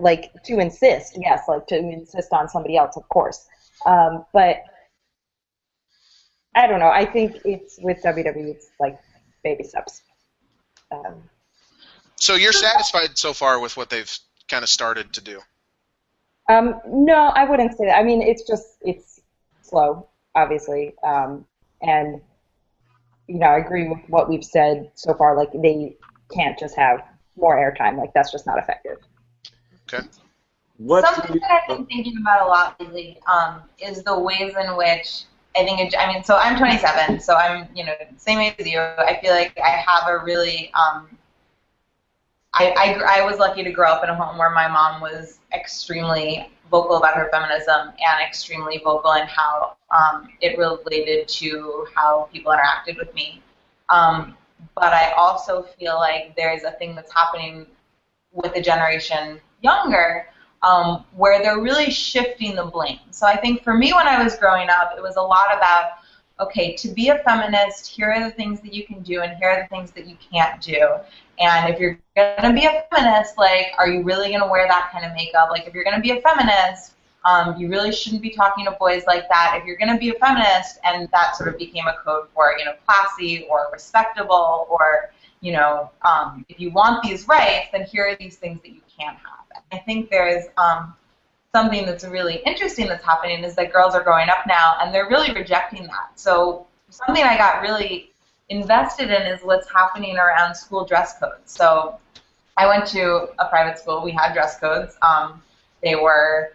like 0.00 0.32
to 0.44 0.58
insist. 0.58 1.18
Yes, 1.20 1.42
like 1.48 1.66
to 1.66 1.76
insist 1.76 2.32
on 2.32 2.48
somebody 2.48 2.76
else, 2.78 2.96
of 2.96 3.06
course. 3.10 3.46
Um, 3.84 4.24
but 4.32 4.62
I 6.54 6.66
don't 6.66 6.80
know. 6.80 6.88
I 6.90 7.04
think 7.04 7.36
it's 7.44 7.78
with 7.82 8.02
WWE. 8.02 8.50
It's 8.54 8.68
like 8.80 8.98
baby 9.44 9.64
steps. 9.64 10.02
Um, 10.92 11.22
So 12.16 12.34
you're 12.34 12.52
satisfied 12.52 13.18
so 13.18 13.32
far 13.32 13.58
with 13.58 13.76
what 13.76 13.90
they've 13.90 14.18
kind 14.48 14.62
of 14.62 14.68
started 14.68 15.12
to 15.14 15.20
do? 15.20 15.40
Um, 16.48 16.80
no, 16.86 17.14
I 17.14 17.44
wouldn't 17.44 17.76
say 17.76 17.86
that. 17.86 17.96
I 17.96 18.02
mean, 18.02 18.20
it's 18.22 18.46
just 18.46 18.66
it's 18.82 19.20
slow, 19.62 20.08
obviously, 20.34 20.94
um, 21.02 21.46
and 21.80 22.20
you 23.28 23.38
know, 23.38 23.46
I 23.46 23.58
agree 23.58 23.88
with 23.88 24.00
what 24.08 24.28
we've 24.28 24.44
said 24.44 24.90
so 24.94 25.14
far. 25.14 25.36
Like 25.36 25.50
they 25.52 25.96
can't 26.34 26.58
just 26.58 26.76
have 26.76 27.00
more 27.36 27.56
airtime. 27.56 27.96
Like 27.96 28.12
that's 28.12 28.30
just 28.30 28.46
not 28.46 28.58
effective. 28.58 28.98
Okay. 29.88 30.06
What 30.78 31.04
Something 31.04 31.34
you- 31.34 31.40
that 31.40 31.62
I've 31.62 31.68
been 31.68 31.86
thinking 31.86 32.18
about 32.20 32.46
a 32.46 32.48
lot 32.48 32.80
lately 32.80 33.20
um, 33.32 33.62
is 33.78 34.02
the 34.02 34.18
ways 34.18 34.54
in 34.60 34.76
which 34.76 35.24
I 35.56 35.64
think. 35.64 35.94
I 35.98 36.12
mean, 36.12 36.24
so 36.24 36.36
I'm 36.36 36.56
27, 36.56 37.20
so 37.20 37.34
I'm 37.34 37.68
you 37.74 37.84
know 37.84 37.94
same 38.16 38.38
age 38.38 38.54
as 38.58 38.66
you. 38.66 38.78
I 38.80 39.18
feel 39.22 39.32
like 39.32 39.58
I 39.62 39.70
have 39.70 40.08
a 40.08 40.24
really. 40.24 40.72
Um, 40.74 41.16
I, 42.54 42.74
I 42.76 43.20
I 43.20 43.26
was 43.26 43.38
lucky 43.38 43.62
to 43.64 43.70
grow 43.70 43.90
up 43.90 44.04
in 44.04 44.10
a 44.10 44.14
home 44.14 44.38
where 44.38 44.50
my 44.50 44.68
mom 44.68 45.00
was 45.00 45.38
extremely 45.54 46.50
vocal 46.70 46.96
about 46.96 47.14
her 47.14 47.28
feminism 47.30 47.88
and 47.88 48.26
extremely 48.26 48.80
vocal 48.82 49.12
in 49.12 49.26
how 49.26 49.76
um, 49.90 50.30
it 50.40 50.58
related 50.58 51.28
to 51.28 51.86
how 51.94 52.28
people 52.32 52.52
interacted 52.52 52.96
with 52.98 53.14
me. 53.14 53.42
Um, 53.90 54.36
but 54.74 54.92
I 54.92 55.12
also 55.12 55.62
feel 55.78 55.96
like 55.96 56.34
there's 56.36 56.62
a 56.62 56.72
thing 56.72 56.94
that's 56.94 57.12
happening 57.12 57.66
with 58.32 58.54
the 58.54 58.60
generation 58.60 59.38
younger 59.60 60.26
um, 60.62 61.04
where 61.16 61.42
they're 61.42 61.60
really 61.60 61.90
shifting 61.90 62.54
the 62.54 62.64
blame. 62.64 63.00
So 63.10 63.26
I 63.26 63.36
think 63.36 63.62
for 63.62 63.74
me 63.74 63.92
when 63.92 64.06
I 64.06 64.22
was 64.22 64.36
growing 64.36 64.68
up, 64.68 64.92
it 64.96 65.02
was 65.02 65.16
a 65.16 65.22
lot 65.22 65.46
about 65.56 65.84
okay, 66.40 66.74
to 66.74 66.88
be 66.88 67.10
a 67.10 67.18
feminist, 67.18 67.86
here 67.86 68.10
are 68.10 68.18
the 68.18 68.34
things 68.34 68.60
that 68.62 68.74
you 68.74 68.84
can 68.84 69.00
do 69.02 69.20
and 69.20 69.36
here 69.36 69.50
are 69.50 69.62
the 69.62 69.68
things 69.68 69.92
that 69.92 70.06
you 70.08 70.16
can't 70.32 70.60
do. 70.60 70.96
And 71.38 71.72
if 71.72 71.78
you're 71.78 71.98
going 72.16 72.42
to 72.42 72.52
be 72.52 72.66
a 72.66 72.84
feminist, 72.90 73.38
like, 73.38 73.66
are 73.78 73.88
you 73.88 74.02
really 74.02 74.28
going 74.28 74.40
to 74.40 74.48
wear 74.48 74.66
that 74.66 74.90
kind 74.92 75.04
of 75.04 75.12
makeup? 75.12 75.50
Like, 75.50 75.68
if 75.68 75.74
you're 75.74 75.84
going 75.84 75.96
to 75.96 76.02
be 76.02 76.10
a 76.10 76.20
feminist, 76.20 76.94
Um, 77.24 77.56
you 77.56 77.68
really 77.68 77.92
shouldn't 77.92 78.22
be 78.22 78.30
talking 78.30 78.64
to 78.64 78.72
boys 78.72 79.04
like 79.06 79.28
that. 79.28 79.56
If 79.56 79.64
you're 79.64 79.76
going 79.76 79.92
to 79.92 79.98
be 79.98 80.10
a 80.10 80.18
feminist, 80.18 80.80
and 80.82 81.08
that 81.12 81.36
sort 81.36 81.48
of 81.50 81.56
became 81.56 81.86
a 81.86 81.94
code 82.04 82.26
for, 82.34 82.56
you 82.58 82.64
know, 82.64 82.74
classy 82.84 83.46
or 83.48 83.68
respectable, 83.72 84.66
or, 84.68 85.12
you 85.40 85.52
know, 85.52 85.90
um, 86.02 86.44
if 86.48 86.58
you 86.58 86.72
want 86.72 87.00
these 87.04 87.28
rights, 87.28 87.68
then 87.70 87.84
here 87.84 88.04
are 88.08 88.16
these 88.16 88.36
things 88.42 88.60
that 88.62 88.72
you 88.72 88.82
can't 88.98 89.16
have. 89.18 89.41
I 89.72 89.78
think 89.78 90.10
there's 90.10 90.46
um, 90.58 90.94
something 91.52 91.86
that's 91.86 92.04
really 92.04 92.42
interesting 92.46 92.86
that's 92.86 93.04
happening 93.04 93.42
is 93.42 93.54
that 93.56 93.72
girls 93.72 93.94
are 93.94 94.02
growing 94.02 94.28
up 94.28 94.46
now, 94.46 94.76
and 94.80 94.92
they're 94.92 95.08
really 95.08 95.32
rejecting 95.32 95.84
that. 95.84 96.10
So 96.14 96.66
something 96.90 97.24
I 97.24 97.36
got 97.36 97.62
really 97.62 98.10
invested 98.48 99.10
in 99.10 99.22
is 99.22 99.40
what's 99.42 99.70
happening 99.70 100.16
around 100.18 100.54
school 100.54 100.84
dress 100.84 101.18
codes. 101.18 101.52
So 101.52 101.98
I 102.56 102.66
went 102.66 102.86
to 102.88 103.28
a 103.38 103.46
private 103.48 103.78
school. 103.78 104.02
We 104.02 104.12
had 104.12 104.34
dress 104.34 104.58
codes. 104.58 104.96
Um, 105.02 105.42
they 105.82 105.94
were 105.94 106.54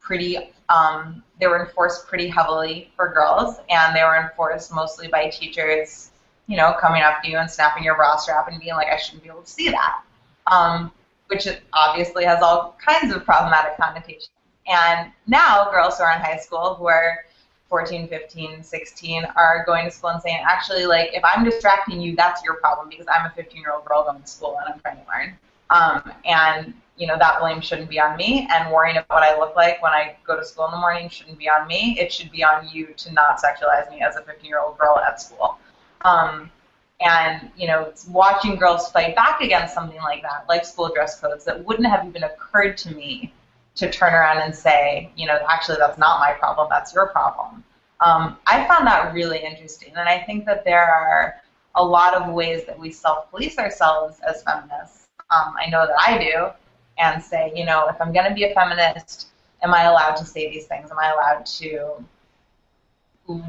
pretty 0.00 0.52
um, 0.68 1.22
they 1.38 1.46
were 1.46 1.64
enforced 1.64 2.06
pretty 2.06 2.28
heavily 2.28 2.90
for 2.96 3.12
girls, 3.12 3.56
and 3.68 3.94
they 3.94 4.02
were 4.02 4.16
enforced 4.16 4.72
mostly 4.72 5.08
by 5.08 5.28
teachers, 5.28 6.10
you 6.46 6.56
know, 6.56 6.74
coming 6.80 7.02
up 7.02 7.22
to 7.22 7.30
you 7.30 7.38
and 7.38 7.48
snapping 7.48 7.84
your 7.84 7.94
bra 7.94 8.16
strap 8.16 8.48
and 8.48 8.58
being 8.60 8.74
like, 8.74 8.88
"I 8.88 8.96
shouldn't 8.96 9.22
be 9.22 9.28
able 9.28 9.42
to 9.42 9.50
see 9.50 9.70
that," 9.70 10.02
um, 10.46 10.90
which 11.28 11.46
obviously 11.72 12.24
has 12.24 12.42
all 12.42 12.76
kinds 12.84 13.14
of 13.14 13.24
problematic 13.24 13.76
connotations. 13.76 14.30
And 14.66 15.12
now, 15.26 15.70
girls 15.70 15.98
who 15.98 16.04
are 16.04 16.12
in 16.12 16.20
high 16.20 16.38
school 16.38 16.74
who 16.74 16.86
are 16.86 17.24
14, 17.68 18.08
15, 18.08 18.62
16 18.62 19.24
are 19.36 19.64
going 19.66 19.84
to 19.84 19.90
school 19.90 20.10
and 20.10 20.22
saying, 20.22 20.42
actually, 20.48 20.86
like, 20.86 21.10
if 21.12 21.22
I'm 21.24 21.44
distracting 21.44 22.00
you, 22.00 22.16
that's 22.16 22.42
your 22.44 22.54
problem 22.54 22.88
because 22.88 23.06
I'm 23.12 23.26
a 23.26 23.30
15 23.34 23.60
year 23.60 23.72
old 23.72 23.84
girl 23.84 24.04
going 24.04 24.20
to 24.20 24.26
school 24.26 24.58
and 24.64 24.72
I'm 24.72 24.80
trying 24.80 24.96
to 24.96 25.06
learn. 25.10 25.38
Um, 25.70 26.12
and 26.24 26.74
you 26.96 27.06
know 27.06 27.18
that 27.18 27.40
blame 27.40 27.60
shouldn't 27.60 27.90
be 27.90 28.00
on 28.00 28.16
me 28.16 28.48
and 28.50 28.72
worrying 28.72 28.96
about 28.96 29.10
what 29.10 29.22
I 29.22 29.38
look 29.38 29.54
like 29.54 29.82
when 29.82 29.92
I 29.92 30.16
go 30.26 30.36
to 30.36 30.44
school 30.44 30.66
in 30.66 30.70
the 30.70 30.78
morning 30.78 31.08
shouldn't 31.08 31.38
be 31.38 31.48
on 31.48 31.66
me. 31.66 31.96
It 31.98 32.12
should 32.12 32.30
be 32.30 32.42
on 32.42 32.68
you 32.68 32.94
to 32.96 33.12
not 33.12 33.38
sexualize 33.38 33.90
me 33.90 34.00
as 34.00 34.16
a 34.16 34.22
15 34.22 34.48
year 34.48 34.60
old 34.60 34.78
girl 34.78 34.98
at 34.98 35.20
school. 35.20 35.58
Um, 36.02 36.50
and 37.00 37.50
you 37.56 37.66
know, 37.66 37.92
watching 38.08 38.56
girls 38.56 38.90
fight 38.90 39.14
back 39.14 39.40
against 39.40 39.74
something 39.74 40.00
like 40.00 40.22
that, 40.22 40.46
like 40.48 40.64
school 40.64 40.90
dress 40.92 41.20
codes, 41.20 41.44
that 41.44 41.64
wouldn't 41.64 41.86
have 41.86 42.06
even 42.06 42.22
occurred 42.24 42.76
to 42.78 42.94
me 42.94 43.32
to 43.74 43.90
turn 43.90 44.14
around 44.14 44.38
and 44.38 44.54
say, 44.54 45.10
you 45.16 45.26
know, 45.26 45.38
actually 45.48 45.76
that's 45.78 45.98
not 45.98 46.18
my 46.18 46.32
problem, 46.32 46.68
that's 46.70 46.94
your 46.94 47.08
problem. 47.08 47.62
Um, 48.00 48.38
I 48.46 48.66
found 48.66 48.86
that 48.86 49.12
really 49.14 49.38
interesting, 49.38 49.92
and 49.96 50.08
I 50.08 50.22
think 50.22 50.44
that 50.46 50.64
there 50.64 50.84
are 50.84 51.40
a 51.74 51.84
lot 51.84 52.14
of 52.14 52.32
ways 52.32 52.64
that 52.66 52.78
we 52.78 52.90
self-police 52.90 53.58
ourselves 53.58 54.18
as 54.26 54.42
feminists. 54.42 55.08
Um, 55.30 55.54
I 55.58 55.68
know 55.68 55.86
that 55.86 55.96
I 55.98 56.18
do, 56.18 56.48
and 56.98 57.22
say, 57.22 57.52
you 57.54 57.64
know, 57.64 57.86
if 57.88 58.00
I'm 58.00 58.12
going 58.12 58.28
to 58.28 58.34
be 58.34 58.44
a 58.44 58.54
feminist, 58.54 59.28
am 59.62 59.74
I 59.74 59.84
allowed 59.84 60.14
to 60.16 60.24
say 60.24 60.50
these 60.50 60.66
things? 60.66 60.90
Am 60.90 60.98
I 60.98 61.10
allowed 61.12 61.44
to 61.46 62.04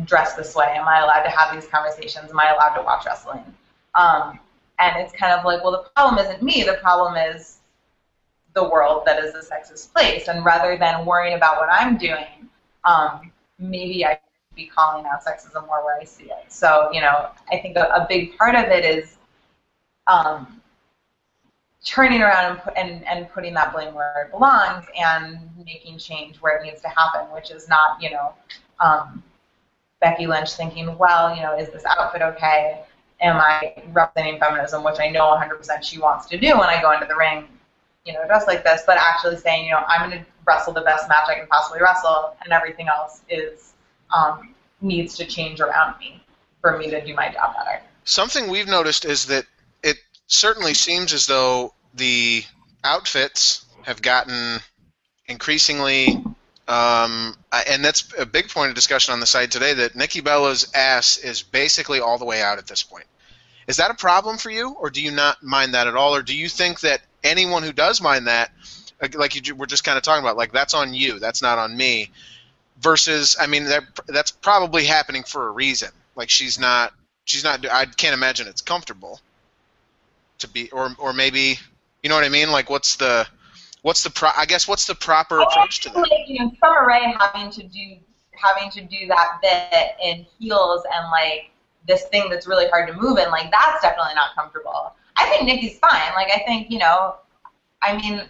dress 0.06 0.34
this 0.36 0.56
way? 0.56 0.74
Am 0.76 0.88
I 0.88 1.00
allowed 1.02 1.24
to 1.24 1.30
have 1.30 1.54
these 1.54 1.70
conversations? 1.70 2.32
Am 2.32 2.40
I 2.40 2.54
allowed 2.54 2.76
to 2.76 2.84
watch 2.84 3.06
wrestling? 3.06 3.44
Um, 3.96 4.40
and 4.80 4.98
it's 4.98 5.14
kind 5.14 5.34
of 5.34 5.46
like, 5.46 5.64
well, 5.64 5.72
the 5.72 5.90
problem 5.96 6.24
isn't 6.24 6.44
me. 6.44 6.64
The 6.64 6.78
problem 6.82 7.16
is 7.16 7.58
the 8.54 8.64
world 8.64 9.04
that 9.06 9.24
is 9.24 9.34
a 9.36 9.40
sexist 9.40 9.94
place. 9.94 10.28
And 10.28 10.44
rather 10.44 10.78
than 10.78 11.06
worrying 11.06 11.36
about 11.36 11.58
what 11.58 11.70
I'm 11.72 11.98
doing, 11.98 12.50
um, 12.86 13.32
maybe 13.60 14.06
I 14.06 14.12
should 14.12 14.56
be 14.56 14.68
calling 14.68 15.06
out 15.06 15.24
sexism 15.24 15.66
more 15.68 15.84
where 15.84 16.00
I 16.00 16.04
see 16.04 16.26
it. 16.26 16.46
So, 16.50 16.90
you 16.92 17.02
know, 17.02 17.30
I 17.52 17.58
think 17.58 17.78
a, 17.78 17.86
a 17.90 18.06
big 18.08 18.38
part 18.38 18.56
of 18.56 18.66
it 18.66 18.86
is 18.86 19.18
um, 20.08 20.62
turning 21.84 22.22
around 22.22 22.62
and, 22.76 22.92
and, 22.92 23.08
and 23.08 23.30
putting 23.32 23.54
that 23.54 23.74
blame 23.74 23.94
where 23.94 24.24
it 24.26 24.32
belongs 24.32 24.86
and 25.00 25.40
making 25.64 25.98
change 25.98 26.38
where 26.38 26.58
it 26.58 26.64
needs 26.64 26.82
to 26.82 26.90
happen, 26.90 27.22
which 27.34 27.52
is 27.52 27.68
not, 27.68 28.02
you 28.02 28.12
know, 28.12 28.34
um, 28.80 29.24
Becky 30.00 30.28
Lynch 30.28 30.54
thinking, 30.54 30.98
well, 30.98 31.36
you 31.36 31.42
know, 31.42 31.58
is 31.58 31.70
this 31.70 31.84
outfit 31.86 32.22
okay? 32.22 32.82
Am 33.22 33.38
I 33.38 33.82
representing 33.92 34.40
feminism, 34.40 34.84
which 34.84 35.00
I 35.00 35.10
know 35.10 35.36
100% 35.36 35.84
she 35.84 35.98
wants 36.00 36.28
to 36.28 36.38
do 36.38 36.58
when 36.58 36.70
I 36.70 36.82
go 36.82 36.92
into 36.92 37.08
the 37.08 37.16
ring, 37.16 37.48
you 38.06 38.14
know, 38.14 38.26
dressed 38.28 38.48
like 38.48 38.64
this, 38.64 38.84
but 38.86 38.98
actually 38.98 39.38
saying, 39.38 39.66
you 39.66 39.72
know, 39.72 39.84
I'm 39.88 40.10
going 40.10 40.24
to 40.24 40.30
wrestle 40.46 40.74
the 40.74 40.82
best 40.82 41.10
match 41.10 41.28
I 41.28 41.36
can 41.36 41.48
possibly 41.48 41.82
wrestle, 41.82 42.36
and 42.44 42.54
everything 42.54 42.88
else 42.88 43.22
is 43.30 43.74
um, 44.16 44.54
needs 44.82 45.18
to 45.18 45.26
change 45.26 45.60
around 45.60 46.00
me 46.00 46.24
for 46.62 46.78
me 46.78 46.90
to 46.90 47.04
do 47.04 47.14
my 47.14 47.30
job 47.32 47.56
better. 47.56 47.82
Something 48.04 48.50
we've 48.50 48.68
noticed 48.68 49.04
is 49.04 49.26
that 49.26 49.46
it 49.84 49.98
certainly 50.28 50.74
seems 50.74 51.12
as 51.12 51.26
though 51.26 51.74
the 51.94 52.44
outfits 52.84 53.66
have 53.84 54.02
gotten 54.02 54.60
increasingly 55.28 56.24
um, 56.68 57.36
and 57.68 57.84
that's 57.84 58.14
a 58.18 58.26
big 58.26 58.50
point 58.50 58.70
of 58.70 58.76
discussion 58.76 59.14
on 59.14 59.20
the 59.20 59.26
site 59.26 59.52
today 59.52 59.74
that 59.74 59.96
Nikki 59.96 60.22
Bella's 60.22 60.72
ass 60.74 61.18
is 61.18 61.44
basically 61.44 62.00
all 62.00 62.18
the 62.18 62.26
way 62.26 62.42
out 62.42 62.58
at 62.58 62.68
this 62.68 62.84
point. 62.84 63.06
Is 63.68 63.78
that 63.78 63.92
a 63.92 63.96
problem 63.96 64.38
for 64.38 64.50
you, 64.50 64.72
or 64.72 64.90
do 64.90 65.02
you 65.02 65.12
not 65.12 65.44
mind 65.44 65.74
that 65.74 65.88
at 65.88 65.96
all, 65.96 66.16
or 66.16 66.22
do 66.22 66.36
you 66.36 66.50
think 66.50 66.82
that 66.82 67.02
anyone 67.24 67.64
who 67.64 67.74
does 67.74 68.02
mind 68.02 68.28
that, 68.28 68.52
like 69.14 69.36
you 69.36 69.56
were 69.56 69.68
just 69.68 69.84
kind 69.84 69.98
of 69.98 70.04
talking 70.04 70.24
about, 70.24 70.38
like 70.38 70.52
that's 70.52 70.74
on 70.74 70.94
you, 70.94 71.20
that's 71.20 71.42
not 71.42 71.58
on 71.58 71.76
me, 71.76 72.12
versus, 72.80 73.36
I 73.40 73.48
mean, 73.48 73.66
that, 73.66 73.84
that's 74.08 74.32
probably 74.32 74.86
happening 74.86 75.24
for 75.24 75.48
a 75.48 75.52
reason. 75.52 75.90
Like 76.16 76.30
she's 76.30 76.58
not, 76.58 76.94
she's 77.26 77.44
not. 77.44 77.66
I 77.70 77.86
can't 77.86 78.14
imagine 78.14 78.48
it's 78.48 78.62
comfortable 78.62 79.20
to 80.40 80.48
be, 80.48 80.72
or 80.72 80.90
or 80.98 81.14
maybe 81.14 81.60
you 82.02 82.10
know 82.10 82.16
what 82.16 82.24
I 82.24 82.30
mean? 82.30 82.52
Like, 82.52 82.70
what's 82.70 82.96
the 82.96 83.28
what's 83.88 84.04
the 84.04 84.10
pro- 84.10 84.36
I 84.36 84.46
guess 84.46 84.68
what's 84.68 84.86
the 84.86 84.96
proper 84.96 85.40
approach 85.40 85.80
to 85.82 85.90
that? 85.90 85.98
Like, 85.98 86.28
you 86.28 86.40
know, 86.40 86.52
Summer 86.60 86.86
Rae 86.86 87.16
having 87.18 87.50
to 87.52 87.64
do 87.64 87.96
having 88.34 88.70
to 88.72 88.82
do 88.82 89.08
that 89.08 89.40
bit 89.42 89.96
in 90.04 90.26
heels 90.38 90.84
and 90.94 91.10
like 91.10 91.52
this 91.88 92.04
thing 92.08 92.30
that's 92.30 92.46
really 92.46 92.68
hard 92.68 92.90
to 92.90 92.94
move 92.94 93.18
in, 93.18 93.32
like 93.32 93.50
that's 93.50 93.82
definitely 93.82 94.14
not 94.14 94.36
comfortable. 94.36 94.94
I 95.16 95.30
think 95.30 95.46
Nikki's 95.46 95.80
fine. 95.80 96.12
Like 96.16 96.28
I 96.36 96.44
think 96.46 96.70
you 96.70 96.80
know, 96.80 97.16
I 97.82 97.96
mean, 97.96 98.24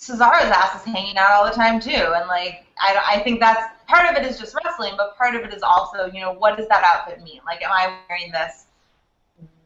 Cesaro's 0.00 0.50
ass 0.50 0.80
is 0.80 0.90
hanging 0.90 1.18
out 1.18 1.32
all 1.32 1.44
the 1.44 1.54
time 1.54 1.80
too, 1.80 1.90
and 1.90 2.26
like 2.28 2.64
I, 2.80 3.16
I 3.16 3.18
think 3.22 3.40
that's 3.40 3.62
part 3.86 4.10
of 4.10 4.16
it 4.16 4.26
is 4.26 4.40
just 4.40 4.56
wrestling, 4.64 4.94
but 4.96 5.18
part 5.18 5.34
of 5.34 5.42
it 5.42 5.52
is 5.52 5.62
also 5.62 6.06
you 6.06 6.22
know 6.22 6.32
what 6.32 6.56
does 6.56 6.66
that 6.68 6.82
outfit 6.82 7.22
mean? 7.22 7.42
Like, 7.44 7.62
am 7.62 7.72
I 7.72 7.94
wearing 8.08 8.32
this 8.32 8.68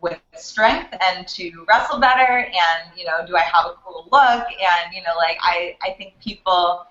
with 0.00 0.20
strength 0.34 0.94
and 1.00 1.26
to 1.28 1.64
wrestle 1.68 1.98
better 1.98 2.46
and 2.46 2.90
you 2.96 3.04
know 3.04 3.26
do 3.26 3.36
I 3.36 3.40
have 3.40 3.66
a 3.66 3.74
cool 3.84 4.08
look? 4.12 4.44
And 4.46 4.94
you 4.94 5.02
know 5.02 5.16
like 5.16 5.38
I 5.42 5.76
I 5.82 5.92
think 5.92 6.14
people 6.20 6.86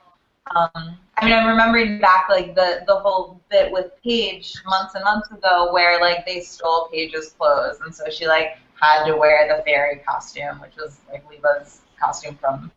um, 0.56 0.98
I 1.18 1.26
mean 1.26 1.34
I'm 1.34 1.48
remembering 1.48 2.00
back 2.00 2.28
like 2.30 2.56
the 2.56 2.84
the 2.88 2.96
whole 2.96 3.40
bit 3.50 3.72
with 3.72 3.92
Paige 4.04 4.54
months 4.66 4.96
and 4.96 5.04
months 5.04 5.32
ago 5.32 5.72
where 5.72 6.00
like 6.00 6.26
they 6.26 6.42
stole 6.42 6.90
Paige's 6.92 7.34
clothes. 7.38 7.80
And 7.84 7.94
so 7.94 8.10
she 8.10 8.28
like 8.28 8.58
had 8.80 9.06
to 9.06 9.16
wear 9.16 9.48
the 9.48 9.64
fairy 9.64 10.02
costume 10.06 10.60
which 10.62 10.76
was 10.78 11.00
like 11.12 11.24
Leva's 11.30 11.82
costume 12.00 12.36
from 12.36 12.72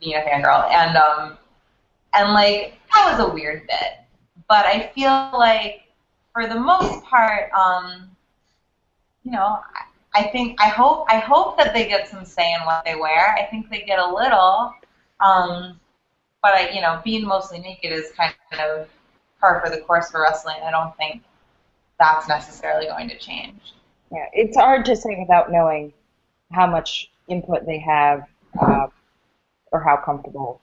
being 0.00 0.16
a 0.16 0.20
fangirl. 0.20 0.70
And 0.70 0.96
um 0.96 1.38
and 2.14 2.32
like 2.32 2.78
that 2.92 3.12
was 3.12 3.28
a 3.28 3.32
weird 3.32 3.66
bit. 3.66 4.00
But 4.48 4.66
I 4.66 4.90
feel 4.94 5.30
like 5.32 5.82
for 6.32 6.46
the 6.46 6.58
most 6.58 7.04
part 7.04 7.50
um 7.52 8.15
you 9.26 9.32
know, 9.32 9.58
I, 9.74 10.20
I 10.20 10.22
think 10.28 10.58
I 10.60 10.68
hope 10.68 11.04
I 11.08 11.18
hope 11.18 11.58
that 11.58 11.74
they 11.74 11.88
get 11.88 12.08
some 12.08 12.24
say 12.24 12.54
in 12.54 12.60
what 12.60 12.84
they 12.84 12.94
wear. 12.94 13.34
I 13.36 13.44
think 13.50 13.68
they 13.68 13.80
get 13.80 13.98
a 13.98 14.06
little, 14.06 14.72
um, 15.20 15.80
but 16.42 16.54
I, 16.54 16.70
you 16.70 16.80
know, 16.80 17.00
being 17.04 17.26
mostly 17.26 17.58
naked 17.58 17.92
is 17.92 18.12
kind 18.16 18.32
of 18.52 18.88
par 19.40 19.60
for 19.62 19.68
the 19.68 19.82
course 19.82 20.12
for 20.12 20.22
wrestling. 20.22 20.56
I 20.64 20.70
don't 20.70 20.96
think 20.96 21.22
that's 21.98 22.28
necessarily 22.28 22.86
going 22.86 23.08
to 23.08 23.18
change. 23.18 23.74
Yeah, 24.12 24.26
it's 24.32 24.56
hard 24.56 24.84
to 24.86 24.94
say 24.94 25.16
without 25.18 25.50
knowing 25.50 25.92
how 26.52 26.68
much 26.68 27.10
input 27.26 27.66
they 27.66 27.80
have 27.80 28.22
uh, 28.60 28.86
or 29.72 29.82
how 29.82 29.96
comfortable 29.96 30.60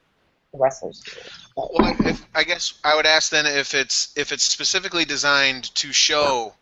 the 0.54 0.60
wrestlers 0.60 1.02
do. 1.02 1.12
Well, 1.58 1.70
if, 2.06 2.26
I 2.34 2.46
guess 2.46 2.76
I 2.86 2.96
would 2.96 3.06
ask 3.06 3.30
then 3.30 3.46
if 3.46 3.74
it's 3.74 4.14
if 4.16 4.32
it's 4.32 4.46
specifically 4.46 5.04
designed 5.04 5.76
to 5.76 5.92
show 5.92 6.54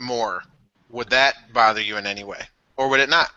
more 0.00 0.42
would 0.92 1.10
that 1.10 1.52
bother 1.52 1.80
you 1.80 1.96
in 1.96 2.06
any 2.06 2.22
way, 2.22 2.40
or 2.76 2.88
would 2.88 3.00
it 3.00 3.08
not? 3.10 3.30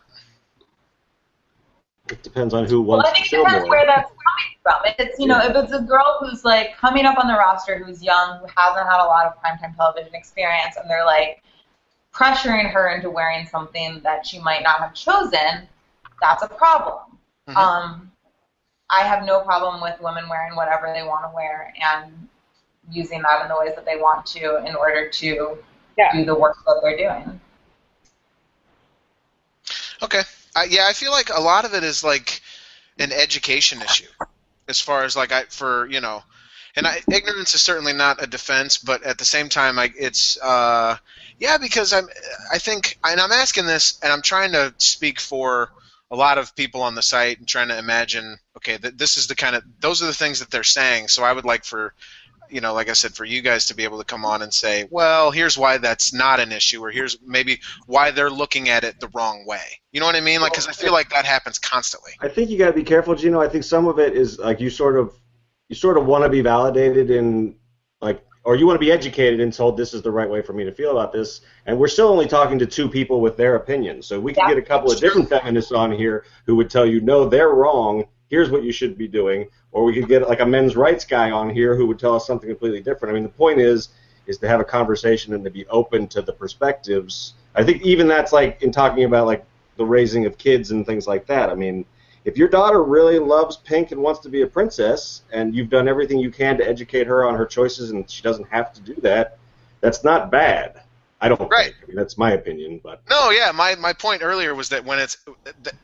It 2.09 2.21
depends 2.21 2.53
on 2.53 2.65
who 2.65 2.81
wants 2.81 3.05
well, 3.05 3.11
I 3.11 3.15
think 3.15 3.25
to 3.25 3.29
show 3.29 3.41
it 3.41 3.45
depends 3.45 3.63
more. 3.63 3.77
where 3.77 3.85
that's 3.87 4.09
coming 4.11 4.57
from. 4.61 4.81
If 4.85 4.95
it's 4.99 5.19
you 5.19 5.27
know, 5.27 5.39
if 5.39 5.55
it's 5.55 5.73
a 5.73 5.81
girl 5.81 6.17
who's 6.19 6.45
like 6.45 6.77
coming 6.77 7.05
up 7.05 7.17
on 7.17 7.27
the 7.27 7.33
roster 7.33 7.83
who's 7.83 8.03
young, 8.03 8.39
who 8.39 8.47
hasn't 8.55 8.87
had 8.87 9.03
a 9.03 9.07
lot 9.07 9.25
of 9.25 9.33
primetime 9.41 9.75
television 9.75 10.13
experience, 10.13 10.75
and 10.79 10.87
they're 10.89 11.05
like 11.05 11.41
pressuring 12.13 12.71
her 12.71 12.89
into 12.89 13.09
wearing 13.09 13.47
something 13.47 13.99
that 14.03 14.25
she 14.25 14.39
might 14.39 14.61
not 14.63 14.79
have 14.79 14.93
chosen, 14.93 15.67
that's 16.21 16.43
a 16.43 16.47
problem. 16.47 16.99
Mhm. 17.49 17.55
Um, 17.55 18.11
I 18.89 19.01
have 19.01 19.25
no 19.25 19.41
problem 19.41 19.81
with 19.81 19.99
women 19.99 20.29
wearing 20.29 20.55
whatever 20.55 20.93
they 20.93 21.03
want 21.03 21.25
to 21.25 21.35
wear 21.35 21.73
and 21.81 22.29
using 22.89 23.21
that 23.23 23.41
in 23.41 23.47
the 23.49 23.57
ways 23.59 23.73
that 23.75 23.83
they 23.83 23.97
want 23.97 24.25
to 24.27 24.63
in 24.65 24.75
order 24.75 25.09
to 25.09 25.57
Yeah. 25.97 26.11
do 26.13 26.23
the 26.23 26.35
work 26.35 26.55
that 26.65 26.79
they're 26.83 26.95
doing. 26.97 27.41
Okay. 30.05 30.21
I, 30.55 30.65
yeah, 30.65 30.85
I 30.87 30.93
feel 30.93 31.11
like 31.11 31.29
a 31.29 31.41
lot 31.41 31.65
of 31.65 31.73
it 31.73 31.83
is 31.83 32.03
like 32.03 32.41
an 32.99 33.11
education 33.11 33.81
issue, 33.81 34.07
as 34.69 34.79
far 34.79 35.03
as 35.03 35.15
like 35.15 35.31
I 35.31 35.43
for 35.43 35.87
you 35.87 35.99
know, 35.99 36.23
and 36.75 36.87
I, 36.87 37.01
ignorance 37.11 37.55
is 37.55 37.61
certainly 37.61 37.93
not 37.93 38.23
a 38.23 38.27
defense, 38.27 38.77
but 38.77 39.03
at 39.03 39.17
the 39.17 39.25
same 39.25 39.49
time, 39.49 39.79
I, 39.79 39.91
it's 39.97 40.39
uh, 40.41 40.97
yeah 41.39 41.57
because 41.57 41.91
I'm 41.91 42.07
I 42.51 42.59
think 42.59 42.97
and 43.03 43.19
I'm 43.19 43.31
asking 43.31 43.65
this 43.65 43.99
and 44.01 44.13
I'm 44.13 44.21
trying 44.21 44.53
to 44.53 44.73
speak 44.77 45.19
for 45.19 45.71
a 46.11 46.15
lot 46.15 46.37
of 46.37 46.55
people 46.55 46.83
on 46.83 46.95
the 46.95 47.01
site 47.01 47.39
and 47.39 47.47
trying 47.47 47.69
to 47.69 47.77
imagine 47.77 48.37
okay 48.57 48.77
th- 48.77 48.93
this 48.95 49.17
is 49.17 49.27
the 49.27 49.35
kind 49.35 49.55
of 49.55 49.63
those 49.79 50.03
are 50.03 50.05
the 50.05 50.13
things 50.13 50.39
that 50.39 50.51
they're 50.51 50.63
saying 50.63 51.07
so 51.07 51.23
i 51.23 51.33
would 51.33 51.45
like 51.45 51.65
for 51.65 51.93
you 52.49 52.61
know 52.61 52.73
like 52.73 52.89
i 52.89 52.93
said 52.93 53.13
for 53.13 53.25
you 53.25 53.41
guys 53.41 53.67
to 53.67 53.75
be 53.75 53.83
able 53.83 53.97
to 53.97 54.05
come 54.05 54.25
on 54.25 54.41
and 54.41 54.53
say 54.53 54.87
well 54.89 55.31
here's 55.31 55.57
why 55.57 55.77
that's 55.77 56.13
not 56.13 56.39
an 56.39 56.51
issue 56.51 56.81
or 56.81 56.91
here's 56.91 57.17
maybe 57.25 57.59
why 57.87 58.11
they're 58.11 58.29
looking 58.29 58.69
at 58.69 58.83
it 58.83 58.99
the 58.99 59.09
wrong 59.13 59.45
way 59.45 59.61
you 59.91 59.99
know 59.99 60.05
what 60.05 60.15
i 60.15 60.21
mean 60.21 60.41
like 60.41 60.51
because 60.51 60.67
i 60.67 60.71
feel 60.71 60.93
like 60.93 61.09
that 61.09 61.25
happens 61.25 61.59
constantly 61.59 62.11
I 62.19 62.27
think 62.27 62.49
you 62.49 62.57
got 62.57 62.67
to 62.67 62.73
be 62.73 62.83
careful, 62.83 63.15
Geno. 63.15 63.39
I 63.41 63.47
think 63.47 63.63
some 63.63 63.87
of 63.87 63.99
it 63.99 64.15
is 64.15 64.39
like 64.39 64.59
you 64.59 64.69
sort 64.69 64.97
of 64.97 65.13
you 65.69 65.75
sort 65.75 65.97
of 65.97 66.05
want 66.05 66.23
to 66.23 66.29
be 66.29 66.41
validated 66.41 67.11
in 67.11 67.55
like 68.01 68.25
or 68.43 68.55
you 68.55 68.67
want 68.67 68.75
to 68.75 68.85
be 68.85 68.91
educated 68.91 69.39
and 69.39 69.51
told 69.51 69.75
this 69.75 69.93
is 69.93 70.01
the 70.03 70.11
right 70.11 70.29
way 70.29 70.41
for 70.41 70.53
me 70.53 70.63
to 70.63 70.71
feel 70.71 70.91
about 70.91 71.11
this. 71.11 71.41
And 71.65 71.79
we're 71.79 71.87
still 71.87 72.07
only 72.09 72.27
talking 72.27 72.59
to 72.59 72.65
two 72.65 72.87
people 72.87 73.19
with 73.19 73.37
their 73.37 73.55
opinions. 73.55 74.05
So 74.05 74.19
we 74.19 74.33
could 74.33 74.43
Yeah, 74.43 74.49
get 74.49 74.57
a 74.57 74.61
couple 74.61 74.91
of 74.91 74.99
different 74.99 75.29
feminists 75.29 75.71
on 75.71 75.91
here 75.91 76.25
who 76.45 76.55
would 76.55 76.69
tell 76.69 76.85
you, 76.85 77.01
no, 77.01 77.27
they're 77.27 77.49
wrong. 77.49 78.05
Here's 78.29 78.49
what 78.49 78.63
you 78.63 78.71
should 78.71 78.97
be 78.97 79.07
doing. 79.07 79.47
Or 79.71 79.83
we 79.83 79.93
could 79.93 80.07
get 80.07 80.27
like 80.27 80.39
a 80.39 80.45
men's 80.45 80.75
rights 80.75 81.05
guy 81.05 81.31
on 81.31 81.49
here 81.49 81.75
who 81.75 81.85
would 81.87 81.99
tell 81.99 82.15
us 82.15 82.25
something 82.25 82.49
completely 82.49 82.81
different. 82.81 83.11
I 83.11 83.13
mean, 83.13 83.23
the 83.23 83.29
point 83.29 83.59
is 83.59 83.89
is 84.27 84.37
to 84.39 84.47
have 84.47 84.59
a 84.59 84.65
conversation 84.65 85.33
and 85.33 85.43
to 85.43 85.51
be 85.51 85.67
open 85.67 86.07
to 86.07 86.21
the 86.21 86.33
perspectives. 86.33 87.35
I 87.53 87.63
think 87.63 87.83
even 87.83 88.07
that's 88.07 88.33
like 88.33 88.61
in 88.63 88.71
talking 88.71 89.03
about 89.03 89.27
like 89.27 89.45
the 89.77 89.85
raising 89.85 90.25
of 90.25 90.37
kids 90.37 90.71
and 90.71 90.85
things 90.85 91.07
like 91.07 91.27
that. 91.27 91.49
I 91.49 91.55
mean, 91.55 91.85
if 92.23 92.37
your 92.37 92.47
daughter 92.47 92.83
really 92.83 93.19
loves 93.19 93.57
pink 93.57 93.91
and 93.91 94.01
wants 94.01 94.19
to 94.21 94.29
be 94.29 94.41
a 94.41 94.47
princess 94.47 95.21
and 95.31 95.53
you've 95.53 95.69
done 95.69 95.87
everything 95.87 96.17
you 96.17 96.31
can 96.31 96.57
to 96.57 96.67
educate 96.67 97.05
her 97.05 97.23
on 97.23 97.35
her 97.35 97.45
choices 97.45 97.91
and 97.91 98.09
she 98.09 98.23
doesn't 98.23 98.47
have 98.49 98.73
to 98.73 98.81
do 98.81 98.95
that, 99.01 99.37
that's 99.81 100.03
not 100.03 100.31
bad. 100.31 100.81
I 101.25 101.29
don't 101.29 101.49
Right. 101.49 101.65
think. 101.65 101.75
I 101.83 101.85
mean, 101.87 101.95
that's 101.95 102.17
my 102.17 102.31
opinion, 102.33 102.79
but 102.83 103.01
no 103.09 103.29
yeah 103.31 103.51
my, 103.51 103.75
my 103.75 103.93
point 103.93 104.21
earlier 104.23 104.53
was 104.55 104.69
that 104.69 104.83
when 104.85 104.99
it's 104.99 105.17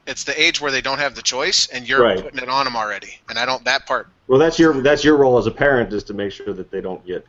it's 0.08 0.24
the 0.24 0.42
age 0.42 0.62
where 0.62 0.72
they 0.72 0.82
don't 0.82 1.00
have 1.00 1.16
the 1.16 1.22
choice 1.22 1.68
and 1.68 1.88
you're 1.88 2.02
Right. 2.02 2.22
putting 2.22 2.39
it 2.39 2.50
on 2.50 2.66
them 2.66 2.76
already 2.76 3.20
and 3.30 3.38
i 3.38 3.46
don't 3.46 3.64
that 3.66 3.86
part 3.86 4.08
well, 4.28 4.39
that's 4.39 4.58
your 4.58 4.82
that's 4.82 5.04
your 5.04 5.18
role 5.18 5.38
as 5.38 5.48
a 5.48 5.52
parent 5.52 5.92
is 5.94 6.04
to 6.06 6.14
make 6.14 6.32
sure 6.32 6.54
that 6.54 6.72
they 6.72 6.80
don't 6.82 7.06
get 7.06 7.26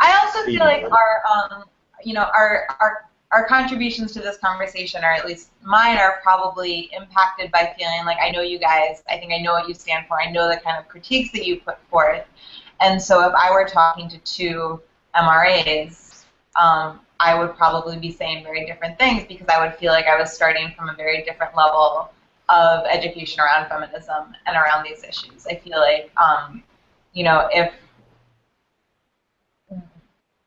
I 0.00 0.18
also 0.22 0.44
feel 0.44 0.60
like 0.60 0.82
Feedback. 0.82 0.92
our, 0.92 1.22
um, 1.30 1.64
you 2.04 2.14
know, 2.14 2.22
our 2.36 2.66
our 2.80 3.08
our 3.30 3.46
contributions 3.46 4.12
to 4.12 4.20
this 4.20 4.36
conversation, 4.38 5.02
or 5.02 5.10
at 5.10 5.24
least 5.26 5.50
mine, 5.62 5.96
are 5.96 6.20
probably 6.22 6.90
impacted 6.94 7.50
by 7.50 7.74
feeling 7.78 8.04
like 8.04 8.18
I 8.22 8.30
know 8.30 8.42
you 8.42 8.58
guys. 8.58 9.02
I 9.08 9.16
think 9.16 9.32
I 9.32 9.38
know 9.38 9.52
what 9.52 9.68
you 9.68 9.74
stand 9.74 10.06
for. 10.06 10.20
I 10.20 10.30
know 10.30 10.48
the 10.48 10.58
kind 10.58 10.78
of 10.78 10.88
critiques 10.88 11.32
that 11.32 11.46
you 11.46 11.60
put 11.60 11.78
forth. 11.88 12.24
And 12.80 13.00
so, 13.00 13.26
if 13.26 13.34
I 13.34 13.50
were 13.50 13.66
talking 13.66 14.08
to 14.10 14.18
two 14.18 14.80
MRAs, 15.14 16.11
um, 16.56 17.00
I 17.20 17.38
would 17.38 17.56
probably 17.56 17.98
be 17.98 18.10
saying 18.10 18.42
very 18.42 18.66
different 18.66 18.98
things 18.98 19.24
because 19.24 19.46
I 19.48 19.64
would 19.64 19.74
feel 19.76 19.92
like 19.92 20.06
I 20.06 20.18
was 20.18 20.32
starting 20.32 20.72
from 20.76 20.88
a 20.88 20.94
very 20.94 21.22
different 21.22 21.54
level 21.56 22.10
of 22.48 22.84
education 22.86 23.40
around 23.40 23.68
feminism 23.68 24.34
and 24.46 24.56
around 24.56 24.84
these 24.84 25.04
issues. 25.04 25.46
I 25.46 25.54
feel 25.54 25.78
like, 25.78 26.10
um, 26.16 26.62
you 27.12 27.24
know, 27.24 27.48
if 27.52 27.72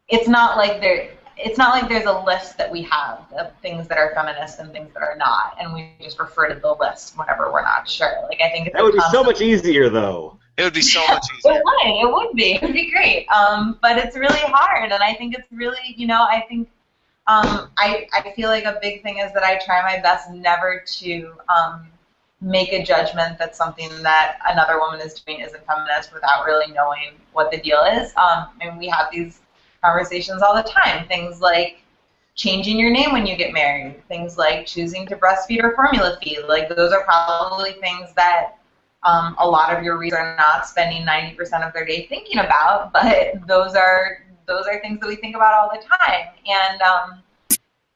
it's 0.10 0.28
not 0.28 0.58
like 0.58 0.82
there 0.82 1.10
it's 1.38 1.58
not 1.58 1.72
like 1.72 1.90
there's 1.90 2.06
a 2.06 2.20
list 2.20 2.58
that 2.58 2.72
we 2.72 2.82
have 2.84 3.26
of 3.34 3.52
things 3.62 3.88
that 3.88 3.98
are 3.98 4.14
feminist 4.16 4.60
and 4.60 4.72
things 4.72 4.94
that 4.94 5.04
are 5.04 5.18
not, 5.18 5.56
and 5.60 5.74
we 5.74 5.92
just 6.02 6.20
refer 6.20 6.48
to 6.48 6.60
the 6.60 6.74
list 6.80 7.18
whenever 7.18 7.52
we're 7.52 7.62
not 7.62 7.90
sure. 7.90 8.24
Like 8.30 8.40
I 8.42 8.50
think 8.52 8.68
it's 8.68 8.76
That 8.76 8.84
would 8.84 8.94
be 8.94 9.02
so 9.12 9.24
much 9.24 9.42
easier 9.42 9.90
though. 9.90 10.40
It 10.58 10.64
would 10.64 10.74
be 10.74 10.82
so 10.82 11.06
much 11.08 11.26
easier 11.38 11.54
It 11.54 11.64
would. 11.64 11.76
It 11.84 12.14
would 12.14 12.36
be. 12.36 12.54
It 12.56 12.62
would 12.62 12.74
be 12.74 12.92
great. 12.92 13.28
Um, 13.30 13.78
but 13.82 13.98
it's 13.98 14.16
really 14.16 14.40
hard, 14.40 14.92
and 14.92 15.04
I 15.04 15.14
think 15.14 15.36
it's 15.36 15.52
really, 15.52 15.94
you 15.98 16.08
know, 16.08 16.22
I 16.24 16.42
think 16.48 16.70
um, 17.28 17.70
I 17.78 18.08
I 18.14 18.32
feel 18.36 18.50
like 18.50 18.66
a 18.66 18.78
big 18.82 19.02
thing 19.04 19.18
is 19.18 19.34
that 19.34 19.44
I 19.44 19.58
try 19.58 19.82
my 19.82 20.00
best 20.02 20.30
never 20.30 20.84
to 20.86 21.32
um, 21.50 21.88
make 22.42 22.72
a 22.72 22.84
judgment 22.84 23.38
that 23.40 23.56
something 23.56 23.90
that 24.04 24.38
another 24.48 24.80
woman 24.80 25.00
is 25.02 25.20
doing 25.20 25.40
isn't 25.42 25.66
feminist 25.66 26.14
without 26.14 26.46
really 26.46 26.72
knowing 26.72 27.14
what 27.34 27.52
the 27.52 27.60
deal 27.60 27.84
is. 27.84 28.14
Um, 28.16 28.50
and 28.62 28.78
we 28.78 28.88
have 28.88 29.08
these 29.12 29.42
conversations 29.82 30.42
all 30.42 30.56
the 30.56 30.64
time. 30.64 31.08
Things 31.08 31.42
like 31.42 31.82
changing 32.36 32.78
your 32.78 32.92
name 32.92 33.12
when 33.12 33.26
you 33.26 33.36
get 33.36 33.54
married. 33.54 34.08
Things 34.08 34.38
like 34.38 34.66
choosing 34.66 35.08
to 35.08 35.16
breastfeed 35.16 35.64
or 35.64 35.74
formula 35.76 36.18
feed. 36.22 36.42
Like 36.48 36.70
those 36.70 36.92
are 36.92 37.04
probably 37.04 37.74
things 37.74 38.14
that 38.14 38.58
um, 39.06 39.36
a 39.40 39.48
lot 39.48 39.76
of 39.76 39.84
your 39.84 39.98
readers 39.98 40.20
are 40.20 40.36
not 40.36 40.68
spending 40.68 41.06
90% 41.06 41.66
of 41.66 41.72
their 41.74 41.86
day 41.86 42.08
thinking 42.08 42.40
about, 42.40 42.92
but 42.94 43.48
those 43.48 43.76
are 43.76 44.26
those 44.48 44.66
are 44.68 44.80
things 44.82 45.00
that 45.00 45.08
we 45.08 45.16
think 45.16 45.36
about 45.36 45.54
all 45.54 45.70
the 45.74 45.82
time. 45.88 46.28
And 46.48 46.82
um, 46.82 47.24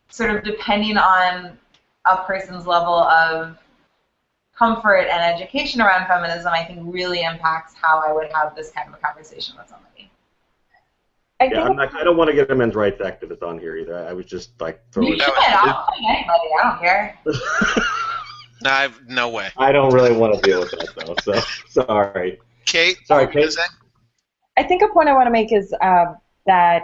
sort 0.09 0.35
of 0.35 0.43
depending 0.43 0.97
on 0.97 1.57
a 2.05 2.17
person's 2.23 2.65
level 2.65 2.93
of 2.95 3.57
comfort 4.57 5.07
and 5.11 5.21
education 5.35 5.79
around 5.81 6.07
feminism, 6.07 6.51
I 6.51 6.63
think 6.63 6.79
really 6.83 7.21
impacts 7.21 7.73
how 7.79 8.03
I 8.07 8.11
would 8.11 8.31
have 8.33 8.55
this 8.55 8.71
kind 8.71 8.87
of 8.87 8.95
a 8.95 8.97
conversation 8.97 9.55
with 9.57 9.67
somebody. 9.69 10.09
I 11.39 11.45
Yeah, 11.45 11.63
I'm 11.63 11.75
not, 11.75 11.93
I 11.95 12.03
don't 12.03 12.17
want 12.17 12.29
to 12.29 12.35
get 12.35 12.49
a 12.51 12.55
men's 12.55 12.75
rights 12.75 12.99
activist 12.99 13.41
on 13.43 13.59
here 13.59 13.77
either. 13.77 14.05
I 14.07 14.13
was 14.13 14.25
just 14.25 14.59
like 14.59 14.81
You 14.87 14.91
throwing. 14.91 15.11
should. 15.13 15.19
that 15.21 15.61
was- 15.63 15.75
I'll 15.75 15.85
find 15.85 16.05
anybody. 16.09 16.49
I 16.59 16.69
don't 16.69 16.79
care. 16.81 17.19
no, 18.63 18.69
I've, 18.69 19.07
no 19.07 19.29
way 19.29 19.49
I 19.57 19.71
don't 19.71 19.93
really 19.93 20.15
want 20.15 20.35
to 20.35 20.41
deal 20.41 20.59
with 20.61 20.71
that 20.71 20.89
though. 20.95 21.15
So 21.23 21.41
sorry. 21.69 22.39
kate 22.65 22.97
Sorry, 23.05 23.25
what 23.25 23.35
were 23.35 23.41
you 23.41 23.47
Kate. 23.47 23.59
I 24.57 24.63
think 24.63 24.81
a 24.81 24.87
point 24.89 25.07
I 25.07 25.13
want 25.13 25.27
to 25.27 25.31
make 25.31 25.53
is 25.53 25.73
um, 25.81 26.17
that 26.45 26.83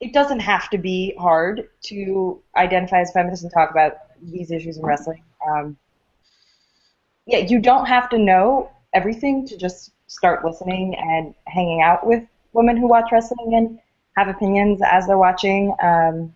it 0.00 0.12
doesn't 0.12 0.40
have 0.40 0.68
to 0.70 0.78
be 0.78 1.14
hard 1.18 1.68
to 1.84 2.40
identify 2.56 3.00
as 3.00 3.10
feminist 3.12 3.42
and 3.42 3.52
talk 3.52 3.70
about 3.70 3.98
these 4.22 4.50
issues 4.50 4.76
in 4.76 4.84
wrestling. 4.84 5.22
Um, 5.46 5.76
yeah, 7.26 7.38
you 7.38 7.58
don't 7.58 7.86
have 7.86 8.08
to 8.10 8.18
know 8.18 8.70
everything 8.92 9.46
to 9.46 9.56
just 9.56 9.92
start 10.06 10.44
listening 10.44 10.94
and 10.94 11.34
hanging 11.46 11.82
out 11.82 12.06
with 12.06 12.22
women 12.52 12.76
who 12.76 12.88
watch 12.88 13.10
wrestling 13.12 13.54
and 13.54 13.78
have 14.16 14.28
opinions 14.28 14.80
as 14.82 15.06
they're 15.06 15.18
watching. 15.18 15.74
Um, 15.82 16.34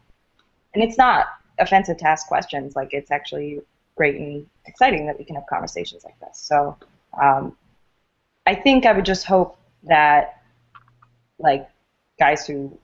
and 0.74 0.82
it's 0.82 0.98
not 0.98 1.26
offensive 1.58 1.98
to 1.98 2.08
ask 2.08 2.26
questions. 2.26 2.76
Like 2.76 2.92
it's 2.92 3.10
actually 3.10 3.60
great 3.96 4.16
and 4.16 4.46
exciting 4.66 5.06
that 5.06 5.18
we 5.18 5.24
can 5.24 5.34
have 5.36 5.46
conversations 5.46 6.04
like 6.04 6.18
this. 6.20 6.38
So 6.38 6.76
um, 7.20 7.56
I 8.46 8.54
think 8.54 8.86
I 8.86 8.92
would 8.92 9.04
just 9.04 9.24
hope 9.24 9.58
that 9.84 10.42
like 11.38 11.68
guys 12.18 12.46
who 12.46 12.78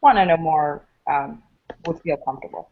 want 0.00 0.18
to 0.18 0.26
know 0.26 0.36
more 0.36 0.82
um, 1.06 1.42
would 1.86 2.00
feel 2.00 2.16
comfortable. 2.16 2.68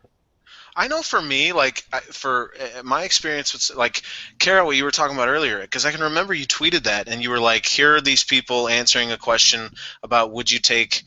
I 0.74 0.88
know 0.88 1.02
for 1.02 1.20
me, 1.20 1.52
like 1.52 1.80
for 2.12 2.52
uh, 2.58 2.82
my 2.82 3.04
experience 3.04 3.52
with 3.52 3.76
like 3.76 4.02
Carol, 4.38 4.66
what 4.66 4.76
you 4.76 4.84
were 4.84 4.90
talking 4.90 5.16
about 5.16 5.28
earlier, 5.28 5.60
because 5.60 5.84
I 5.84 5.92
can 5.92 6.00
remember 6.00 6.32
you 6.32 6.46
tweeted 6.46 6.84
that, 6.84 7.08
and 7.08 7.22
you 7.22 7.30
were 7.30 7.40
like, 7.40 7.66
"Here 7.66 7.96
are 7.96 8.00
these 8.00 8.24
people 8.24 8.68
answering 8.68 9.12
a 9.12 9.18
question 9.18 9.70
about 10.02 10.32
would 10.32 10.50
you 10.50 10.58
take 10.58 11.02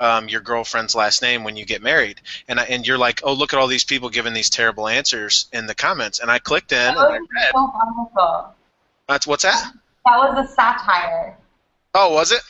um, 0.00 0.28
your 0.28 0.40
girlfriend's 0.40 0.94
last 0.94 1.22
name 1.22 1.44
when 1.44 1.56
you 1.56 1.64
get 1.64 1.82
married?" 1.82 2.20
And 2.48 2.58
I, 2.58 2.64
and 2.64 2.86
you're 2.86 2.98
like, 2.98 3.20
"Oh, 3.22 3.32
look 3.32 3.52
at 3.52 3.58
all 3.60 3.66
these 3.68 3.84
people 3.84 4.08
giving 4.08 4.32
these 4.34 4.50
terrible 4.50 4.88
answers 4.88 5.46
in 5.52 5.66
the 5.66 5.74
comments." 5.74 6.18
And 6.18 6.30
I 6.30 6.38
clicked 6.38 6.72
in 6.72 6.78
That 6.78 6.96
and 6.96 7.14
I 7.14 7.18
read. 7.18 7.50
so 7.52 7.72
wonderful. 7.74 8.54
That's 9.08 9.26
what's 9.26 9.42
that? 9.44 9.72
That 10.06 10.16
was 10.16 10.48
a 10.48 10.52
satire. 10.52 11.36
Oh, 11.94 12.14
was 12.14 12.32
it? 12.32 12.40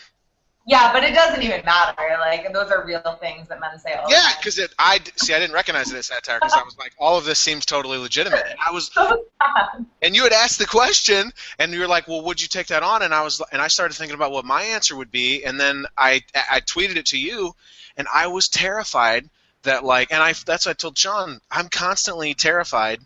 Yeah, 0.66 0.92
but 0.92 1.02
it 1.02 1.14
doesn't 1.14 1.42
even 1.42 1.64
matter. 1.64 1.96
Like 2.20 2.52
those 2.52 2.70
are 2.70 2.84
real 2.84 3.00
things 3.20 3.48
that 3.48 3.60
men 3.60 3.78
say 3.78 3.94
all 3.94 4.10
Yeah, 4.10 4.30
because 4.38 4.58
it. 4.58 4.72
I 4.78 5.00
see. 5.16 5.34
I 5.34 5.38
didn't 5.38 5.54
recognize 5.54 5.90
it 5.90 5.96
as 5.96 6.06
satire 6.06 6.38
because 6.38 6.52
I 6.52 6.62
was 6.62 6.76
like, 6.78 6.92
all 6.98 7.16
of 7.18 7.24
this 7.24 7.38
seems 7.38 7.64
totally 7.66 7.98
legitimate. 7.98 8.44
And 8.48 8.58
I 8.64 8.70
was 8.70 8.90
oh, 8.96 9.08
So 9.08 9.24
sad. 9.42 9.86
and 10.02 10.14
you 10.14 10.22
had 10.24 10.32
asked 10.32 10.58
the 10.58 10.66
question 10.66 11.32
and 11.58 11.72
you 11.72 11.80
were 11.80 11.88
like 11.88 12.06
well 12.06 12.22
would 12.22 12.40
you 12.40 12.48
take 12.48 12.68
that 12.68 12.82
on 12.82 13.02
and 13.02 13.14
i 13.14 13.22
was 13.22 13.40
and 13.52 13.60
i 13.62 13.68
started 13.68 13.94
thinking 13.94 14.14
about 14.14 14.32
what 14.32 14.44
my 14.44 14.62
answer 14.62 14.94
would 14.96 15.10
be 15.10 15.44
and 15.44 15.58
then 15.58 15.86
i 15.96 16.22
i 16.50 16.60
tweeted 16.60 16.96
it 16.96 17.06
to 17.06 17.18
you 17.18 17.54
and 17.96 18.06
i 18.14 18.26
was 18.26 18.48
terrified 18.48 19.28
that 19.62 19.84
like 19.84 20.12
and 20.12 20.22
i 20.22 20.32
that's 20.46 20.66
what 20.66 20.72
i 20.72 20.74
told 20.74 20.96
sean 20.96 21.40
i'm 21.50 21.68
constantly 21.68 22.34
terrified 22.34 23.00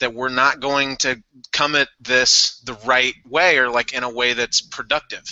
that 0.00 0.14
we're 0.14 0.28
not 0.28 0.60
going 0.60 0.96
to 0.96 1.22
come 1.52 1.74
at 1.74 1.88
this 2.00 2.60
the 2.60 2.74
right 2.86 3.14
way 3.28 3.58
or 3.58 3.68
like 3.68 3.92
in 3.92 4.02
a 4.02 4.10
way 4.10 4.32
that's 4.32 4.60
productive 4.60 5.24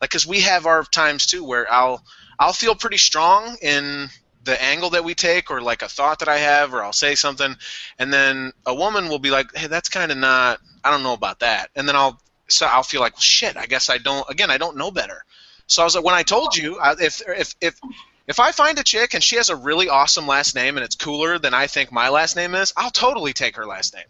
like 0.00 0.10
because 0.10 0.26
we 0.26 0.40
have 0.40 0.66
our 0.66 0.82
times 0.84 1.26
too 1.26 1.44
where 1.44 1.70
i'll 1.72 2.02
i'll 2.38 2.52
feel 2.52 2.74
pretty 2.74 2.96
strong 2.96 3.56
in 3.60 4.08
the 4.44 4.62
angle 4.62 4.90
that 4.90 5.04
we 5.04 5.14
take 5.14 5.50
or 5.50 5.60
like 5.60 5.82
a 5.82 5.88
thought 5.88 6.18
that 6.18 6.28
i 6.28 6.38
have 6.38 6.74
or 6.74 6.82
i'll 6.82 6.92
say 6.92 7.14
something 7.14 7.54
and 7.98 8.12
then 8.12 8.52
a 8.66 8.74
woman 8.74 9.08
will 9.08 9.18
be 9.18 9.30
like, 9.30 9.54
"Hey, 9.54 9.66
that's 9.66 9.88
kind 9.88 10.10
of 10.10 10.18
not. 10.18 10.60
I 10.82 10.90
don't 10.90 11.02
know 11.02 11.12
about 11.12 11.40
that." 11.40 11.70
And 11.74 11.88
then 11.88 11.96
I'll 11.96 12.20
so 12.48 12.66
I'll 12.66 12.82
feel 12.82 13.00
like, 13.00 13.18
"Shit, 13.20 13.56
I 13.56 13.66
guess 13.66 13.90
I 13.90 13.98
don't." 13.98 14.28
Again, 14.28 14.50
I 14.50 14.58
don't 14.58 14.76
know 14.76 14.90
better. 14.90 15.24
So 15.66 15.82
I 15.82 15.84
was 15.84 15.94
like, 15.94 16.04
when 16.04 16.14
I 16.14 16.22
told 16.22 16.56
you, 16.56 16.78
if 17.00 17.22
if 17.26 17.54
if 17.60 17.80
if 18.26 18.40
I 18.40 18.52
find 18.52 18.78
a 18.78 18.82
chick 18.82 19.14
and 19.14 19.22
she 19.22 19.36
has 19.36 19.50
a 19.50 19.56
really 19.56 19.88
awesome 19.88 20.26
last 20.26 20.54
name 20.54 20.76
and 20.76 20.84
it's 20.84 20.96
cooler 20.96 21.38
than 21.38 21.54
I 21.54 21.66
think 21.66 21.92
my 21.92 22.08
last 22.08 22.36
name 22.36 22.54
is, 22.54 22.72
I'll 22.76 22.90
totally 22.90 23.32
take 23.32 23.56
her 23.56 23.66
last 23.66 23.94
name. 23.94 24.04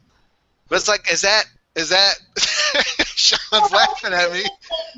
But 0.68 0.76
it's 0.76 0.88
like, 0.88 1.10
is 1.12 1.22
that 1.22 1.44
Is 1.74 1.88
that 1.88 2.14
Sean's 3.04 3.72
laughing 3.72 4.12
at 4.12 4.32
me? 4.32 4.44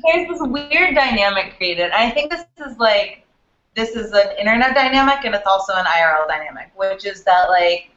There's 0.05 0.27
this 0.27 0.47
weird 0.47 0.93
dynamic 0.93 1.57
created. 1.57 1.91
I 1.91 2.11
think 2.11 2.29
this 2.29 2.45
is 2.65 2.77
like 2.77 3.25
this 3.73 3.95
is 3.95 4.11
an 4.11 4.37
internet 4.39 4.75
dynamic 4.75 5.25
and 5.25 5.33
it's 5.33 5.47
also 5.47 5.73
an 5.73 5.85
IRL 5.85 6.27
dynamic, 6.27 6.71
which 6.75 7.05
is 7.05 7.23
that 7.23 7.49
like 7.49 7.89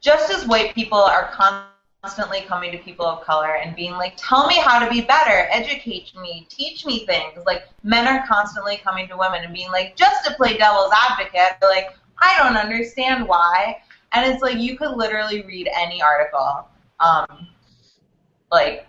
just 0.00 0.30
as 0.30 0.46
white 0.46 0.74
people 0.74 0.98
are 0.98 1.30
constantly 1.32 1.73
coming 2.46 2.72
to 2.72 2.78
people 2.78 3.06
of 3.06 3.24
color 3.24 3.56
and 3.56 3.74
being 3.74 3.92
like, 3.92 4.14
tell 4.16 4.46
me 4.46 4.56
how 4.56 4.78
to 4.78 4.90
be 4.90 5.00
better, 5.00 5.48
educate 5.50 6.12
me, 6.20 6.46
teach 6.50 6.84
me 6.84 7.06
things. 7.06 7.44
Like 7.46 7.64
men 7.82 8.06
are 8.06 8.26
constantly 8.26 8.76
coming 8.78 9.08
to 9.08 9.16
women 9.16 9.44
and 9.44 9.54
being 9.54 9.70
like, 9.70 9.96
just 9.96 10.24
to 10.26 10.34
play 10.34 10.56
devil's 10.56 10.92
advocate, 11.10 11.58
they're 11.60 11.70
like, 11.70 11.96
I 12.18 12.36
don't 12.38 12.56
understand 12.56 13.26
why. 13.26 13.78
And 14.12 14.30
it's 14.30 14.42
like 14.42 14.58
you 14.58 14.76
could 14.76 14.96
literally 14.96 15.42
read 15.42 15.68
any 15.76 16.02
article, 16.02 16.68
um, 17.00 17.48
like 18.52 18.86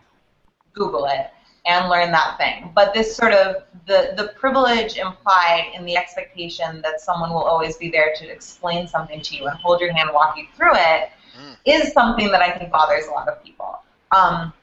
Google 0.74 1.06
it 1.06 1.32
and 1.66 1.90
learn 1.90 2.12
that 2.12 2.38
thing. 2.38 2.72
But 2.76 2.94
this 2.94 3.16
sort 3.16 3.34
of 3.34 3.64
the 3.88 4.14
the 4.16 4.34
privilege 4.40 4.98
implied 4.98 5.72
in 5.76 5.86
the 5.86 5.98
expectation 5.98 6.82
that 6.82 7.02
someone 7.02 7.32
will 7.32 7.44
always 7.44 7.78
be 7.78 7.90
there 7.90 8.14
to 8.18 8.28
explain 8.28 8.88
something 8.88 9.22
to 9.22 9.36
you 9.36 9.48
and 9.48 9.58
hold 9.58 9.82
your 9.82 9.92
hand, 9.94 10.10
walk 10.14 10.38
you 10.38 10.46
through 10.56 10.76
it, 10.76 11.10
Mm. 11.40 11.58
is 11.66 11.94
something 11.94 12.32
that 12.32 12.42
I 12.42 12.58
think 12.58 12.72
bothers 12.72 13.08
a 13.08 13.12
lot 13.12 13.28
of 13.28 13.44
people. 13.44 13.80
Um, 14.12 14.54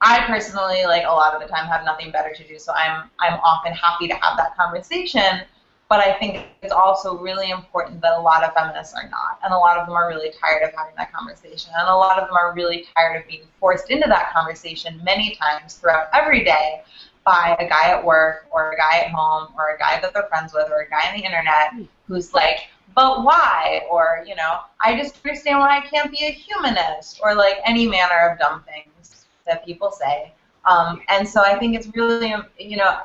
I 0.00 0.24
personally, 0.26 0.84
like 0.86 1.04
a 1.04 1.10
lot 1.10 1.34
of 1.34 1.42
the 1.42 1.48
time, 1.48 1.66
have 1.66 1.84
nothing 1.84 2.10
better 2.10 2.32
to 2.32 2.46
do, 2.46 2.58
so 2.58 2.72
I'm 2.72 3.10
I'm 3.18 3.34
often 3.40 3.72
happy 3.72 4.08
to 4.08 4.14
have 4.14 4.36
that 4.36 4.56
conversation. 4.56 5.42
But 5.88 6.00
I 6.00 6.12
think 6.12 6.48
it's 6.60 6.72
also 6.72 7.16
really 7.16 7.50
important 7.50 8.02
that 8.02 8.12
a 8.12 8.20
lot 8.20 8.44
of 8.44 8.52
feminists 8.52 8.94
are 8.94 9.08
not, 9.08 9.38
and 9.42 9.54
a 9.54 9.56
lot 9.56 9.78
of 9.78 9.86
them 9.86 9.96
are 9.96 10.06
really 10.06 10.30
tired 10.38 10.62
of 10.62 10.74
having 10.76 10.94
that 10.98 11.12
conversation, 11.12 11.72
and 11.76 11.88
a 11.88 11.94
lot 11.94 12.18
of 12.18 12.28
them 12.28 12.36
are 12.36 12.52
really 12.54 12.86
tired 12.94 13.20
of 13.20 13.26
being 13.26 13.44
forced 13.58 13.90
into 13.90 14.06
that 14.06 14.30
conversation 14.32 15.00
many 15.02 15.34
times 15.36 15.74
throughout 15.74 16.08
every 16.12 16.44
day 16.44 16.82
by 17.24 17.56
a 17.58 17.68
guy 17.68 17.90
at 17.90 18.04
work 18.04 18.46
or 18.50 18.72
a 18.72 18.76
guy 18.76 18.98
at 18.98 19.10
home 19.10 19.48
or 19.56 19.74
a 19.74 19.78
guy 19.78 20.00
that 20.00 20.12
they're 20.14 20.28
friends 20.28 20.52
with 20.54 20.70
or 20.70 20.80
a 20.80 20.88
guy 20.88 21.10
on 21.10 21.18
the 21.18 21.24
internet 21.24 21.72
who's 22.06 22.32
like, 22.32 22.68
but 22.94 23.24
why? 23.24 23.82
Or, 23.90 24.24
you 24.26 24.34
know, 24.34 24.60
I 24.80 24.96
just 24.96 25.16
understand 25.24 25.58
why 25.58 25.78
I 25.78 25.80
can't 25.86 26.10
be 26.10 26.24
a 26.26 26.30
humanist 26.30 27.20
or 27.22 27.34
like 27.34 27.58
any 27.64 27.86
manner 27.86 28.30
of 28.30 28.38
dumb 28.38 28.64
things 28.64 29.26
that 29.46 29.64
people 29.64 29.90
say. 29.90 30.32
Um, 30.64 31.00
and 31.08 31.26
so 31.28 31.42
I 31.42 31.58
think 31.58 31.76
it's 31.76 31.88
really, 31.94 32.34
you 32.58 32.76
know, 32.76 32.98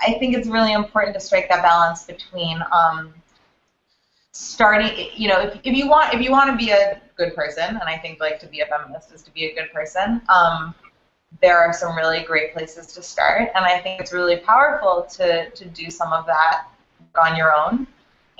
I 0.00 0.14
think 0.18 0.36
it's 0.36 0.48
really 0.48 0.72
important 0.72 1.14
to 1.14 1.20
strike 1.20 1.48
that 1.48 1.62
balance 1.62 2.04
between 2.04 2.62
um, 2.72 3.14
starting, 4.32 5.10
you 5.14 5.28
know, 5.28 5.40
if, 5.40 5.60
if 5.64 5.76
you 5.76 5.88
want 5.88 6.14
if 6.14 6.20
you 6.20 6.30
want 6.30 6.50
to 6.50 6.56
be 6.56 6.70
a 6.70 7.00
good 7.16 7.34
person, 7.34 7.64
and 7.64 7.82
I 7.82 7.98
think 7.98 8.20
like 8.20 8.40
to 8.40 8.46
be 8.46 8.60
a 8.60 8.66
feminist 8.66 9.12
is 9.12 9.22
to 9.22 9.30
be 9.32 9.46
a 9.46 9.54
good 9.54 9.72
person. 9.72 10.22
Um, 10.28 10.74
there 11.40 11.58
are 11.58 11.72
some 11.72 11.96
really 11.96 12.22
great 12.24 12.52
places 12.52 12.86
to 12.94 13.02
start, 13.02 13.50
and 13.54 13.64
I 13.64 13.78
think 13.78 14.00
it's 14.00 14.12
really 14.12 14.38
powerful 14.38 15.06
to 15.12 15.50
to 15.50 15.64
do 15.66 15.90
some 15.90 16.12
of 16.12 16.26
that 16.26 16.66
on 17.22 17.36
your 17.36 17.54
own 17.54 17.86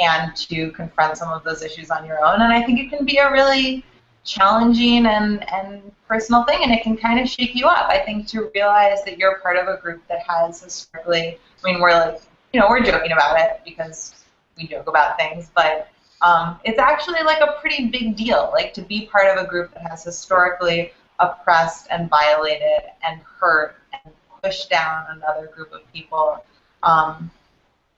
and 0.00 0.34
to 0.36 0.70
confront 0.72 1.16
some 1.16 1.30
of 1.32 1.44
those 1.44 1.62
issues 1.62 1.90
on 1.90 2.04
your 2.04 2.24
own. 2.24 2.42
And 2.42 2.52
I 2.52 2.62
think 2.62 2.80
it 2.80 2.88
can 2.90 3.04
be 3.04 3.18
a 3.18 3.30
really 3.30 3.84
challenging 4.24 5.06
and, 5.06 5.50
and 5.52 5.92
personal 6.08 6.44
thing, 6.44 6.60
and 6.62 6.72
it 6.72 6.82
can 6.82 6.96
kind 6.96 7.20
of 7.20 7.28
shake 7.28 7.54
you 7.54 7.66
up. 7.66 7.88
I 7.88 7.98
think 7.98 8.26
to 8.28 8.50
realize 8.54 9.04
that 9.04 9.18
you're 9.18 9.38
part 9.40 9.56
of 9.56 9.68
a 9.68 9.80
group 9.80 10.02
that 10.08 10.22
has 10.26 10.62
historically, 10.62 11.38
I 11.64 11.72
mean, 11.72 11.80
we're 11.80 11.92
like, 11.92 12.20
you 12.52 12.60
know, 12.60 12.66
we're 12.68 12.82
joking 12.82 13.12
about 13.12 13.38
it 13.38 13.60
because 13.64 14.24
we 14.56 14.66
joke 14.66 14.88
about 14.88 15.16
things, 15.18 15.50
but 15.54 15.88
um, 16.22 16.60
it's 16.64 16.78
actually 16.78 17.22
like 17.22 17.40
a 17.40 17.60
pretty 17.60 17.88
big 17.88 18.16
deal, 18.16 18.50
like 18.52 18.74
to 18.74 18.82
be 18.82 19.06
part 19.06 19.26
of 19.26 19.42
a 19.42 19.48
group 19.48 19.72
that 19.74 19.88
has 19.88 20.04
historically 20.04 20.92
oppressed 21.18 21.86
and 21.90 22.10
violated 22.10 22.82
and 23.06 23.20
hurt 23.22 23.76
and 23.92 24.12
pushed 24.42 24.70
down 24.70 25.06
another 25.10 25.46
group 25.46 25.72
of 25.72 25.80
people. 25.92 26.44
Um, 26.82 27.30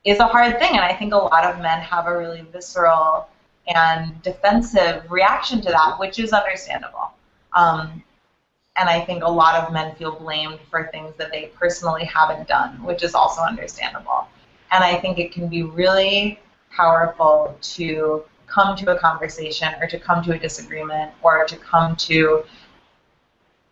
is 0.04 0.18
a 0.18 0.26
hard 0.26 0.58
thing, 0.58 0.72
and 0.72 0.80
I 0.80 0.94
think 0.94 1.14
a 1.14 1.16
lot 1.16 1.44
of 1.44 1.60
men 1.60 1.80
have 1.80 2.06
a 2.06 2.16
really 2.16 2.42
visceral 2.52 3.28
and 3.68 4.20
defensive 4.22 5.10
reaction 5.10 5.60
to 5.62 5.70
that, 5.70 5.98
which 5.98 6.18
is 6.18 6.32
understandable. 6.32 7.12
Um, 7.52 8.02
and 8.76 8.88
I 8.88 9.04
think 9.04 9.22
a 9.22 9.30
lot 9.30 9.62
of 9.62 9.72
men 9.72 9.94
feel 9.96 10.12
blamed 10.12 10.58
for 10.70 10.88
things 10.88 11.14
that 11.18 11.30
they 11.30 11.50
personally 11.58 12.04
haven't 12.04 12.48
done, 12.48 12.82
which 12.82 13.02
is 13.02 13.14
also 13.14 13.42
understandable. 13.42 14.26
And 14.72 14.82
I 14.82 14.96
think 14.96 15.18
it 15.18 15.32
can 15.32 15.48
be 15.48 15.62
really 15.62 16.40
powerful 16.74 17.56
to 17.60 18.24
come 18.46 18.74
to 18.76 18.96
a 18.96 18.98
conversation 18.98 19.72
or 19.80 19.86
to 19.86 19.98
come 19.98 20.24
to 20.24 20.32
a 20.32 20.38
disagreement 20.38 21.12
or 21.22 21.44
to 21.44 21.56
come 21.56 21.94
to 21.96 22.44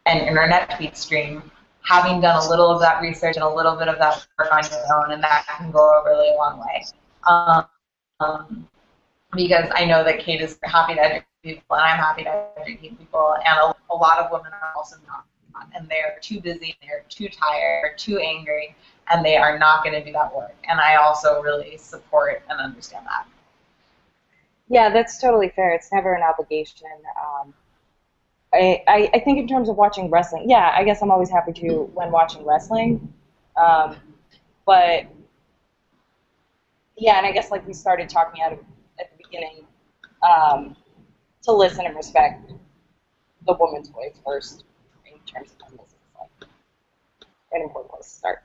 an 0.06 0.18
internet 0.18 0.76
tweet 0.76 0.96
stream 0.96 1.50
having 1.82 2.20
done 2.20 2.44
a 2.44 2.48
little 2.48 2.70
of 2.70 2.80
that 2.80 3.00
research 3.00 3.36
and 3.36 3.44
a 3.44 3.48
little 3.48 3.76
bit 3.76 3.88
of 3.88 3.98
that 3.98 4.26
work 4.38 4.52
on 4.52 4.62
your 4.70 4.96
own, 4.96 5.12
and 5.12 5.22
that 5.22 5.46
can 5.48 5.70
go 5.70 5.80
a 5.80 6.04
really 6.04 6.34
long 6.36 6.60
way. 6.60 6.84
Um, 7.26 7.64
um, 8.20 8.68
because 9.32 9.70
I 9.74 9.84
know 9.84 10.04
that 10.04 10.18
Kate 10.18 10.40
is 10.40 10.58
happy 10.64 10.94
to 10.94 11.00
educate 11.00 11.26
people, 11.42 11.76
and 11.76 11.84
I'm 11.84 11.96
happy 11.96 12.24
to 12.24 12.44
educate 12.60 12.98
people, 12.98 13.36
and 13.46 13.58
a, 13.58 13.74
a 13.92 13.96
lot 13.96 14.18
of 14.18 14.30
women 14.30 14.52
are 14.52 14.72
also 14.76 14.96
not, 15.06 15.24
and 15.74 15.88
they're 15.88 16.18
too 16.20 16.40
busy, 16.40 16.76
they're 16.82 17.04
too 17.08 17.28
tired, 17.28 17.96
too 17.98 18.18
angry, 18.18 18.74
and 19.10 19.24
they 19.24 19.36
are 19.36 19.58
not 19.58 19.82
going 19.84 19.94
to 19.94 20.04
do 20.04 20.12
that 20.12 20.34
work. 20.34 20.54
And 20.68 20.80
I 20.80 20.96
also 20.96 21.42
really 21.42 21.76
support 21.76 22.42
and 22.48 22.60
understand 22.60 23.06
that. 23.06 23.26
Yeah, 24.68 24.88
that's 24.90 25.20
totally 25.20 25.48
fair. 25.48 25.72
It's 25.72 25.92
never 25.92 26.14
an 26.14 26.22
obligation. 26.22 26.88
Um, 27.20 27.52
I, 28.52 29.10
I, 29.14 29.18
think 29.20 29.38
in 29.38 29.46
terms 29.46 29.68
of 29.68 29.76
watching 29.76 30.10
wrestling, 30.10 30.50
yeah, 30.50 30.72
I 30.74 30.82
guess 30.82 31.02
I'm 31.02 31.10
always 31.10 31.30
happy 31.30 31.52
to 31.52 31.82
when 31.94 32.10
watching 32.10 32.44
wrestling. 32.44 33.12
Um, 33.56 33.96
but 34.66 35.06
yeah, 36.96 37.16
and 37.18 37.26
I 37.26 37.32
guess 37.32 37.50
like 37.50 37.66
we 37.66 37.72
started 37.72 38.08
talking 38.08 38.42
at, 38.42 38.52
at 38.52 39.10
the 39.16 39.24
beginning, 39.24 39.64
um, 40.22 40.76
to 41.42 41.52
listen 41.52 41.86
and 41.86 41.96
respect 41.96 42.52
the 43.46 43.54
woman's 43.54 43.88
voice 43.88 44.14
first 44.24 44.64
in 45.06 45.18
terms 45.20 45.50
of 45.52 45.58
feminism. 45.58 45.86
is, 45.86 46.20
like 46.40 46.50
an 47.52 47.62
important 47.62 47.92
place 47.92 48.04
to 48.04 48.18
start. 48.18 48.42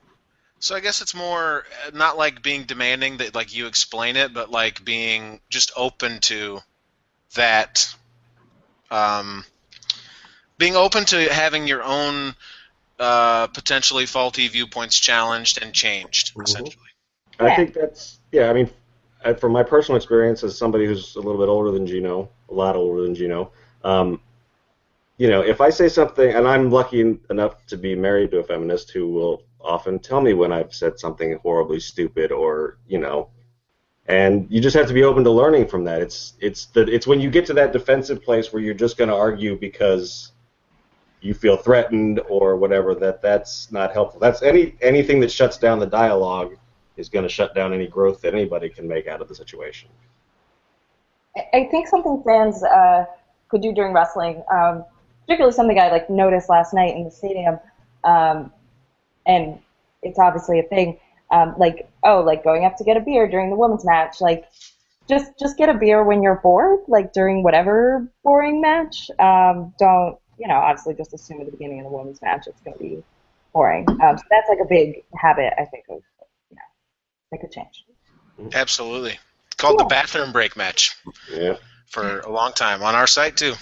So 0.59 0.75
I 0.75 0.79
guess 0.79 1.01
it's 1.01 1.13
more 1.13 1.65
uh, 1.85 1.91
not 1.93 2.17
like 2.17 2.41
being 2.41 2.63
demanding 2.63 3.17
that 3.17 3.35
like 3.35 3.55
you 3.55 3.67
explain 3.67 4.15
it, 4.15 4.33
but 4.33 4.49
like 4.49 4.85
being 4.85 5.39
just 5.49 5.71
open 5.75 6.19
to 6.21 6.59
that. 7.33 7.93
Um, 8.89 9.43
being 10.57 10.75
open 10.75 11.05
to 11.05 11.31
having 11.33 11.67
your 11.67 11.83
own 11.83 12.33
uh, 12.99 13.47
potentially 13.47 14.05
faulty 14.05 14.47
viewpoints 14.47 14.99
challenged 14.99 15.61
and 15.61 15.73
changed, 15.73 16.33
Mhm. 16.35 16.45
essentially. 16.45 16.85
I 17.39 17.47
Yeah. 17.47 17.55
think 17.57 17.73
that's 17.73 18.19
yeah. 18.31 18.49
I 18.49 18.53
mean, 18.53 18.69
I- 19.23 19.33
from 19.33 19.51
my 19.51 19.63
personal 19.63 19.97
experience 19.97 20.43
as 20.43 20.57
somebody 20.57 20.85
who's 20.85 21.15
a 21.15 21.19
little 21.19 21.37
bit 21.39 21.49
older 21.49 21.71
than 21.71 21.85
Geno, 21.85 22.29
a 22.49 22.53
lot 22.53 22.75
older 22.77 23.01
than 23.01 23.13
Geno, 23.15 23.51
um, 23.83 24.21
you 25.17 25.29
know, 25.29 25.41
if 25.41 25.59
I 25.61 25.69
say 25.69 25.89
something, 25.89 26.29
and 26.33 26.47
I'm 26.47 26.71
lucky 26.71 27.17
enough 27.29 27.65
to 27.67 27.77
be 27.77 27.95
married 27.95 28.31
to 28.31 28.39
a 28.39 28.43
feminist 28.43 28.91
who 28.91 29.07
will 29.07 29.43
often 29.61 29.99
tell 29.99 30.21
me 30.21 30.33
when 30.33 30.51
I've 30.53 30.73
said 30.73 30.99
something 30.99 31.37
horribly 31.43 31.79
stupid 31.81 32.31
or 32.31 32.77
you 32.87 32.99
know, 32.99 33.29
and 34.07 34.47
you 34.49 34.61
just 34.61 34.75
have 34.75 34.87
to 34.87 34.93
be 34.93 35.03
open 35.03 35.23
to 35.25 35.31
learning 35.31 35.67
from 35.67 35.83
that. 35.85 36.01
It's 36.01 36.33
it's 36.39 36.67
the 36.67 36.81
it's 36.81 37.07
when 37.07 37.19
you 37.19 37.29
get 37.29 37.45
to 37.47 37.53
that 37.55 37.73
defensive 37.73 38.23
place 38.23 38.53
where 38.53 38.61
you're 38.61 38.73
just 38.73 38.97
going 38.97 39.09
to 39.09 39.15
argue 39.15 39.57
because 39.57 40.31
you 41.26 41.34
feel 41.34 41.57
threatened 41.57 42.19
or 42.30 42.55
whatever 42.55 42.93
that 42.93 43.19
that's 43.21 43.71
not 43.71 43.91
helpful. 43.91 44.19
That's 44.19 44.43
any 44.43 44.76
anything 44.80 45.19
that 45.21 45.32
shuts 45.32 45.57
down 45.57 45.80
the 45.80 45.88
dialogue 45.88 46.55
is 46.97 47.09
going 47.09 47.23
to 47.23 47.30
shut 47.30 47.55
down 47.55 47.73
any 47.73 47.88
growth 47.88 48.21
that 48.21 48.34
anybody 48.34 48.69
can 48.69 48.88
make 48.88 49.07
out 49.07 49.21
of 49.21 49.28
the 49.28 49.36
situation. 49.36 49.89
I- 51.36 51.67
think 51.69 51.88
something 51.88 52.21
fans 52.23 52.63
uh, 52.63 53.05
could 53.49 53.61
do 53.61 53.73
during 53.73 53.91
wrestling, 53.91 54.43
um, 54.51 54.86
particularly 55.26 55.53
something 55.53 55.78
I 55.80 55.89
like 55.89 56.09
noticed 56.09 56.47
last 56.47 56.73
night 56.73 56.95
in 56.95 57.03
the 57.03 57.11
stadium, 57.11 57.59
um, 58.03 58.53
and 59.26 59.59
it's 60.03 60.19
obviously 60.19 60.59
a 60.59 60.63
thing. 60.63 60.99
Um, 61.32 61.55
like 61.57 61.89
oh, 62.03 62.21
like 62.21 62.43
going 62.43 62.65
up 62.65 62.78
to 62.78 62.84
get 62.84 62.97
a 62.97 63.01
beer 63.01 63.28
during 63.28 63.49
the 63.49 63.55
women's 63.55 63.84
match, 63.84 64.21
like 64.21 64.45
just 65.09 65.38
just 65.39 65.57
get 65.57 65.69
a 65.69 65.73
beer 65.73 66.03
when 66.03 66.21
you're 66.21 66.36
bored, 66.36 66.82
like 66.88 67.13
during 67.13 67.41
whatever 67.41 68.07
boring 68.23 68.61
match. 68.61 69.09
Um, 69.19 69.73
don't 69.80 70.19
you 70.38 70.47
know? 70.47 70.55
Obviously, 70.55 70.93
just 70.93 71.13
assume 71.13 71.39
at 71.41 71.45
the 71.45 71.51
beginning 71.51 71.79
of 71.79 71.86
the 71.86 71.97
women's 71.97 72.21
match 72.21 72.47
it's 72.47 72.61
going 72.61 72.77
to 72.77 72.83
be 72.83 73.03
boring. 73.53 73.86
Um, 73.89 74.17
so 74.17 74.23
that's 74.29 74.49
like 74.49 74.59
a 74.59 74.65
big 74.65 75.03
habit 75.15 75.53
I 75.57 75.65
think 75.65 75.86
of 75.89 76.01
you 76.49 76.55
know 76.55 76.61
that 77.31 77.41
could 77.41 77.51
change. 77.51 77.86
Absolutely. 78.53 79.17
It's 79.47 79.55
called 79.55 79.79
the 79.79 79.86
bathroom 79.86 80.31
break 80.31 80.57
match 80.57 80.95
Yeah, 81.31 81.55
for 81.88 82.19
a 82.19 82.31
long 82.31 82.51
time 82.51 82.83
on 82.83 82.95
our 82.95 83.07
site 83.07 83.38
too. 83.38 83.53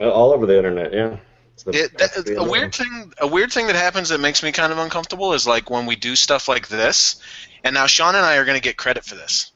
All 0.00 0.32
over 0.32 0.46
the 0.46 0.56
internet. 0.56 0.92
Yeah, 0.92 1.18
the, 1.64 1.84
It, 1.84 1.98
that, 1.98 2.16
a 2.16 2.40
other 2.40 2.50
weird 2.50 2.74
thing, 2.74 3.12
a 3.18 3.26
weird 3.26 3.52
thing 3.52 3.68
that 3.68 3.76
happens 3.76 4.08
that 4.08 4.18
makes 4.18 4.42
me 4.42 4.50
kind 4.50 4.72
of 4.72 4.78
uncomfortable 4.78 5.32
is 5.34 5.46
like 5.46 5.70
when 5.70 5.86
we 5.86 5.94
do 5.94 6.16
stuff 6.16 6.48
like 6.48 6.68
this, 6.68 7.16
and 7.62 7.74
now 7.74 7.86
Sean 7.86 8.16
and 8.16 8.24
I 8.24 8.36
are 8.36 8.44
going 8.44 8.58
to 8.58 8.62
get 8.62 8.76
credit 8.76 9.04
for 9.04 9.14
this, 9.14 9.52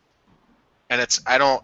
and 0.88 1.00
it's 1.00 1.20
I 1.26 1.38
don't. 1.38 1.62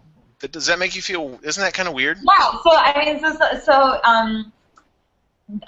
Does 0.51 0.65
that 0.67 0.77
make 0.77 0.95
you 0.95 1.01
feel? 1.01 1.39
Isn't 1.41 1.63
that 1.63 1.73
kind 1.73 1.87
of 1.87 1.95
weird? 1.95 2.17
Yeah. 2.17 2.51
So 2.63 2.71
I 2.71 3.05
mean, 3.05 3.19
so 3.21 3.33
so, 3.33 3.59
so 3.59 4.01
um, 4.03 4.51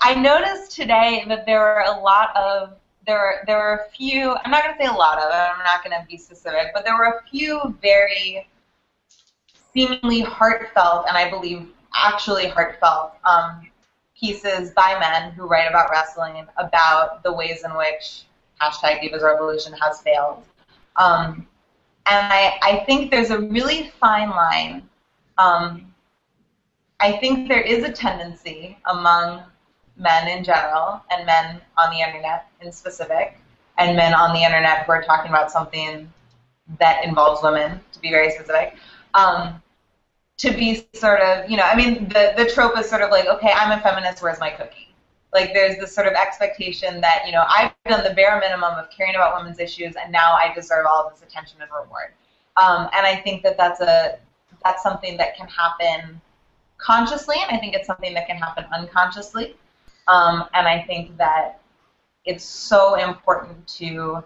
I 0.01 0.15
noticed 0.15 0.71
today 0.71 1.23
that 1.27 1.45
there 1.45 1.59
were 1.59 1.83
a 1.85 1.99
lot 1.99 2.35
of 2.35 2.77
there 3.05 3.43
there 3.45 3.57
were 3.57 3.85
a 3.87 3.91
few. 3.91 4.35
I'm 4.43 4.51
not 4.51 4.63
going 4.63 4.77
to 4.77 4.83
say 4.83 4.89
a 4.89 4.93
lot 4.93 5.17
of. 5.17 5.31
I'm 5.31 5.63
not 5.63 5.83
going 5.83 5.99
to 5.99 6.05
be 6.07 6.17
specific, 6.17 6.71
but 6.73 6.83
there 6.83 6.97
were 6.97 7.19
a 7.19 7.29
few 7.29 7.75
very 7.81 8.47
seemingly 9.73 10.21
heartfelt, 10.21 11.05
and 11.07 11.15
I 11.15 11.29
believe 11.29 11.67
actually 11.95 12.47
heartfelt 12.47 13.13
um, 13.23 13.69
pieces 14.19 14.71
by 14.71 14.97
men 14.99 15.31
who 15.31 15.47
write 15.47 15.69
about 15.69 15.89
wrestling 15.91 16.45
about 16.57 17.23
the 17.23 17.31
ways 17.31 17.63
in 17.63 17.75
which 17.77 18.23
hashtag 18.59 19.01
Divas 19.01 19.21
Revolution 19.21 19.73
has 19.73 20.01
failed. 20.01 20.43
Um, 20.95 21.47
and 22.07 22.33
I, 22.33 22.57
I 22.63 22.83
think 22.85 23.11
there's 23.11 23.29
a 23.29 23.39
really 23.39 23.91
fine 23.99 24.29
line. 24.29 24.89
Um, 25.37 25.93
I 26.99 27.17
think 27.17 27.47
there 27.47 27.61
is 27.61 27.83
a 27.83 27.91
tendency 27.91 28.77
among 28.89 29.43
men 29.97 30.27
in 30.27 30.43
general 30.43 31.01
and 31.11 31.25
men 31.25 31.61
on 31.77 31.91
the 31.91 32.01
internet 32.01 32.47
in 32.61 32.71
specific, 32.71 33.37
and 33.77 33.95
men 33.95 34.13
on 34.13 34.33
the 34.33 34.43
internet 34.43 34.85
who 34.85 34.91
are 34.91 35.03
talking 35.03 35.29
about 35.29 35.51
something 35.51 36.11
that 36.79 37.03
involves 37.03 37.41
women, 37.43 37.79
to 37.93 37.99
be 37.99 38.09
very 38.09 38.31
specific, 38.31 38.75
um, 39.13 39.61
to 40.37 40.51
be 40.51 40.85
sort 40.93 41.21
of, 41.21 41.49
you 41.49 41.57
know, 41.57 41.63
I 41.63 41.75
mean, 41.75 42.09
the, 42.09 42.33
the 42.37 42.49
trope 42.49 42.77
is 42.77 42.89
sort 42.89 43.01
of 43.01 43.09
like, 43.09 43.25
okay, 43.25 43.51
I'm 43.55 43.77
a 43.77 43.81
feminist, 43.81 44.21
where's 44.21 44.39
my 44.39 44.51
cookie? 44.51 44.93
Like, 45.33 45.53
there's 45.53 45.77
this 45.77 45.93
sort 45.93 46.07
of 46.07 46.13
expectation 46.13 47.01
that, 47.01 47.23
you 47.25 47.31
know, 47.31 47.43
I've 47.47 47.71
done 47.85 48.03
the 48.03 48.13
bare 48.13 48.39
minimum 48.39 48.73
of 48.73 48.89
caring 48.89 49.15
about 49.15 49.35
women's 49.35 49.59
issues, 49.59 49.95
and 49.95 50.11
now 50.11 50.33
I 50.33 50.53
deserve 50.53 50.85
all 50.85 51.09
this 51.09 51.21
attention 51.21 51.61
and 51.61 51.69
reward. 51.71 52.13
Um, 52.55 52.89
and 52.95 53.05
I 53.05 53.15
think 53.23 53.43
that 53.43 53.57
that's 53.57 53.81
a 53.81 54.19
that's 54.63 54.81
something 54.81 55.17
that 55.17 55.37
can 55.37 55.47
happen 55.47 56.19
consciously, 56.77 57.35
and 57.41 57.55
I 57.55 57.59
think 57.59 57.75
it's 57.75 57.87
something 57.87 58.13
that 58.13 58.27
can 58.27 58.37
happen 58.37 58.65
unconsciously. 58.73 59.55
Um, 60.07 60.45
and 60.53 60.67
I 60.67 60.83
think 60.83 61.17
that 61.17 61.59
it's 62.25 62.43
so 62.43 62.95
important 62.95 63.67
to 63.67 64.23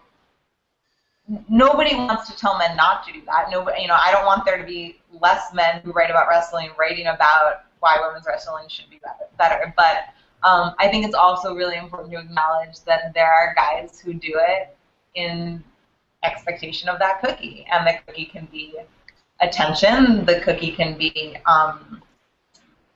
nobody 1.48 1.96
wants 1.96 2.30
to 2.30 2.36
tell 2.36 2.58
men 2.58 2.76
not 2.76 3.06
to 3.08 3.14
do 3.14 3.22
that. 3.26 3.50
Nobody, 3.50 3.82
you 3.82 3.88
know, 3.88 3.98
I 3.98 4.12
don't 4.12 4.26
want 4.26 4.46
there 4.46 4.58
to 4.58 4.64
be 4.64 5.00
less 5.22 5.54
men 5.54 5.82
who 5.84 5.92
write 5.92 6.10
about 6.10 6.28
wrestling 6.28 6.72
writing 6.78 7.08
about 7.08 7.66
why 7.80 7.98
women's 8.06 8.26
wrestling 8.26 8.66
should 8.68 8.90
be 8.90 9.00
better. 9.38 9.74
But 9.76 10.14
um, 10.44 10.74
I 10.80 10.88
think 10.90 11.06
it's 11.06 11.16
also 11.16 11.56
really 11.56 11.78
important 11.78 12.12
to 12.12 12.20
acknowledge 12.20 12.82
that 12.86 13.14
there 13.14 13.32
are 13.32 13.54
guys 13.56 14.00
who 14.00 14.14
do 14.14 14.34
it 14.36 14.76
in 15.16 15.64
expectation 16.24 16.90
of 16.90 17.00
that 17.00 17.22
cookie, 17.22 17.66
and 17.72 17.86
the 17.86 17.98
cookie 18.06 18.26
can 18.26 18.48
be 18.52 18.76
attention. 19.40 20.26
The 20.26 20.42
cookie 20.42 20.72
can 20.72 20.98
be, 20.98 21.38
um, 21.46 22.02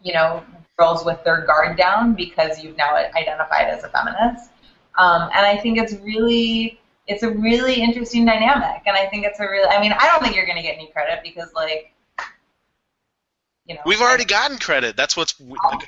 you 0.02 0.14
know, 0.14 0.44
girls 0.78 1.06
with 1.06 1.24
their 1.24 1.46
guard 1.46 1.78
down 1.78 2.14
because 2.14 2.64
you've 2.64 2.78
now 2.78 2.96
identified 2.96 3.68
as 3.68 3.84
a 3.84 3.90
feminist. 3.90 4.52
Um, 4.98 5.24
and 5.34 5.46
I 5.46 5.58
think 5.58 5.78
it's 5.78 5.94
really 6.02 6.80
it's 7.08 7.24
a 7.24 7.30
really 7.30 7.82
interesting 7.82 8.26
dynamic, 8.26 8.82
and 8.86 8.96
I 8.98 9.06
think 9.08 9.26
it's 9.26 9.40
a 9.40 9.44
really. 9.44 9.68
I 9.68 9.80
mean, 9.80 9.94
I 9.94 10.08
don't 10.08 10.24
think 10.24 10.36
you're 10.36 10.46
going 10.46 10.58
to 10.58 10.64
get 10.64 10.76
any 10.76 10.88
credit 10.88 11.20
because, 11.24 11.54
like, 11.54 11.94
you 13.68 13.76
know, 13.76 13.82
we've 13.86 14.02
already 14.02 14.26
gotten 14.26 14.58
credit. 14.58 14.98
That's 14.98 15.16
what's. 15.16 15.40
Like, 15.40 15.88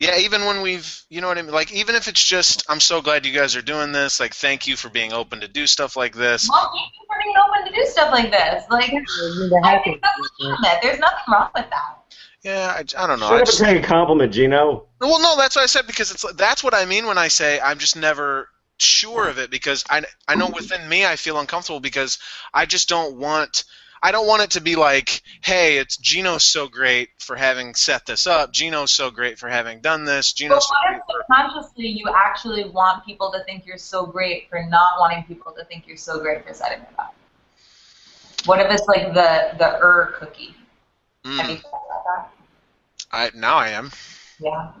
yeah, 0.00 0.18
even 0.18 0.44
when 0.46 0.62
we've, 0.62 1.00
you 1.10 1.20
know 1.20 1.28
what 1.28 1.38
I 1.38 1.42
mean. 1.42 1.52
Like, 1.52 1.72
even 1.72 1.94
if 1.94 2.08
it's 2.08 2.22
just, 2.22 2.64
I'm 2.68 2.80
so 2.80 3.00
glad 3.00 3.24
you 3.24 3.32
guys 3.32 3.54
are 3.54 3.62
doing 3.62 3.92
this. 3.92 4.18
Like, 4.18 4.34
thank 4.34 4.66
you 4.66 4.74
for 4.74 4.88
being 4.88 5.12
open 5.12 5.40
to 5.42 5.48
do 5.48 5.64
stuff 5.68 5.96
like 5.96 6.16
this. 6.16 6.48
Well, 6.50 6.72
thank 6.74 6.92
you 6.98 7.06
for 7.06 7.16
being 7.22 7.34
open 7.48 7.72
to 7.72 7.80
do 7.80 7.86
stuff 7.88 8.10
like 8.10 8.32
this. 8.32 8.64
Like, 8.68 8.92
I 9.64 9.78
think 9.84 10.02
that's 10.02 10.18
legitimate. 10.40 10.78
There's 10.82 10.98
nothing 10.98 11.24
wrong 11.32 11.50
with 11.54 11.70
that. 11.70 12.01
Yeah, 12.42 12.74
I, 12.76 12.80
I 12.98 13.06
don't 13.06 13.20
know. 13.20 13.28
Shut 13.28 13.38
I 13.38 13.40
up 13.40 13.46
just, 13.46 13.60
and 13.60 13.68
take 13.68 13.84
a 13.84 13.86
compliment, 13.86 14.32
Geno. 14.32 14.86
well, 15.00 15.20
no, 15.20 15.36
that's 15.36 15.54
what 15.54 15.62
I 15.62 15.66
said 15.66 15.86
because 15.86 16.10
it's 16.10 16.24
that's 16.34 16.64
what 16.64 16.74
I 16.74 16.84
mean 16.84 17.06
when 17.06 17.18
I 17.18 17.28
say 17.28 17.60
I'm 17.60 17.78
just 17.78 17.96
never 17.96 18.48
sure 18.78 19.28
of 19.28 19.38
it 19.38 19.50
because 19.50 19.84
I 19.88 20.02
I 20.26 20.34
know 20.34 20.48
within 20.48 20.88
me 20.88 21.06
I 21.06 21.16
feel 21.16 21.38
uncomfortable 21.38 21.78
because 21.78 22.18
I 22.52 22.66
just 22.66 22.88
don't 22.88 23.16
want 23.16 23.64
I 24.02 24.10
don't 24.10 24.26
want 24.26 24.42
it 24.42 24.50
to 24.52 24.60
be 24.60 24.74
like, 24.74 25.22
hey, 25.42 25.78
it's 25.78 25.96
Geno's 25.96 26.42
so 26.42 26.66
great 26.66 27.10
for 27.20 27.36
having 27.36 27.76
set 27.76 28.04
this 28.04 28.26
up. 28.26 28.52
Geno's 28.52 28.90
so 28.90 29.12
great 29.12 29.38
for 29.38 29.48
having 29.48 29.80
done 29.80 30.04
this. 30.04 30.32
But 30.32 30.38
Geno's 30.38 30.68
so 30.68 30.74
what 30.74 30.88
great 30.88 30.96
if 30.96 31.02
for 31.06 31.24
subconsciously 31.28 31.86
you 31.86 32.06
actually 32.12 32.64
want 32.64 33.06
people 33.06 33.30
to 33.30 33.44
think 33.44 33.64
you're 33.64 33.78
so 33.78 34.04
great 34.04 34.50
for 34.50 34.64
not 34.64 34.94
wanting 34.98 35.22
people 35.24 35.52
to 35.52 35.64
think 35.66 35.86
you're 35.86 35.96
so 35.96 36.18
great 36.18 36.44
for 36.44 36.52
setting 36.52 36.80
it 36.80 36.88
up? 36.98 37.14
What 38.46 38.58
if 38.58 38.72
it's 38.72 38.88
like 38.88 39.14
the 39.14 39.54
the 39.58 39.78
er 39.80 40.16
cookie? 40.18 40.56
Have 41.24 41.50
you 41.50 41.56
Mm, 41.56 41.62
thought 41.62 41.82
about 41.88 42.04
that? 42.04 42.30
I 43.12 43.30
now 43.34 43.56
I 43.56 43.68
am. 43.68 43.90
Yeah. 44.40 44.72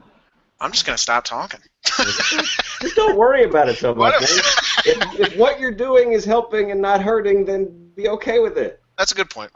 I'm 0.60 0.72
just 0.72 0.86
gonna 0.86 0.98
stop 0.98 1.24
talking. 1.24 1.60
Just 1.84 2.20
don't 2.96 3.16
worry 3.16 3.44
about 3.44 3.68
it 3.68 3.76
so 3.78 3.94
much. 3.94 4.14
What 4.14 4.22
if- 4.22 4.84
if, 4.86 5.20
if 5.20 5.36
what 5.36 5.60
you're 5.60 5.72
doing 5.74 6.12
is 6.12 6.24
helping 6.24 6.70
and 6.70 6.80
not 6.80 7.00
hurting, 7.02 7.44
then 7.44 7.90
be 7.96 8.08
okay 8.08 8.38
with 8.38 8.58
it. 8.58 8.80
That's 8.98 9.12
a 9.12 9.14
good 9.14 9.30
point. 9.30 9.50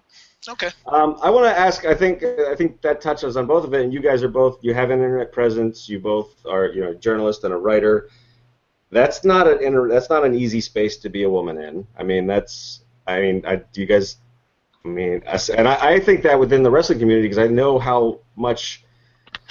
Okay. 0.48 0.70
Um, 0.86 1.16
I 1.22 1.30
want 1.30 1.46
to 1.46 1.58
ask. 1.58 1.84
I 1.84 1.94
think 1.94 2.22
I 2.22 2.54
think 2.54 2.80
that 2.82 3.00
touches 3.00 3.36
on 3.36 3.46
both 3.46 3.64
of 3.64 3.74
it. 3.74 3.82
And 3.82 3.92
you 3.92 4.00
guys 4.00 4.22
are 4.22 4.28
both. 4.28 4.58
You 4.62 4.74
have 4.74 4.90
an 4.90 4.98
internet 5.00 5.32
presence. 5.32 5.88
You 5.88 5.98
both 5.98 6.44
are 6.46 6.66
you 6.66 6.82
know 6.82 6.90
a 6.90 6.94
journalist 6.94 7.42
and 7.44 7.52
a 7.52 7.56
writer. 7.56 8.08
That's 8.90 9.24
not 9.24 9.48
an 9.48 9.62
inter, 9.62 9.88
That's 9.88 10.08
not 10.08 10.24
an 10.24 10.34
easy 10.34 10.60
space 10.60 10.96
to 10.98 11.08
be 11.08 11.24
a 11.24 11.30
woman 11.30 11.58
in. 11.60 11.86
I 11.98 12.04
mean, 12.04 12.26
that's. 12.26 12.82
I 13.06 13.20
mean, 13.20 13.44
I, 13.46 13.56
do 13.56 13.80
you 13.80 13.86
guys? 13.86 14.16
I 14.86 14.88
mean, 14.88 15.22
and 15.56 15.66
I, 15.66 15.94
I 15.94 16.00
think 16.00 16.22
that 16.22 16.38
within 16.38 16.62
the 16.62 16.70
wrestling 16.70 17.00
community 17.00 17.26
because 17.26 17.44
I 17.44 17.48
know 17.48 17.76
how 17.76 18.20
much 18.36 18.84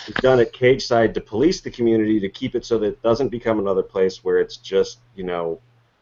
is 0.07 0.15
done 0.15 0.39
at 0.39 0.53
Cageside 0.53 1.13
to 1.13 1.21
police 1.21 1.59
the 1.59 1.69
community 1.69 2.21
to 2.21 2.29
keep 2.29 2.55
it 2.55 2.63
so 2.63 2.77
that 2.79 2.87
it 2.87 3.01
doesn't 3.01 3.29
become 3.29 3.59
another 3.59 3.83
place 3.83 4.23
where 4.23 4.39
it's 4.39 4.55
just 4.55 4.99
you 5.13 5.25
know 5.25 5.59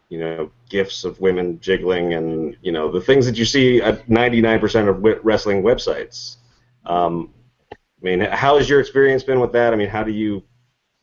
you 0.09 0.19
know 0.19 0.51
gifs 0.69 1.03
of 1.03 1.19
women 1.19 1.59
jiggling 1.59 2.13
and 2.13 2.55
you 2.61 2.71
know 2.71 2.91
the 2.91 3.01
things 3.01 3.25
that 3.25 3.35
you 3.35 3.45
see 3.45 3.81
at 3.81 4.05
99% 4.07 4.87
of 4.87 5.25
wrestling 5.25 5.63
websites. 5.63 6.37
Um, 6.85 7.33
i 7.71 7.75
mean 8.01 8.19
how 8.19 8.57
has 8.57 8.69
your 8.69 8.79
experience 8.79 9.23
been 9.23 9.39
with 9.39 9.53
that? 9.53 9.73
I 9.73 9.75
mean 9.75 9.89
how 9.89 10.03
do 10.03 10.11
you 10.11 10.43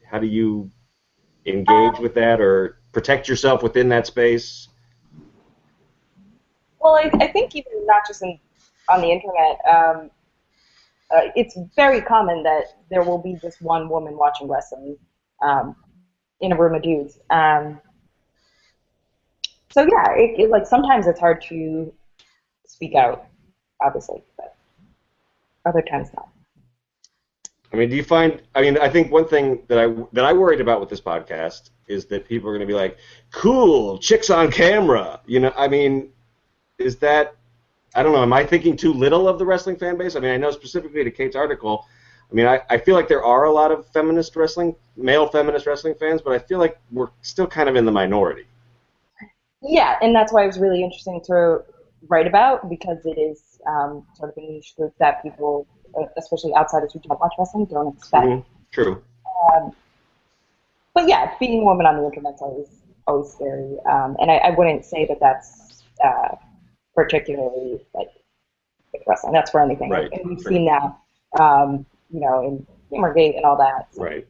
how 0.04 0.20
do 0.20 0.28
you 0.28 0.70
engage 1.46 1.98
with 1.98 2.14
that 2.14 2.40
or 2.40 2.78
protect 2.92 3.28
yourself 3.28 3.64
within 3.64 3.88
that 3.88 4.06
space 4.06 4.68
Well, 6.80 6.94
I, 6.94 7.10
I 7.20 7.26
think 7.28 7.54
even 7.54 7.86
not 7.86 8.06
just 8.06 8.22
in, 8.22 8.38
on 8.88 9.00
the 9.00 9.10
internet, 9.10 9.58
um, 9.68 10.10
uh, 11.14 11.30
it's 11.34 11.58
very 11.76 12.00
common 12.00 12.42
that 12.44 12.64
there 12.90 13.02
will 13.02 13.18
be 13.18 13.36
just 13.40 13.60
one 13.60 13.88
woman 13.88 14.16
watching 14.16 14.48
wrestling 14.48 14.96
um, 15.42 15.76
in 16.40 16.52
a 16.52 16.56
room 16.56 16.74
of 16.74 16.82
dudes. 16.82 17.18
Um, 17.30 17.80
so 19.70 19.82
yeah, 19.82 20.12
it, 20.12 20.40
it, 20.40 20.50
like 20.50 20.66
sometimes 20.66 21.06
it's 21.06 21.20
hard 21.20 21.42
to 21.48 21.92
speak 22.66 22.94
out, 22.94 23.26
obviously, 23.82 24.22
but 24.36 24.56
other 25.66 25.82
times 25.82 26.08
not. 26.14 26.28
I 27.72 27.76
mean, 27.76 27.88
do 27.88 27.96
you 27.96 28.02
find? 28.02 28.42
I 28.54 28.62
mean, 28.62 28.78
I 28.78 28.88
think 28.88 29.12
one 29.12 29.28
thing 29.28 29.62
that 29.68 29.78
I 29.78 29.86
that 30.12 30.24
I 30.24 30.32
worried 30.32 30.60
about 30.60 30.80
with 30.80 30.88
this 30.88 31.00
podcast 31.00 31.70
is 31.86 32.06
that 32.06 32.26
people 32.26 32.48
are 32.48 32.52
going 32.52 32.66
to 32.66 32.72
be 32.72 32.76
like, 32.76 32.98
"Cool, 33.30 33.98
chicks 33.98 34.28
on 34.28 34.50
camera." 34.50 35.20
You 35.26 35.38
know, 35.38 35.52
I 35.56 35.68
mean, 35.68 36.10
is 36.80 36.96
that? 36.96 37.36
I 37.94 38.02
don't 38.02 38.12
know. 38.12 38.22
Am 38.22 38.32
I 38.32 38.44
thinking 38.44 38.76
too 38.76 38.92
little 38.92 39.28
of 39.28 39.38
the 39.38 39.44
wrestling 39.44 39.76
fan 39.76 39.96
base? 39.96 40.16
I 40.16 40.20
mean, 40.20 40.30
I 40.30 40.36
know 40.36 40.50
specifically 40.50 41.04
to 41.04 41.10
Kate's 41.10 41.36
article. 41.36 41.86
I 42.30 42.34
mean, 42.34 42.46
I, 42.46 42.60
I 42.70 42.78
feel 42.78 42.94
like 42.94 43.08
there 43.08 43.24
are 43.24 43.44
a 43.44 43.52
lot 43.52 43.72
of 43.72 43.86
feminist 43.88 44.36
wrestling, 44.36 44.76
male 44.96 45.26
feminist 45.26 45.66
wrestling 45.66 45.94
fans, 45.98 46.22
but 46.22 46.32
I 46.32 46.38
feel 46.38 46.58
like 46.60 46.78
we're 46.92 47.08
still 47.22 47.48
kind 47.48 47.68
of 47.68 47.74
in 47.74 47.84
the 47.84 47.90
minority. 47.90 48.44
Yeah, 49.60 49.98
and 50.00 50.14
that's 50.14 50.32
why 50.32 50.44
it 50.44 50.46
was 50.46 50.58
really 50.58 50.82
interesting 50.82 51.20
to 51.26 51.62
write 52.08 52.28
about 52.28 52.70
because 52.70 53.04
it 53.04 53.18
is 53.18 53.58
um, 53.66 54.06
sort 54.14 54.30
of 54.30 54.36
a 54.38 54.52
niche 54.52 54.74
group 54.76 54.94
that 54.98 55.22
people, 55.22 55.66
especially 56.16 56.54
outsiders 56.54 56.92
who 56.92 57.00
don't 57.00 57.20
watch 57.20 57.32
wrestling, 57.38 57.66
don't 57.66 57.96
expect. 57.96 58.26
Mhm. 58.26 58.44
True. 58.70 59.02
Um, 59.52 59.72
but 60.94 61.08
yeah, 61.08 61.32
being 61.40 61.62
a 61.62 61.64
woman 61.64 61.86
on 61.86 61.96
the 61.96 62.04
internet's 62.04 62.40
always 62.40 62.68
always 63.06 63.32
scary, 63.32 63.76
um, 63.90 64.16
and 64.20 64.30
I, 64.30 64.36
I 64.36 64.50
wouldn't 64.50 64.84
say 64.84 65.04
that 65.06 65.18
that's 65.18 65.82
uh, 66.04 66.36
particularly 67.04 67.80
like 67.94 68.08
with 68.92 69.02
wrestling. 69.06 69.32
That's 69.32 69.50
for 69.50 69.60
anything, 69.60 69.90
Right. 69.90 70.10
and 70.12 70.28
we've 70.28 70.40
seen 70.40 70.66
that, 70.66 71.42
um, 71.42 71.86
you 72.10 72.20
know, 72.20 72.42
in 72.42 72.66
Gamergate 72.90 73.36
and 73.36 73.44
all 73.44 73.56
that. 73.56 73.88
So, 73.94 74.02
Right. 74.02 74.26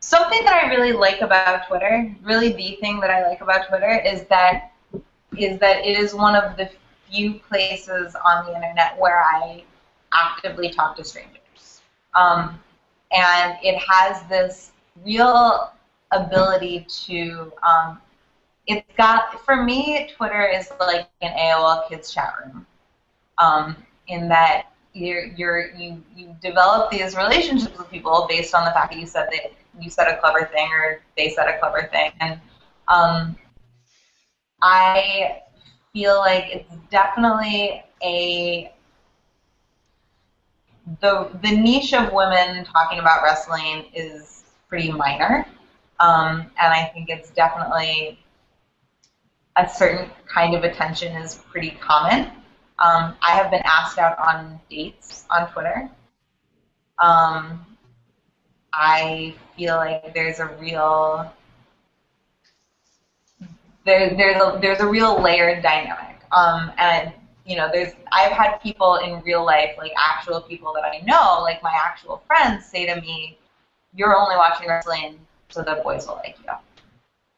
Something 0.00 0.44
that 0.44 0.54
I 0.64 0.68
really 0.70 0.92
like 0.92 1.20
about 1.20 1.66
Twitter, 1.66 2.14
really 2.22 2.52
the 2.52 2.76
thing 2.80 3.00
that 3.00 3.10
I 3.10 3.26
like 3.28 3.40
about 3.40 3.68
Twitter 3.68 4.00
is 4.00 4.24
that 4.28 4.72
is 5.36 5.58
that 5.58 5.84
it 5.84 5.98
is 5.98 6.14
one 6.14 6.34
of 6.34 6.56
the 6.56 6.70
few 7.10 7.34
places 7.34 8.16
on 8.24 8.46
the 8.46 8.54
internet 8.54 8.98
where 8.98 9.22
I 9.22 9.64
actively 10.12 10.70
talk 10.70 10.96
to 10.96 11.04
strangers. 11.04 11.82
Um, 12.14 12.58
and 13.12 13.58
it 13.62 13.78
has 13.86 14.22
this 14.28 14.72
real 15.04 15.72
ability 16.10 16.86
to 16.88 17.52
um, 17.62 18.00
it's 18.68 18.86
got 18.96 19.44
for 19.44 19.64
me 19.64 20.10
Twitter 20.16 20.46
is 20.46 20.70
like 20.80 21.08
an 21.22 21.36
AOL 21.38 21.88
kids 21.88 22.12
chat 22.12 22.34
room. 22.44 22.66
um, 23.38 23.76
in 24.08 24.28
that 24.28 24.72
you're, 24.94 25.26
you're 25.36 25.72
you 25.76 26.02
you 26.16 26.36
develop 26.42 26.90
these 26.90 27.16
relationships 27.16 27.78
with 27.78 27.90
people 27.90 28.26
based 28.28 28.54
on 28.54 28.64
the 28.66 28.72
fact 28.72 28.92
that 28.92 29.00
you 29.00 29.06
said 29.06 29.28
that 29.32 29.52
you 29.80 29.90
said 29.90 30.08
a 30.08 30.18
clever 30.20 30.50
thing 30.52 30.68
or 30.72 31.02
they 31.16 31.30
said 31.30 31.48
a 31.48 31.58
clever 31.60 31.88
thing, 31.92 32.12
and 32.20 32.40
um, 32.88 33.36
I 34.62 35.42
feel 35.94 36.18
like 36.18 36.46
it's 36.52 36.74
definitely 36.90 37.84
a 38.02 38.72
the 41.00 41.30
the 41.42 41.52
niche 41.56 41.94
of 41.94 42.12
women 42.12 42.64
talking 42.64 43.00
about 43.00 43.22
wrestling 43.22 43.86
is 43.94 44.44
pretty 44.68 44.92
minor, 44.92 45.46
um, 46.00 46.40
and 46.60 46.74
I 46.74 46.86
think 46.94 47.10
it's 47.10 47.30
definitely 47.30 48.18
a 49.58 49.68
certain 49.68 50.10
kind 50.26 50.54
of 50.54 50.64
attention 50.64 51.14
is 51.16 51.36
pretty 51.50 51.70
common. 51.80 52.26
Um, 52.78 53.16
I 53.26 53.32
have 53.32 53.50
been 53.50 53.62
asked 53.64 53.98
out 53.98 54.16
on 54.18 54.60
dates 54.70 55.26
on 55.30 55.50
Twitter. 55.50 55.90
Um, 57.02 57.66
I 58.72 59.34
feel 59.56 59.76
like 59.76 60.14
there's 60.14 60.38
a 60.38 60.46
real 60.60 61.32
there, 63.84 64.14
there's 64.16 64.40
a 64.40 64.58
there's 64.60 64.80
a 64.80 64.86
real 64.86 65.20
layered 65.20 65.62
dynamic. 65.62 66.20
Um, 66.30 66.70
and 66.78 67.12
you 67.44 67.56
know, 67.56 67.68
there's 67.72 67.94
I've 68.12 68.32
had 68.32 68.58
people 68.58 68.96
in 68.96 69.20
real 69.22 69.44
life, 69.44 69.70
like 69.76 69.92
actual 69.98 70.40
people 70.40 70.72
that 70.74 70.84
I 70.84 71.00
know, 71.04 71.40
like 71.42 71.62
my 71.62 71.72
actual 71.74 72.22
friends, 72.26 72.66
say 72.66 72.86
to 72.86 73.00
me, 73.00 73.38
"You're 73.94 74.16
only 74.16 74.36
watching 74.36 74.68
wrestling 74.68 75.18
so 75.48 75.62
the 75.62 75.80
boys 75.82 76.06
will 76.06 76.16
like 76.16 76.36
you." 76.44 76.52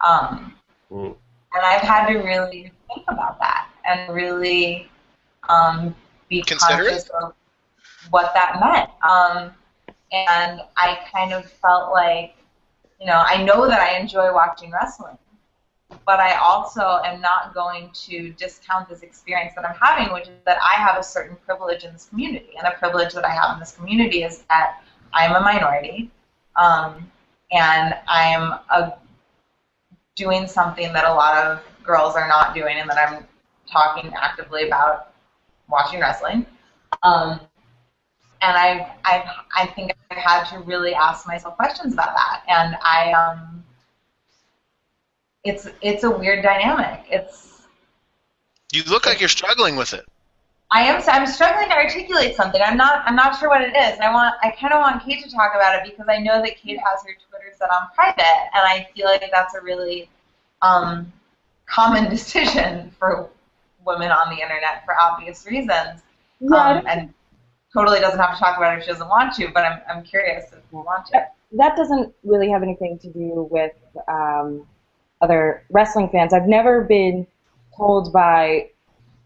Um, 0.06 0.54
mm. 0.90 1.16
And 1.54 1.64
I've 1.64 1.82
had 1.82 2.06
to 2.06 2.18
really 2.18 2.72
think 2.88 3.04
about 3.08 3.38
that 3.40 3.68
and 3.84 4.14
really 4.14 4.88
um, 5.48 5.94
be 6.28 6.42
Consider 6.42 6.84
conscious 6.84 7.06
it? 7.06 7.10
of 7.22 7.34
what 8.10 8.32
that 8.34 8.60
meant. 8.60 8.90
Um, 9.08 9.52
and 10.12 10.60
I 10.76 10.98
kind 11.12 11.32
of 11.32 11.50
felt 11.50 11.92
like, 11.92 12.34
you 13.00 13.06
know, 13.06 13.22
I 13.24 13.42
know 13.42 13.66
that 13.68 13.80
I 13.80 13.98
enjoy 13.98 14.32
watching 14.32 14.70
wrestling, 14.70 15.16
but 16.06 16.20
I 16.20 16.36
also 16.36 17.00
am 17.04 17.20
not 17.20 17.54
going 17.54 17.90
to 18.06 18.30
discount 18.32 18.88
this 18.88 19.02
experience 19.02 19.52
that 19.56 19.64
I'm 19.64 19.76
having, 19.80 20.12
which 20.12 20.28
is 20.28 20.34
that 20.44 20.58
I 20.62 20.80
have 20.80 20.98
a 20.98 21.02
certain 21.02 21.36
privilege 21.44 21.84
in 21.84 21.92
this 21.92 22.06
community. 22.06 22.50
And 22.56 22.66
the 22.66 22.76
privilege 22.78 23.12
that 23.14 23.24
I 23.24 23.30
have 23.30 23.54
in 23.54 23.60
this 23.60 23.72
community 23.72 24.22
is 24.22 24.44
that 24.48 24.82
I'm 25.12 25.34
a 25.34 25.40
minority, 25.40 26.10
um, 26.56 27.10
and 27.52 27.96
I'm 28.06 28.52
a, 28.70 28.94
doing 30.20 30.46
something 30.46 30.92
that 30.92 31.06
a 31.06 31.14
lot 31.14 31.34
of 31.46 31.60
girls 31.82 32.14
are 32.14 32.28
not 32.28 32.54
doing, 32.54 32.76
and 32.78 32.88
that 32.90 32.98
I'm 32.98 33.26
talking 33.70 34.12
actively 34.14 34.66
about 34.66 35.12
watching 35.68 35.98
wrestling. 36.00 36.44
Um, 37.02 37.40
and 38.42 38.56
I've, 38.56 38.86
I've, 39.04 39.24
I 39.56 39.66
think 39.66 39.92
I've 40.10 40.18
had 40.18 40.44
to 40.50 40.58
really 40.60 40.94
ask 40.94 41.26
myself 41.26 41.56
questions 41.56 41.94
about 41.94 42.14
that. 42.14 42.42
And 42.48 42.76
I, 42.82 43.12
um, 43.12 43.64
it's 45.42 45.68
it's 45.80 46.04
a 46.04 46.10
weird 46.10 46.42
dynamic. 46.42 47.00
It's 47.10 47.62
you 48.72 48.82
look 48.84 49.06
like 49.06 49.20
you're 49.20 49.28
struggling 49.28 49.76
with 49.76 49.94
it. 49.94 50.06
I 50.70 50.82
am. 50.82 51.02
I'm 51.08 51.26
struggling 51.26 51.68
to 51.68 51.74
articulate 51.74 52.36
something. 52.36 52.60
I'm 52.62 52.76
not. 52.76 53.02
I'm 53.06 53.16
not 53.16 53.38
sure 53.38 53.48
what 53.48 53.62
it 53.62 53.74
is. 53.74 53.94
And 53.94 54.02
I 54.02 54.12
want. 54.12 54.34
I 54.42 54.50
kind 54.50 54.74
of 54.74 54.80
want 54.80 55.02
Kate 55.04 55.24
to 55.24 55.30
talk 55.30 55.52
about 55.54 55.74
it 55.76 55.90
because 55.90 56.06
I 56.08 56.18
know 56.18 56.42
that 56.42 56.56
Kate 56.58 56.78
has 56.78 57.02
her 57.06 57.16
Set 57.60 57.70
on 57.70 57.88
private, 57.94 58.48
and 58.54 58.64
I 58.66 58.88
feel 58.94 59.06
like 59.06 59.22
that's 59.30 59.54
a 59.54 59.60
really 59.60 60.08
um, 60.62 61.12
common 61.66 62.10
decision 62.16 62.90
for 62.98 63.30
women 63.84 64.10
on 64.10 64.34
the 64.34 64.40
internet 64.40 64.84
for 64.84 64.94
obvious 64.98 65.46
reasons. 65.46 66.00
Yeah, 66.40 66.56
um, 66.56 66.86
and 66.86 67.14
totally 67.72 68.00
doesn't 68.00 68.18
have 68.18 68.34
to 68.34 68.40
talk 68.40 68.56
about 68.56 68.74
it 68.74 68.78
if 68.78 68.84
she 68.84 68.90
doesn't 68.90 69.08
want 69.08 69.34
to. 69.34 69.48
But 69.52 69.64
I'm. 69.64 69.80
I'm 69.88 70.02
curious 70.02 70.46
if 70.52 70.58
you 70.72 70.78
want 70.78 71.06
to. 71.06 71.26
That 71.52 71.76
doesn't 71.76 72.14
really 72.24 72.50
have 72.50 72.62
anything 72.62 72.98
to 72.98 73.08
do 73.08 73.48
with. 73.50 73.72
Um, 74.08 74.66
other 75.20 75.64
wrestling 75.70 76.08
fans. 76.10 76.32
I've 76.32 76.46
never 76.46 76.82
been 76.82 77.26
told 77.76 78.12
by 78.12 78.70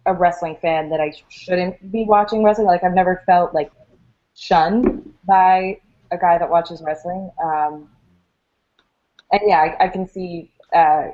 a 0.07 0.13
wrestling 0.13 0.57
fan 0.61 0.91
that 0.91 1.01
I 1.01 1.13
shouldn't 1.29 1.91
be 1.91 2.05
watching 2.05 2.43
wrestling. 2.43 2.67
Like 2.67 2.85
I've 2.85 2.95
never 2.95 3.23
felt 3.27 3.55
like 3.55 3.71
shunned 4.37 5.15
by 5.25 5.79
a 6.11 6.19
guy 6.19 6.39
that 6.39 6.49
watches 6.49 6.83
wrestling. 6.83 7.31
Um, 7.43 7.89
and 9.41 9.51
yeah, 9.51 9.59
I, 9.59 9.85
I 9.85 9.89
can 9.89 10.07
see 10.07 10.53
uh, 10.73 11.09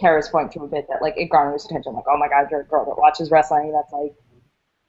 Kara's 0.00 0.28
point 0.28 0.52
to 0.52 0.60
a 0.60 0.66
bit 0.66 0.86
that 0.88 1.02
like 1.02 1.14
it 1.16 1.26
garners 1.26 1.64
attention. 1.64 1.92
Like, 1.94 2.04
oh 2.08 2.16
my 2.16 2.28
God, 2.28 2.48
you're 2.50 2.60
a 2.60 2.64
girl 2.64 2.84
that 2.86 2.96
watches 2.98 3.30
wrestling. 3.30 3.72
That's 3.72 3.92
like 3.92 4.14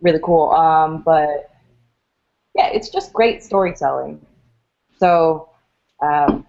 really 0.01 0.19
cool. 0.23 0.51
Um, 0.51 1.01
but 1.01 1.49
yeah, 2.55 2.67
it's 2.67 2.89
just 2.89 3.13
great 3.13 3.43
storytelling. 3.43 4.25
So 4.99 5.49
um, 6.01 6.45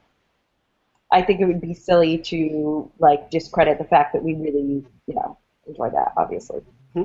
I 1.13 1.23
think 1.23 1.41
it 1.41 1.47
would 1.47 1.61
be 1.61 1.75
silly 1.75 2.19
to 2.19 2.91
like 2.99 3.31
discredit 3.31 3.79
the 3.79 3.85
fact 3.85 4.13
that 4.13 4.23
we 4.23 4.35
really, 4.35 4.85
you 5.07 5.15
know, 5.15 5.39
enjoy 5.67 5.91
that. 5.91 6.13
Obviously. 6.17 6.61
Hmm. 6.95 7.05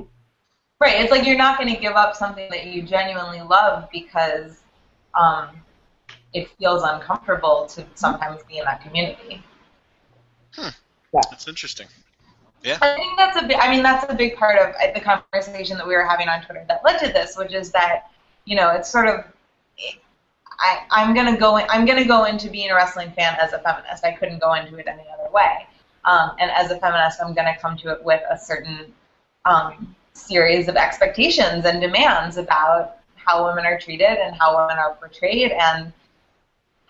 Right. 0.80 1.00
It's 1.00 1.10
like 1.10 1.26
you're 1.26 1.36
not 1.36 1.58
going 1.58 1.72
to 1.74 1.80
give 1.80 1.94
up 1.94 2.14
something 2.14 2.48
that 2.50 2.66
you 2.66 2.82
genuinely 2.82 3.40
love 3.42 3.88
because 3.92 4.60
um, 5.14 5.48
it 6.34 6.50
feels 6.58 6.82
uncomfortable 6.82 7.66
to 7.66 7.86
sometimes 7.94 8.42
be 8.48 8.58
in 8.58 8.64
that 8.64 8.82
community. 8.82 9.42
Hmm. 10.54 10.68
Yeah. 11.12 11.20
That's 11.30 11.48
interesting. 11.48 11.86
Yeah. 12.62 12.78
I 12.80 12.96
think 12.96 13.16
that's 13.16 13.36
a 13.40 13.46
big. 13.46 13.56
I 13.58 13.70
mean, 13.70 13.82
that's 13.82 14.10
a 14.10 14.14
big 14.14 14.36
part 14.36 14.58
of 14.58 14.74
the 14.94 15.00
conversation 15.00 15.76
that 15.78 15.86
we 15.86 15.94
were 15.94 16.04
having 16.04 16.28
on 16.28 16.42
Twitter 16.42 16.64
that 16.68 16.82
led 16.84 16.98
to 16.98 17.12
this, 17.12 17.36
which 17.36 17.54
is 17.54 17.70
that 17.72 18.10
you 18.46 18.56
know 18.56 18.70
it's 18.70 18.90
sort 18.90 19.06
of 19.06 19.24
I, 20.60 20.84
I'm 20.90 21.14
gonna 21.14 21.36
go 21.36 21.58
in, 21.58 21.66
I'm 21.68 21.84
gonna 21.84 22.06
go 22.06 22.24
into 22.24 22.48
being 22.48 22.70
a 22.70 22.74
wrestling 22.74 23.12
fan 23.12 23.36
as 23.40 23.52
a 23.52 23.58
feminist. 23.58 24.04
I 24.04 24.12
couldn't 24.12 24.40
go 24.40 24.54
into 24.54 24.76
it 24.76 24.86
any 24.86 25.04
other 25.12 25.30
way. 25.32 25.66
Um, 26.04 26.32
and 26.38 26.50
as 26.50 26.70
a 26.70 26.78
feminist, 26.78 27.20
I'm 27.22 27.34
gonna 27.34 27.56
come 27.60 27.76
to 27.78 27.92
it 27.92 28.02
with 28.02 28.22
a 28.30 28.38
certain 28.38 28.92
um, 29.44 29.94
series 30.14 30.68
of 30.68 30.76
expectations 30.76 31.64
and 31.64 31.80
demands 31.80 32.36
about 32.36 32.96
how 33.16 33.46
women 33.46 33.64
are 33.66 33.78
treated 33.78 34.18
and 34.18 34.36
how 34.36 34.56
women 34.56 34.78
are 34.78 34.94
portrayed 34.94 35.52
and 35.52 35.92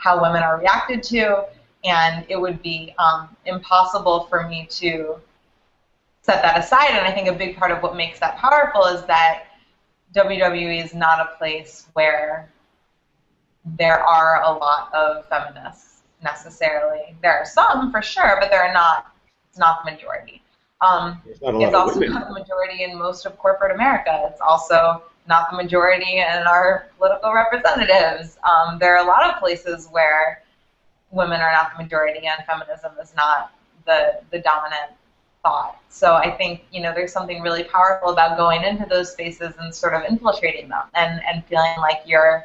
how 0.04 0.20
women 0.20 0.42
are 0.42 0.58
reacted 0.58 1.02
to. 1.02 1.46
And 1.82 2.24
it 2.28 2.36
would 2.36 2.62
be 2.62 2.94
um, 2.98 3.34
impossible 3.46 4.24
for 4.24 4.46
me 4.48 4.66
to 4.70 5.16
set 6.22 6.42
that 6.42 6.58
aside. 6.58 6.90
And 6.90 7.06
I 7.06 7.10
think 7.10 7.28
a 7.28 7.32
big 7.32 7.56
part 7.56 7.70
of 7.70 7.82
what 7.82 7.96
makes 7.96 8.20
that 8.20 8.36
powerful 8.36 8.84
is 8.84 9.04
that 9.06 9.44
WWE 10.14 10.84
is 10.84 10.94
not 10.94 11.20
a 11.20 11.36
place 11.36 11.86
where 11.94 12.50
there 13.64 14.00
are 14.00 14.42
a 14.42 14.52
lot 14.52 14.92
of 14.94 15.26
feminists 15.28 16.02
necessarily. 16.22 17.16
There 17.22 17.32
are 17.32 17.46
some 17.46 17.90
for 17.90 18.02
sure, 18.02 18.36
but 18.40 18.50
they're 18.50 18.72
not. 18.72 19.06
It's 19.48 19.58
not 19.58 19.84
the 19.84 19.90
majority. 19.90 20.42
Um, 20.80 21.22
it's 21.24 21.40
also 21.74 22.00
women. 22.00 22.14
not 22.14 22.28
the 22.28 22.34
majority 22.34 22.84
in 22.84 22.98
most 22.98 23.24
of 23.24 23.38
corporate 23.38 23.72
America. 23.72 24.28
It's 24.30 24.40
also 24.40 25.02
not 25.26 25.50
the 25.50 25.56
majority 25.56 26.18
in 26.18 26.46
our 26.46 26.88
political 26.98 27.32
representatives. 27.32 28.36
Um, 28.44 28.78
there 28.78 28.96
are 28.96 29.04
a 29.04 29.06
lot 29.06 29.32
of 29.32 29.40
places 29.40 29.88
where 29.90 30.42
women 31.10 31.40
are 31.40 31.52
not 31.52 31.76
the 31.76 31.82
majority 31.82 32.26
and 32.26 32.44
feminism 32.46 32.92
is 33.00 33.14
not 33.16 33.52
the 33.86 34.20
the 34.30 34.40
dominant 34.40 34.92
thought. 35.42 35.78
So 35.88 36.14
I 36.14 36.30
think 36.30 36.64
you 36.70 36.82
know 36.82 36.92
there's 36.92 37.12
something 37.12 37.40
really 37.42 37.64
powerful 37.64 38.10
about 38.10 38.36
going 38.36 38.64
into 38.64 38.86
those 38.88 39.12
spaces 39.12 39.54
and 39.58 39.74
sort 39.74 39.94
of 39.94 40.02
infiltrating 40.08 40.68
them 40.68 40.82
and 40.94 41.20
and 41.24 41.44
feeling 41.46 41.74
like 41.78 42.02
you're 42.04 42.44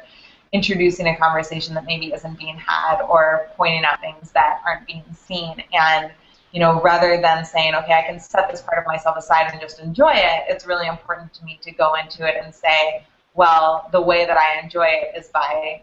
introducing 0.52 1.06
a 1.06 1.16
conversation 1.16 1.74
that 1.74 1.84
maybe 1.84 2.12
isn't 2.12 2.38
being 2.38 2.56
had 2.56 3.00
or 3.02 3.48
pointing 3.56 3.84
out 3.84 4.00
things 4.00 4.32
that 4.32 4.60
aren't 4.66 4.86
being 4.86 5.04
seen 5.14 5.62
and 5.72 6.10
you 6.52 6.60
know 6.60 6.80
rather 6.82 7.20
than 7.20 7.44
saying 7.44 7.74
okay 7.74 7.92
i 7.92 8.02
can 8.02 8.18
set 8.18 8.50
this 8.50 8.62
part 8.62 8.78
of 8.78 8.86
myself 8.86 9.16
aside 9.16 9.50
and 9.52 9.60
just 9.60 9.80
enjoy 9.80 10.12
it 10.12 10.44
it's 10.48 10.66
really 10.66 10.86
important 10.86 11.32
to 11.32 11.44
me 11.44 11.58
to 11.62 11.70
go 11.70 11.94
into 11.94 12.26
it 12.26 12.36
and 12.42 12.54
say 12.54 13.04
well 13.34 13.88
the 13.92 14.00
way 14.00 14.26
that 14.26 14.36
i 14.36 14.60
enjoy 14.60 14.86
it 14.86 15.16
is 15.16 15.28
by 15.28 15.80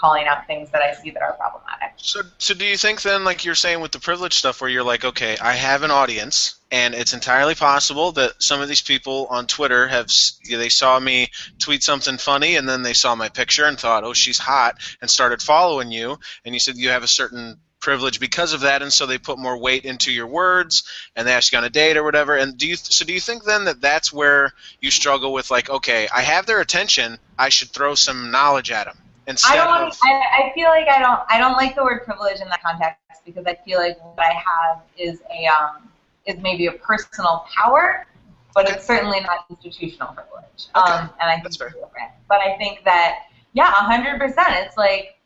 calling 0.00 0.26
out 0.26 0.46
things 0.46 0.70
that 0.70 0.80
I 0.80 0.94
see 0.94 1.10
that 1.10 1.22
are 1.22 1.34
problematic. 1.34 1.92
So, 1.98 2.22
so 2.38 2.54
do 2.54 2.64
you 2.64 2.78
think 2.78 3.02
then, 3.02 3.22
like 3.24 3.44
you're 3.44 3.54
saying 3.54 3.80
with 3.80 3.92
the 3.92 4.00
privilege 4.00 4.32
stuff, 4.32 4.60
where 4.60 4.70
you're 4.70 4.82
like, 4.82 5.04
okay, 5.04 5.36
I 5.38 5.52
have 5.52 5.82
an 5.82 5.90
audience, 5.90 6.58
and 6.70 6.94
it's 6.94 7.12
entirely 7.12 7.54
possible 7.54 8.12
that 8.12 8.42
some 8.42 8.62
of 8.62 8.68
these 8.68 8.80
people 8.80 9.26
on 9.28 9.46
Twitter 9.46 9.86
have 9.86 10.08
they 10.48 10.70
saw 10.70 10.98
me 10.98 11.28
tweet 11.58 11.82
something 11.82 12.16
funny, 12.16 12.56
and 12.56 12.66
then 12.66 12.82
they 12.82 12.94
saw 12.94 13.14
my 13.14 13.28
picture 13.28 13.66
and 13.66 13.78
thought, 13.78 14.04
oh, 14.04 14.14
she's 14.14 14.38
hot, 14.38 14.76
and 15.02 15.10
started 15.10 15.42
following 15.42 15.92
you, 15.92 16.18
and 16.46 16.54
you 16.54 16.60
said 16.60 16.76
you 16.76 16.88
have 16.88 17.02
a 17.02 17.08
certain 17.08 17.58
privilege 17.80 18.20
because 18.20 18.52
of 18.52 18.60
that, 18.60 18.82
and 18.82 18.92
so 18.92 19.06
they 19.06 19.18
put 19.18 19.38
more 19.38 19.58
weight 19.58 19.84
into 19.84 20.12
your 20.12 20.26
words, 20.26 20.84
and 21.16 21.26
they 21.26 21.32
ask 21.32 21.52
you 21.52 21.58
on 21.58 21.64
a 21.64 21.70
date 21.70 21.96
or 21.96 22.02
whatever. 22.04 22.36
And 22.36 22.56
do 22.56 22.66
you 22.66 22.76
so 22.76 23.04
do 23.04 23.12
you 23.12 23.20
think 23.20 23.44
then 23.44 23.64
that 23.64 23.80
that's 23.80 24.12
where 24.12 24.52
you 24.80 24.90
struggle 24.90 25.32
with 25.32 25.50
like, 25.50 25.70
okay, 25.70 26.08
I 26.14 26.22
have 26.22 26.46
their 26.46 26.60
attention, 26.60 27.18
I 27.38 27.48
should 27.48 27.70
throw 27.70 27.94
some 27.94 28.30
knowledge 28.30 28.70
at 28.70 28.84
them 28.84 28.96
Instead 29.26 29.58
I 29.58 29.78
don't. 29.78 29.88
Of, 29.88 29.98
I, 30.02 30.10
I 30.10 30.52
feel 30.54 30.68
like 30.68 30.88
I 30.88 30.98
don't. 30.98 31.20
I 31.28 31.38
don't 31.38 31.52
like 31.52 31.74
the 31.74 31.84
word 31.84 32.04
privilege 32.04 32.40
in 32.40 32.48
that 32.48 32.62
context 32.62 32.98
because 33.24 33.46
I 33.46 33.56
feel 33.64 33.78
like 33.78 33.98
what 34.04 34.18
I 34.18 34.32
have 34.32 34.82
is 34.96 35.20
a 35.30 35.46
um, 35.46 35.88
is 36.26 36.38
maybe 36.40 36.66
a 36.66 36.72
personal 36.72 37.46
power 37.54 38.06
but 38.54 38.66
Okay. 38.66 38.74
it's 38.74 38.86
certainly 38.86 39.20
not 39.20 39.46
institutional 39.48 40.08
privilege. 40.12 40.68
Okay. 40.74 40.92
Um, 40.92 41.10
and 41.20 41.30
I 41.30 41.34
think 41.34 41.44
That's 41.44 41.56
it's 41.56 41.56
fair. 41.56 41.68
different. 41.68 42.10
But 42.28 42.40
I 42.40 42.56
think 42.58 42.84
that 42.84 43.26
yeah, 43.52 43.70
hundred 43.72 44.18
percent. 44.18 44.48
It's 44.50 44.76
like 44.76 45.18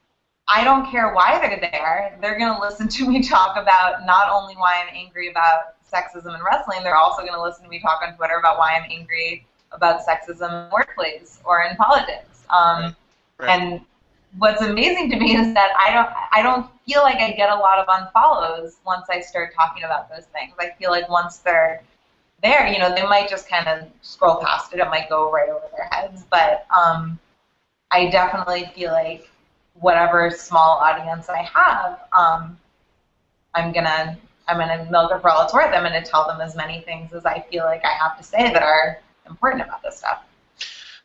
I 0.47 0.63
don't 0.65 0.91
care 0.91 1.15
why 1.15 1.39
they're 1.39 1.61
there. 1.73 2.19
They're 2.21 2.39
gonna 2.39 2.61
listen 2.61 2.89
to 2.89 3.09
me 3.09 3.23
talk 3.29 3.57
about 3.57 4.05
not 4.05 4.29
only 4.31 4.55
why 4.55 4.83
I'm 4.83 4.95
angry 4.95 5.31
about 5.31 5.75
sexism 5.91 6.35
in 6.35 6.43
wrestling, 6.45 6.83
they're 6.83 6.97
also 6.97 7.25
gonna 7.25 7.43
listen 7.43 7.65
to 7.65 7.71
me 7.71 7.81
talk 7.81 8.01
on 8.07 8.17
Twitter 8.17 8.37
about 8.37 8.59
why 8.59 8.73
I'm 8.75 8.91
angry 8.91 9.47
about 9.73 10.07
sexism 10.07 10.49
in 10.49 10.69
the 10.69 10.71
workplace 10.73 11.41
or 11.45 11.63
in 11.63 11.77
politics. 11.77 12.45
Um, 12.51 12.95
Right. 13.39 13.61
And 13.61 13.81
what's 14.39 14.63
amazing 14.63 15.11
to 15.11 15.17
me 15.17 15.37
is 15.37 15.55
that 15.55 15.71
I 15.79 15.93
don't 15.93 16.09
I 16.33 16.43
don't 16.43 16.71
feel 16.87 17.03
like 17.03 17.17
I 17.17 17.33
get 17.33 17.51
a 17.51 17.55
lot 17.55 17.79
of 17.79 17.87
unfollows 17.87 18.77
once 18.85 19.07
I 19.11 19.21
start 19.21 19.55
talking 19.55 19.85
about 19.85 20.09
those 20.09 20.27
things. 20.27 20.55
I 20.59 20.71
feel 20.79 20.91
like 20.91 21.09
once 21.09 21.39
they're 21.39 21.83
there, 22.43 22.67
you 22.67 22.79
know, 22.79 22.95
they 22.95 23.05
might 23.05 23.29
just 23.29 23.49
kind 23.49 23.67
of 23.69 23.89
scroll 24.03 24.37
past 24.43 24.73
it. 24.73 24.81
It 24.81 24.89
might 24.89 25.09
go 25.09 25.33
right 25.33 25.49
over 25.49 25.65
their 25.77 25.89
heads. 25.91 26.25
But 26.31 26.67
um, 26.77 27.19
I 27.91 28.09
definitely 28.11 28.71
feel 28.75 28.93
like 28.93 29.31
whatever 29.75 30.31
small 30.31 30.79
audience 30.79 31.29
I 31.29 31.43
have, 31.43 32.01
um, 32.17 32.59
I'm 33.55 33.73
gonna 33.73 34.17
I'm 34.47 34.59
gonna 34.59 34.89
milk 34.91 35.13
it 35.13 35.21
for 35.21 35.31
all 35.31 35.45
it's 35.45 35.55
worth. 35.55 35.73
I'm 35.75 35.83
gonna 35.83 36.05
tell 36.05 36.27
them 36.27 36.41
as 36.41 36.57
many 36.57 36.81
things 36.81 37.13
as 37.13 37.25
I 37.25 37.41
feel 37.51 37.65
like 37.65 37.85
I 37.85 37.93
have 38.03 38.17
to 38.19 38.23
say 38.23 38.53
that 38.53 38.63
are 38.63 39.01
important 39.27 39.63
about 39.63 39.83
this 39.83 39.99
stuff. 39.99 40.23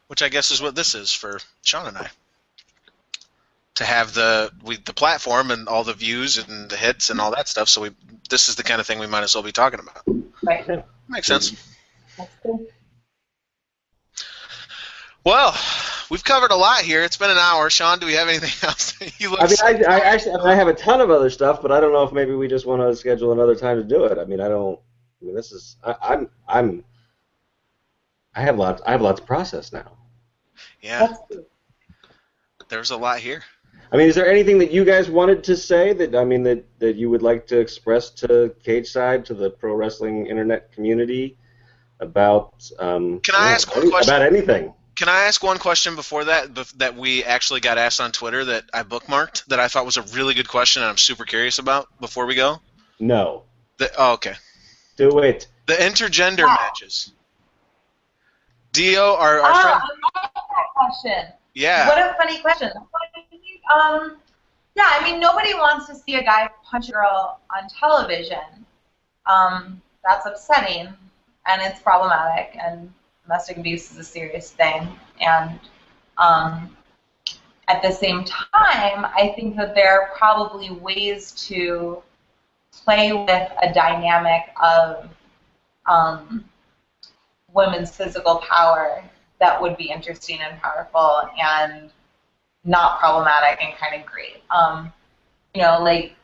which 0.08 0.22
I 0.22 0.30
guess 0.30 0.52
is 0.52 0.62
what 0.62 0.76
this 0.76 0.96
is 0.96 1.14
for 1.14 1.40
Sean 1.64 1.88
and 1.88 1.98
I. 1.98 2.10
To 3.76 3.86
have 3.86 4.14
the 4.14 4.52
we 4.64 4.76
the 4.78 4.94
platform 4.94 5.52
and 5.52 5.70
all 5.70 5.86
the 5.86 5.94
views 5.94 6.38
and 6.38 6.70
the 6.70 6.76
hits 6.76 7.12
and 7.12 7.22
all 7.22 7.32
that 7.32 7.48
stuff, 7.48 7.70
so 7.70 7.82
we 7.82 7.92
this 8.30 8.50
is 8.50 8.56
the 8.56 8.64
kind 8.64 8.82
of 8.82 8.88
thing 8.88 9.00
we 9.00 9.08
might 9.08 9.24
as 9.24 9.34
well 9.34 9.44
be 9.44 9.54
talking 9.54 9.80
about. 9.80 10.04
Right. 10.44 10.84
Makes 11.08 11.28
sense. 11.28 11.76
That's 12.18 12.32
cool. 12.44 12.68
Well, 15.30 15.56
we've 16.10 16.24
covered 16.24 16.50
a 16.50 16.56
lot 16.56 16.82
here. 16.82 17.04
It's 17.04 17.18
been 17.18 17.30
an 17.30 17.38
hour. 17.38 17.70
Sean, 17.70 18.00
do 18.00 18.08
we 18.08 18.14
have 18.14 18.30
anything 18.30 18.50
else? 18.68 19.00
you 19.20 19.30
look 19.30 19.40
I 19.40 19.46
mean, 19.46 19.86
I, 19.88 19.98
I 19.98 20.00
actually, 20.00 20.32
I, 20.32 20.38
mean, 20.38 20.48
I 20.48 20.56
have 20.56 20.68
a 20.68 20.74
ton 20.74 21.02
of 21.02 21.12
other 21.12 21.30
stuff, 21.30 21.62
but 21.62 21.72
I 21.72 21.80
don't 21.80 21.94
know 21.94 22.02
if 22.02 22.12
maybe 22.12 22.34
we 22.34 22.48
just 22.48 22.66
want 22.66 22.82
to 22.82 22.96
schedule 22.96 23.32
another 23.32 23.54
time 23.54 23.78
to 23.78 23.84
do 23.84 24.06
it. 24.06 24.18
I 24.18 24.26
mean, 24.26 24.42
I 24.42 24.48
don't. 24.48 24.80
I 25.22 25.26
mean, 25.26 25.36
this 25.36 25.52
is. 25.52 25.78
I, 25.84 25.96
I'm. 26.02 26.30
I'm. 26.48 26.84
I 28.34 28.42
have 28.42 28.58
lots. 28.58 28.82
I 28.88 28.92
have 28.92 29.04
lots 29.04 29.22
of 29.22 29.28
process 29.28 29.72
now. 29.72 30.00
yeah, 30.82 31.14
there's 32.70 32.90
a 32.90 32.98
lot 32.98 33.20
here. 33.20 33.44
I 33.92 33.98
mean, 33.98 34.08
is 34.08 34.16
there 34.16 34.28
anything 34.28 34.58
that 34.58 34.72
you 34.72 34.84
guys 34.84 35.12
wanted 35.12 35.44
to 35.44 35.56
say 35.56 35.94
that 35.94 36.16
I 36.16 36.26
mean 36.26 36.42
that 36.42 36.66
that 36.80 36.96
you 36.96 37.12
would 37.12 37.22
like 37.22 37.46
to 37.48 37.60
express 37.60 38.10
to 38.22 38.56
Cageside 38.66 39.26
to 39.26 39.36
the 39.36 39.52
pro 39.52 39.76
wrestling 39.76 40.26
internet 40.26 40.72
community 40.72 41.38
about? 42.00 42.68
Um, 42.80 43.20
Can 43.20 43.36
I 43.36 43.52
ask 43.52 43.76
one 43.76 43.92
question? 43.92 44.16
about 44.16 44.26
anything? 44.26 44.74
Can 45.00 45.08
I 45.08 45.22
ask 45.22 45.42
one 45.42 45.60
question 45.60 45.96
before 45.96 46.26
that 46.26 46.54
that 46.78 46.98
we 46.98 47.24
actually 47.24 47.62
got 47.62 47.78
asked 47.78 48.02
on 48.02 48.12
Twitter 48.12 48.44
that 48.44 48.66
I 48.74 48.84
bookmarked 48.84 49.46
that 49.46 49.58
I 49.58 49.70
thought 49.70 49.86
was 49.86 49.96
a 49.96 50.02
really 50.02 50.34
good 50.34 50.50
question 50.50 50.84
and 50.84 50.90
I'm 50.90 50.98
super 50.98 51.24
curious 51.24 51.58
about 51.58 51.88
before 52.02 52.26
we 52.26 52.36
go? 52.36 52.60
No. 53.00 53.44
The, 53.78 53.90
oh, 53.98 54.16
okay. 54.16 54.34
Do 54.98 55.20
it. 55.20 55.48
The 55.68 55.76
intergender 55.76 56.44
Wow. 56.44 56.58
matches. 56.60 57.14
Dio, 58.74 59.16
our, 59.16 59.40
our 59.40 59.52
Ah, 59.54 59.62
friend. 59.62 59.82
I 60.16 60.20
like 60.22 60.34
that 60.34 60.66
question. 60.76 61.34
Yeah. 61.54 61.88
What 61.88 61.98
a 61.98 62.14
funny 62.16 62.42
question. 62.42 62.70
Um, 63.74 64.18
yeah, 64.76 64.84
I 64.86 65.10
mean, 65.10 65.22
nobody 65.22 65.54
wants 65.54 65.88
to 65.88 65.96
see 65.96 66.16
a 66.16 66.24
guy 66.24 66.50
punch 66.70 66.90
a 66.90 66.92
girl 66.92 67.40
on 67.56 67.70
television. 67.70 68.66
Um, 69.26 69.82
that's 70.04 70.26
upsetting, 70.26 70.94
and 71.46 71.62
it's 71.62 71.80
problematic, 71.80 72.58
and 72.62 72.92
domestic 73.30 73.58
abuse 73.58 73.92
is 73.92 73.98
a 74.00 74.04
serious 74.04 74.50
thing. 74.50 74.88
And 75.22 75.60
um, 76.18 76.76
at 77.68 77.84
the 77.84 77.92
same 77.92 78.24
time, 78.24 79.06
I 79.06 79.34
think 79.36 79.56
that 79.56 79.76
there 79.76 80.02
are 80.02 80.10
probably 80.18 80.72
ways 80.72 81.32
to 81.48 82.02
play 82.72 83.14
with 83.14 83.52
a 83.62 83.72
dynamic 83.72 84.50
of 84.60 85.10
um, 85.86 86.44
women's 87.54 87.96
physical 87.96 88.38
power 88.38 89.04
that 89.40 89.62
would 89.62 89.78
be 89.78 89.92
interesting 89.92 90.40
and 90.42 90.60
powerful 90.60 91.30
and 91.40 91.92
not 92.64 93.00
problematic 93.00 93.62
and 93.62 93.76
kind 93.78 94.02
of 94.02 94.08
great. 94.08 94.42
Um, 94.50 94.92
you 95.54 95.62
know, 95.62 95.84
like 95.84 96.16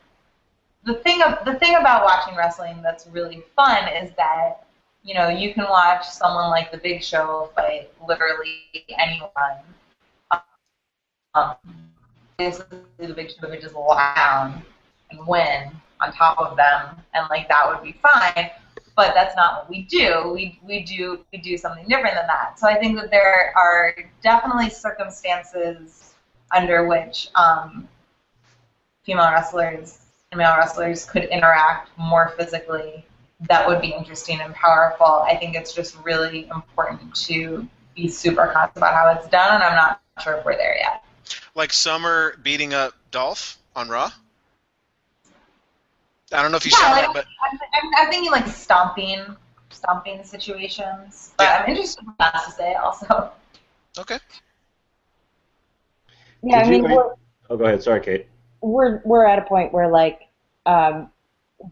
the 0.82 0.94
thing 0.94 1.22
of 1.22 1.44
the 1.44 1.54
thing 1.54 1.76
about 1.76 2.04
watching 2.04 2.36
wrestling 2.36 2.82
that's 2.82 3.06
really 3.06 3.44
fun 3.54 3.86
is 3.94 4.10
that 4.16 4.65
you 5.06 5.14
know 5.14 5.28
you 5.28 5.54
can 5.54 5.64
watch 5.64 6.06
someone 6.06 6.50
like 6.50 6.70
The 6.70 6.78
Big 6.78 7.02
Show 7.02 7.50
fight 7.54 7.90
literally 8.06 8.84
anyone. 8.98 9.58
Um, 11.34 11.56
basically, 12.36 12.78
The 12.98 13.14
Big 13.14 13.30
Show 13.30 13.48
could 13.48 13.60
just 13.60 13.74
lie 13.74 14.12
down 14.16 14.62
and 15.10 15.26
win 15.26 15.70
on 16.00 16.12
top 16.12 16.38
of 16.38 16.56
them, 16.56 16.96
and 17.14 17.26
like 17.30 17.48
that 17.48 17.66
would 17.68 17.82
be 17.82 17.98
fine 18.02 18.50
but 18.96 19.12
that's 19.14 19.36
not 19.36 19.58
what 19.58 19.70
we 19.70 19.82
do. 19.82 20.32
We, 20.34 20.58
we 20.66 20.82
do 20.82 21.24
we 21.30 21.38
do 21.38 21.56
something 21.58 21.86
different 21.86 22.16
than 22.16 22.26
that. 22.26 22.58
So 22.58 22.66
I 22.66 22.76
think 22.76 22.98
that 22.98 23.10
there 23.10 23.52
are 23.54 23.94
definitely 24.22 24.70
circumstances 24.70 26.14
under 26.54 26.88
which 26.88 27.28
um, 27.34 27.86
female 29.02 29.30
wrestlers 29.30 29.98
and 30.32 30.38
male 30.38 30.56
wrestlers 30.56 31.04
could 31.04 31.24
interact 31.24 31.90
more 31.98 32.34
physically 32.38 33.04
that 33.40 33.66
would 33.66 33.80
be 33.80 33.92
interesting 33.92 34.40
and 34.40 34.54
powerful. 34.54 35.06
I 35.06 35.36
think 35.36 35.54
it's 35.56 35.72
just 35.74 35.96
really 36.02 36.48
important 36.48 37.14
to 37.26 37.68
be 37.94 38.08
super 38.08 38.46
conscious 38.52 38.76
about 38.78 38.94
how 38.94 39.08
it's 39.10 39.28
done, 39.28 39.56
and 39.56 39.64
I'm 39.64 39.74
not 39.74 40.00
sure 40.22 40.34
if 40.34 40.44
we're 40.44 40.56
there 40.56 40.76
yet. 40.78 41.04
Like 41.54 41.72
Summer 41.72 42.36
beating 42.42 42.72
up 42.74 42.94
Dolph 43.10 43.58
on 43.74 43.88
Raw? 43.88 44.10
I 46.32 46.42
don't 46.42 46.50
know 46.50 46.56
if 46.56 46.64
you 46.64 46.72
Yeah, 46.72 46.86
saw 46.86 46.90
like, 46.92 47.04
that, 47.06 47.14
but 47.14 47.26
I'm, 47.52 47.58
I'm, 47.74 47.90
I'm 48.04 48.10
thinking 48.10 48.30
like 48.32 48.46
stomping, 48.48 49.24
stomping 49.70 50.24
situations. 50.24 51.32
But 51.36 51.44
Yeah. 51.44 51.58
I'm 51.62 51.68
interested 51.70 52.00
in 52.02 52.06
what 52.08 52.18
that 52.18 52.42
to 52.46 52.50
say 52.52 52.74
also. 52.74 53.30
okay. 53.98 54.18
Yeah, 56.42 56.56
I 56.58 56.62
Did 56.64 56.76
you- 56.76 56.82
mean, 56.82 56.90
we're, 56.96 57.14
Oh, 57.48 57.56
go 57.56 57.64
ahead. 57.64 57.80
Sorry, 57.82 58.00
Kate. 58.00 58.26
we're 58.60 59.00
we're 59.04 59.24
at 59.24 59.38
a 59.38 59.42
point 59.42 59.72
where 59.72 59.86
like 59.88 60.22
um, 60.66 61.10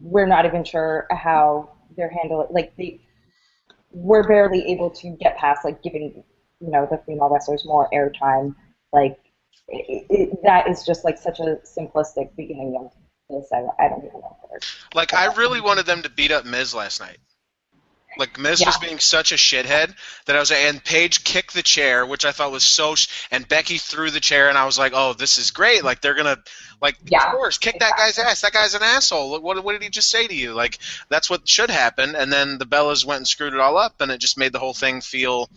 we're 0.01 0.25
not 0.25 0.45
even 0.45 0.63
sure 0.63 1.07
how 1.11 1.69
they're 1.95 2.09
handling 2.09 2.47
like 2.51 2.75
the 2.75 2.99
we're 3.91 4.27
barely 4.27 4.65
able 4.71 4.89
to 4.89 5.09
get 5.21 5.37
past 5.37 5.63
like 5.63 5.81
giving 5.81 6.23
you 6.59 6.71
know 6.71 6.87
the 6.89 6.97
female 7.05 7.29
wrestlers 7.29 7.63
more 7.65 7.89
airtime 7.93 8.55
like 8.91 9.17
it, 9.67 10.05
it, 10.09 10.43
that 10.43 10.67
is 10.67 10.85
just 10.85 11.03
like 11.03 11.17
such 11.17 11.39
a 11.39 11.57
simplistic 11.65 12.35
beginning 12.35 12.77
of 12.79 12.91
this 13.29 13.49
I, 13.51 13.65
I 13.83 13.89
don't 13.89 14.05
even 14.05 14.19
know. 14.19 14.37
Like 14.93 15.13
I 15.13 15.33
really 15.33 15.61
wanted 15.61 15.85
them 15.85 16.01
to 16.03 16.09
beat 16.09 16.31
up 16.31 16.45
Miz 16.45 16.75
last 16.75 16.99
night. 16.99 17.17
Like 18.17 18.39
Miz 18.39 18.63
was 18.65 18.77
being 18.77 18.99
such 18.99 19.31
a 19.31 19.35
shithead 19.35 19.93
that 20.25 20.35
I 20.35 20.39
was 20.39 20.51
and 20.51 20.83
Paige 20.83 21.23
kicked 21.23 21.53
the 21.53 21.63
chair, 21.63 22.05
which 22.05 22.25
I 22.25 22.31
thought 22.31 22.51
was 22.51 22.63
so 22.63 22.95
sh- 22.95 23.07
and 23.31 23.47
Becky 23.47 23.77
threw 23.77 24.11
the 24.11 24.19
chair 24.19 24.49
and 24.49 24.57
I 24.57 24.65
was 24.65 24.77
like, 24.79 24.93
"Oh, 24.95 25.13
this 25.13 25.37
is 25.37 25.51
great. 25.51 25.83
Like 25.83 26.01
they're 26.01 26.13
going 26.13 26.35
to 26.35 26.41
like 26.81 26.97
Yeah, 27.05 27.25
of 27.25 27.31
course, 27.33 27.57
kick 27.57 27.79
that 27.79 27.97
guy's 27.97 28.17
ass. 28.17 28.41
That 28.41 28.53
guy's 28.53 28.73
an 28.73 28.83
asshole. 28.83 29.31
Look, 29.31 29.43
What 29.43 29.63
what 29.63 29.73
did 29.73 29.83
he 29.83 29.89
just 29.89 30.09
say 30.09 30.27
to 30.27 30.35
you? 30.35 30.53
Like 30.53 30.79
that's 31.09 31.29
what 31.29 31.47
should 31.47 31.69
happen." 31.69 32.15
And 32.15 32.31
then 32.31 32.57
the 32.57 32.65
Bellas 32.65 33.05
went 33.05 33.17
and 33.17 33.27
screwed 33.27 33.53
it 33.53 33.59
all 33.59 33.77
up 33.77 34.01
and 34.01 34.11
it 34.11 34.19
just 34.19 34.37
made 34.37 34.53
the 34.53 34.59
whole 34.59 34.73
thing 34.73 35.01
feel 35.01 35.49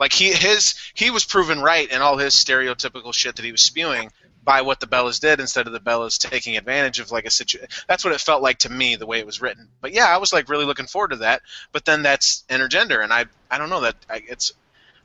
like 0.00 0.12
he 0.12 0.32
his 0.32 0.74
he 0.94 1.10
was 1.10 1.24
proven 1.24 1.60
right 1.60 1.88
in 1.90 2.00
all 2.02 2.16
his 2.16 2.34
stereotypical 2.34 3.14
shit 3.14 3.36
that 3.36 3.44
he 3.44 3.52
was 3.52 3.60
spewing 3.62 4.10
by 4.42 4.62
what 4.62 4.80
the 4.80 4.86
Bellas 4.86 5.20
did 5.20 5.38
instead 5.38 5.66
of 5.66 5.72
the 5.74 5.78
Bellas 5.80 6.18
taking 6.18 6.56
advantage 6.56 6.98
of 6.98 7.10
like 7.12 7.26
a 7.26 7.30
situation. 7.30 7.68
That's 7.86 8.04
what 8.04 8.14
it 8.14 8.20
felt 8.22 8.42
like 8.42 8.60
to 8.60 8.70
me 8.72 8.96
the 8.96 9.04
way 9.06 9.18
it 9.18 9.26
was 9.26 9.42
written. 9.42 9.68
But 9.82 9.92
yeah, 9.92 10.06
I 10.06 10.16
was 10.16 10.32
like 10.32 10.48
really 10.48 10.64
looking 10.64 10.86
forward 10.86 11.10
to 11.10 11.16
that. 11.18 11.42
But 11.72 11.84
then 11.84 12.02
that's 12.02 12.42
intergender, 12.48 13.04
and 13.04 13.12
I 13.12 13.26
I 13.50 13.58
don't 13.58 13.68
know 13.70 13.82
that 13.82 13.96
I, 14.08 14.22
it's 14.26 14.52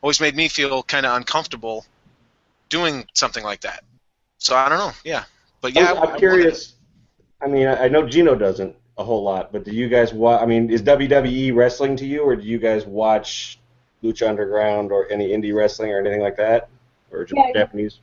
always 0.01 0.21
made 0.21 0.35
me 0.35 0.47
feel 0.47 0.81
kind 0.83 1.05
of 1.05 1.15
uncomfortable 1.17 1.85
doing 2.69 3.05
something 3.13 3.43
like 3.43 3.61
that. 3.61 3.83
So 4.37 4.55
I 4.55 4.69
don't 4.69 4.77
know. 4.77 4.91
Yeah, 5.03 5.25
but 5.61 5.75
yeah, 5.75 5.83
I- 5.83 5.85
I 5.87 5.91
I'm 5.91 5.97
wanted- 5.97 6.19
curious. 6.19 6.73
I 7.41 7.47
mean, 7.47 7.67
I 7.67 7.89
know 7.89 8.07
Geno 8.07 8.35
doesn't 8.35 8.75
a 8.97 9.03
whole 9.03 9.21
lot, 9.23 9.51
but 9.51 9.65
do 9.65 9.71
you 9.71 9.89
guys 9.89 10.13
watch? 10.13 10.41
I 10.41 10.45
mean, 10.45 10.69
is 10.71 10.81
WWE 10.81 11.53
wrestling 11.53 11.97
to 11.97 12.05
you, 12.05 12.21
or 12.21 12.35
do 12.37 12.43
you 12.47 12.57
guys 12.57 12.85
watch 12.85 13.59
Lucha 14.05 14.27
Underground 14.27 14.91
or 14.91 15.11
any 15.11 15.29
indie 15.29 15.53
wrestling 15.53 15.91
or 15.91 15.99
anything 15.99 16.21
like 16.21 16.37
that, 16.37 16.69
or 17.11 17.25
Yeah. 17.31 17.51
Japanese? 17.53 17.99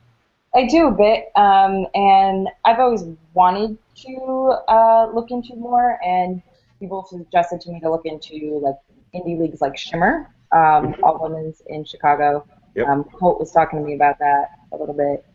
I 0.55 0.67
do 0.67 0.87
a 0.87 0.91
bit, 0.91 1.31
um, 1.35 1.87
and 1.95 2.47
I've 2.63 2.79
always 2.79 3.05
wanted 3.33 3.77
to 3.95 4.55
uh, 4.67 5.09
look 5.11 5.31
into 5.31 5.55
more, 5.55 5.99
and 6.05 6.43
people 6.79 7.03
suggested 7.09 7.59
to 7.61 7.71
me 7.71 7.79
to 7.79 7.89
look 7.89 8.05
into 8.05 8.59
like 8.59 8.75
indie 9.15 9.39
leagues 9.39 9.61
like 9.61 9.75
Shimmer, 9.77 10.29
um, 10.51 10.95
all 11.01 11.17
women's 11.19 11.61
in 11.67 11.83
Chicago. 11.85 12.45
Yep. 12.75 12.87
Um, 12.87 13.03
Holt 13.19 13.39
was 13.39 13.51
talking 13.51 13.79
to 13.79 13.85
me 13.85 13.95
about 13.95 14.19
that 14.19 14.51
a 14.71 14.77
little 14.77 14.95
bit. 14.95 15.25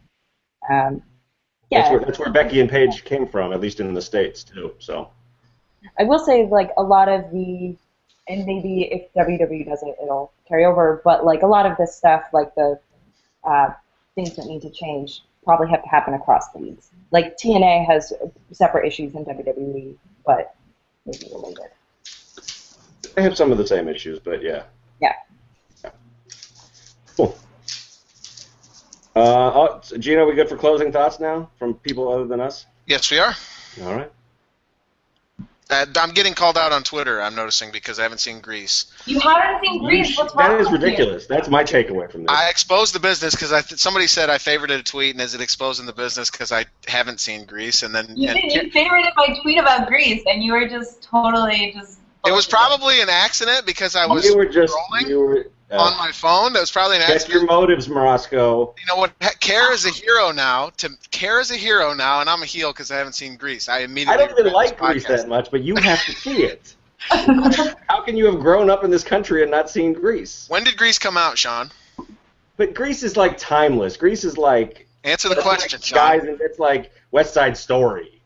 Um, 0.69 1.03
That's 1.71 1.89
yeah, 1.89 1.91
where, 1.91 2.01
that's 2.01 2.19
where 2.19 2.31
Becky 2.31 2.61
and 2.61 2.69
Paige 2.71 3.05
came 3.05 3.27
from, 3.27 3.53
at 3.53 3.61
least 3.61 3.81
in 3.81 3.93
the 3.95 4.03
states 4.03 4.43
too. 4.45 4.75
So 4.79 5.11
I 5.99 6.05
will 6.05 6.19
say 6.19 6.47
like 6.47 6.71
a 6.77 6.83
lot 6.83 7.09
of 7.09 7.31
the 7.31 7.77
and 8.29 8.45
maybe 8.45 8.83
if 8.85 9.12
WWE 9.14 9.66
does 9.66 9.83
it, 9.83 9.97
it'll 10.03 10.33
carry 10.47 10.64
over. 10.64 11.01
But 11.05 11.24
like 11.24 11.43
a 11.43 11.47
lot 11.47 11.66
of 11.66 11.76
this 11.76 11.97
stuff, 11.97 12.24
like 12.33 12.55
the 12.55 12.79
uh, 13.45 13.70
things 14.14 14.37
that 14.37 14.47
need 14.47 14.62
to 14.62 14.70
change, 14.70 15.22
probably 15.45 15.68
have 15.68 15.83
to 15.83 15.89
happen 15.89 16.14
across 16.14 16.49
the 16.49 16.59
leagues. 16.59 16.91
Like 17.11 17.37
TNA 17.39 17.87
has 17.87 18.12
separate 18.53 18.87
issues 18.87 19.14
in 19.14 19.24
WWE, 19.24 19.97
but 20.26 20.55
maybe 21.07 21.26
related. 21.33 21.70
They 23.14 23.22
have 23.22 23.37
some 23.37 23.51
of 23.51 23.59
the 23.59 23.66
same 23.66 23.89
issues, 23.89 24.18
but 24.18 24.43
yeah. 24.43 24.64
Yeah. 25.01 25.14
Yeah. 25.83 25.91
Cool. 27.16 27.37
Uh, 29.16 29.53
oh, 29.55 29.81
so 29.83 29.97
Geno, 29.97 30.26
we 30.26 30.35
good 30.35 30.49
for 30.49 30.57
closing 30.57 30.93
thoughts 30.93 31.18
now 31.18 31.51
from 31.59 31.74
people 31.74 32.12
other 32.12 32.26
than 32.26 32.41
us? 32.41 32.66
Yes, 32.87 33.11
we 33.11 33.18
are. 33.18 33.35
All 33.83 33.95
right. 33.95 34.12
Uh, 35.71 35.85
I'm 35.97 36.12
getting 36.12 36.33
called 36.33 36.57
out 36.57 36.73
on 36.73 36.83
Twitter. 36.83 37.21
I'm 37.21 37.35
noticing 37.35 37.71
because 37.73 37.99
I 37.99 38.03
haven't 38.05 38.19
seen 38.21 38.41
Grease. 38.41 38.87
You 39.05 39.21
haven't 39.21 39.62
seen 39.62 39.85
Grease. 39.85 40.16
What's 40.16 40.35
wrong 40.35 40.49
That 40.49 40.61
is 40.62 40.71
with 40.71 40.81
you? 40.81 40.87
ridiculous. 40.87 41.27
That's 41.27 41.49
my 41.51 41.62
takeaway 41.62 42.11
from 42.11 42.23
this. 42.23 42.31
I 42.31 42.49
exposed 42.49 42.95
the 42.95 43.01
business 43.01 43.35
because 43.35 43.53
I 43.53 43.61
th- 43.61 43.79
somebody 43.79 44.07
said 44.07 44.31
I 44.31 44.39
favorited 44.39 44.79
a 44.79 44.83
tweet, 44.83 45.14
and 45.14 45.21
is 45.21 45.35
it 45.35 45.43
exposing 45.43 45.85
the 45.85 45.93
business 45.93 46.31
because 46.31 46.53
I 46.53 46.64
haven't 46.87 47.21
seen 47.21 47.45
Grease? 47.45 47.83
And 47.83 47.95
then 47.95 48.07
You 48.16 48.31
and 48.31 48.41
did. 48.41 48.53
You 48.55 48.71
favorited 48.71 49.12
my 49.16 49.39
tweet 49.43 49.59
about 49.59 49.89
Grease, 49.89 50.23
and 50.27 50.43
you 50.43 50.53
were 50.55 50.66
just 50.66 51.03
totally 51.03 51.73
just. 51.77 51.99
it 52.27 52.33
was 52.33 52.47
probably 52.47 53.03
an 53.03 53.11
accident 53.11 53.66
because 53.66 53.95
I 53.95 54.07
was 54.07 54.25
you 54.25 54.37
were 54.39 54.47
just 54.47 54.73
scrolling 54.75 55.09
you 55.09 55.21
were 55.21 55.51
uh, 55.71 55.77
on 55.77 55.97
my 55.99 56.12
phone. 56.12 56.53
That 56.53 56.61
was 56.61 56.71
probably 56.71 56.97
an 56.97 57.03
check 57.03 57.16
accident. 57.16 57.43
your 57.43 57.47
motives, 57.47 57.89
Morosco. 57.89 58.75
You 58.79 58.87
know 58.89 58.97
what? 58.97 59.12
Kara 59.41 59.73
is 59.73 59.85
a 59.85 59.91
hero 59.91 60.31
now. 60.33 60.71
To 60.79 60.91
Kara 61.11 61.41
is 61.41 61.51
a 61.51 61.57
hero 61.57 61.95
now, 61.95 62.21
and 62.21 62.31
I'm 62.31 62.43
a 62.43 62.47
heel 62.47 62.73
because 62.73 62.91
I 62.91 62.97
haven't 62.97 63.14
seen 63.14 63.37
Grease. 63.37 63.69
I 63.69 63.81
immediately. 63.81 64.14
I 64.25 64.27
don't 64.27 64.39
even 64.39 64.53
like 64.53 64.79
Grease 64.79 65.07
that 65.07 65.29
much, 65.29 65.51
but 65.51 65.62
you 65.62 65.77
have 65.77 66.03
to 66.05 66.12
see 66.12 66.45
it. 66.45 66.75
How 67.01 68.03
can 68.03 68.16
you 68.16 68.27
have 68.27 68.41
grown 68.41 68.71
up 68.71 68.83
in 68.85 68.91
this 68.91 69.05
country 69.05 69.43
and 69.43 69.51
not 69.51 69.71
seen 69.71 69.93
Grease? 69.93 70.47
When 70.49 70.64
did 70.64 70.77
Grease 70.77 70.99
come 70.99 71.16
out, 71.16 71.39
Sean? 71.39 71.71
But 72.57 72.75
Grease 72.75 73.03
is 73.03 73.16
like 73.16 73.39
timeless. 73.39 73.97
Grease 73.97 74.25
is 74.25 74.37
like 74.37 74.89
Answer 75.05 75.29
the 75.29 75.37
question, 75.37 75.79
like 75.79 75.85
Sean. 75.85 75.97
guys, 75.97 76.25
and 76.25 76.41
it's 76.41 76.59
like 76.59 76.91
West 77.12 77.33
Side 77.33 77.57
Story. 77.57 78.18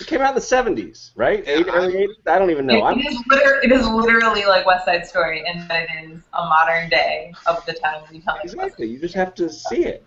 It 0.00 0.06
came 0.06 0.20
out 0.20 0.30
in 0.30 0.34
the 0.34 0.40
'70s, 0.40 1.10
right? 1.14 1.44
Yeah, 1.46 1.58
Eight, 1.58 1.66
early 1.68 1.94
'80s. 1.94 2.26
I 2.26 2.38
don't 2.38 2.50
even 2.50 2.66
know. 2.66 2.88
It, 2.88 2.98
it, 2.98 3.06
is 3.06 3.22
liter- 3.28 3.60
it 3.62 3.70
is 3.70 3.86
literally 3.86 4.44
like 4.46 4.64
West 4.64 4.86
Side 4.86 5.06
Story, 5.06 5.44
and 5.46 5.68
that 5.68 5.88
it 5.90 6.10
is 6.10 6.22
a 6.32 6.44
modern 6.44 6.88
day 6.88 7.34
of 7.46 7.64
the 7.66 7.74
time 7.74 8.02
we 8.10 8.20
tell 8.20 8.38
exactly. 8.42 8.86
You 8.86 8.98
just 8.98 9.14
have 9.14 9.34
to 9.34 9.50
see 9.50 9.84
it. 9.84 10.04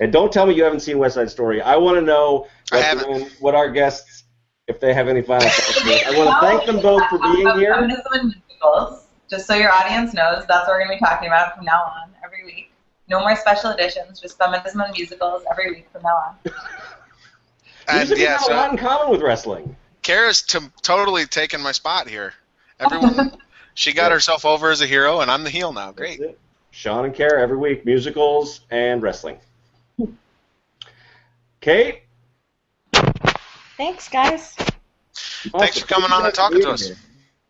And 0.00 0.12
don't 0.12 0.32
tell 0.32 0.46
me 0.46 0.54
you 0.54 0.62
haven't 0.62 0.80
seen 0.80 0.98
West 0.98 1.16
Side 1.16 1.30
Story. 1.30 1.60
I 1.60 1.76
want 1.76 1.96
to 1.96 2.02
know 2.02 2.46
what, 2.70 2.84
haven't. 2.84 3.32
what 3.40 3.54
our 3.54 3.70
guests, 3.70 4.24
if 4.68 4.78
they 4.78 4.94
have 4.94 5.08
any 5.08 5.22
final 5.22 5.48
thoughts. 5.48 6.04
I 6.06 6.16
want 6.16 6.30
to 6.30 6.46
thank 6.46 6.66
them 6.66 6.80
both 6.80 7.02
for 7.08 7.18
being 7.18 7.58
here. 7.58 7.74
Feminism 7.74 8.12
and 8.12 8.34
musicals. 8.48 9.06
Just 9.28 9.46
so 9.46 9.54
your 9.54 9.72
audience 9.72 10.14
knows, 10.14 10.46
that's 10.46 10.66
what 10.66 10.74
we're 10.74 10.84
going 10.84 10.96
to 10.96 11.04
be 11.04 11.06
talking 11.06 11.28
about 11.28 11.54
from 11.56 11.64
now 11.64 11.82
on, 11.82 12.14
every 12.24 12.44
week. 12.44 12.70
No 13.10 13.20
more 13.20 13.36
special 13.36 13.70
editions, 13.70 14.20
just 14.20 14.38
feminism 14.38 14.80
and 14.80 14.92
musicals 14.92 15.42
every 15.50 15.70
week 15.70 15.88
from 15.92 16.02
now 16.02 16.14
on. 16.14 16.36
And 17.88 17.98
Music 18.00 18.18
yeah, 18.18 18.36
has 18.38 18.48
a 18.48 18.52
lot 18.52 18.70
in 18.70 18.76
common 18.78 19.10
with 19.10 19.22
wrestling. 19.22 19.74
Kara's 20.02 20.42
t- 20.42 20.58
totally 20.82 21.24
taken 21.26 21.60
my 21.60 21.72
spot 21.72 22.08
here. 22.08 22.34
Everyone, 22.78 23.36
she 23.74 23.92
got 23.92 24.12
herself 24.12 24.44
over 24.44 24.70
as 24.70 24.80
a 24.80 24.86
hero, 24.86 25.20
and 25.20 25.30
I'm 25.30 25.42
the 25.44 25.50
heel 25.50 25.72
now. 25.72 25.92
Great. 25.92 26.20
That's 26.20 26.32
it. 26.32 26.38
Sean 26.70 27.04
and 27.06 27.14
Kara 27.14 27.42
every 27.42 27.56
week, 27.56 27.84
musicals 27.84 28.60
and 28.70 29.02
wrestling. 29.02 29.38
Kate, 31.60 32.02
Thanks, 33.76 34.08
guys. 34.08 34.54
Thanks 35.14 35.78
for 35.78 35.86
coming 35.86 36.10
on 36.10 36.24
and 36.24 36.34
talking 36.34 36.60
to 36.60 36.70
us. 36.70 36.90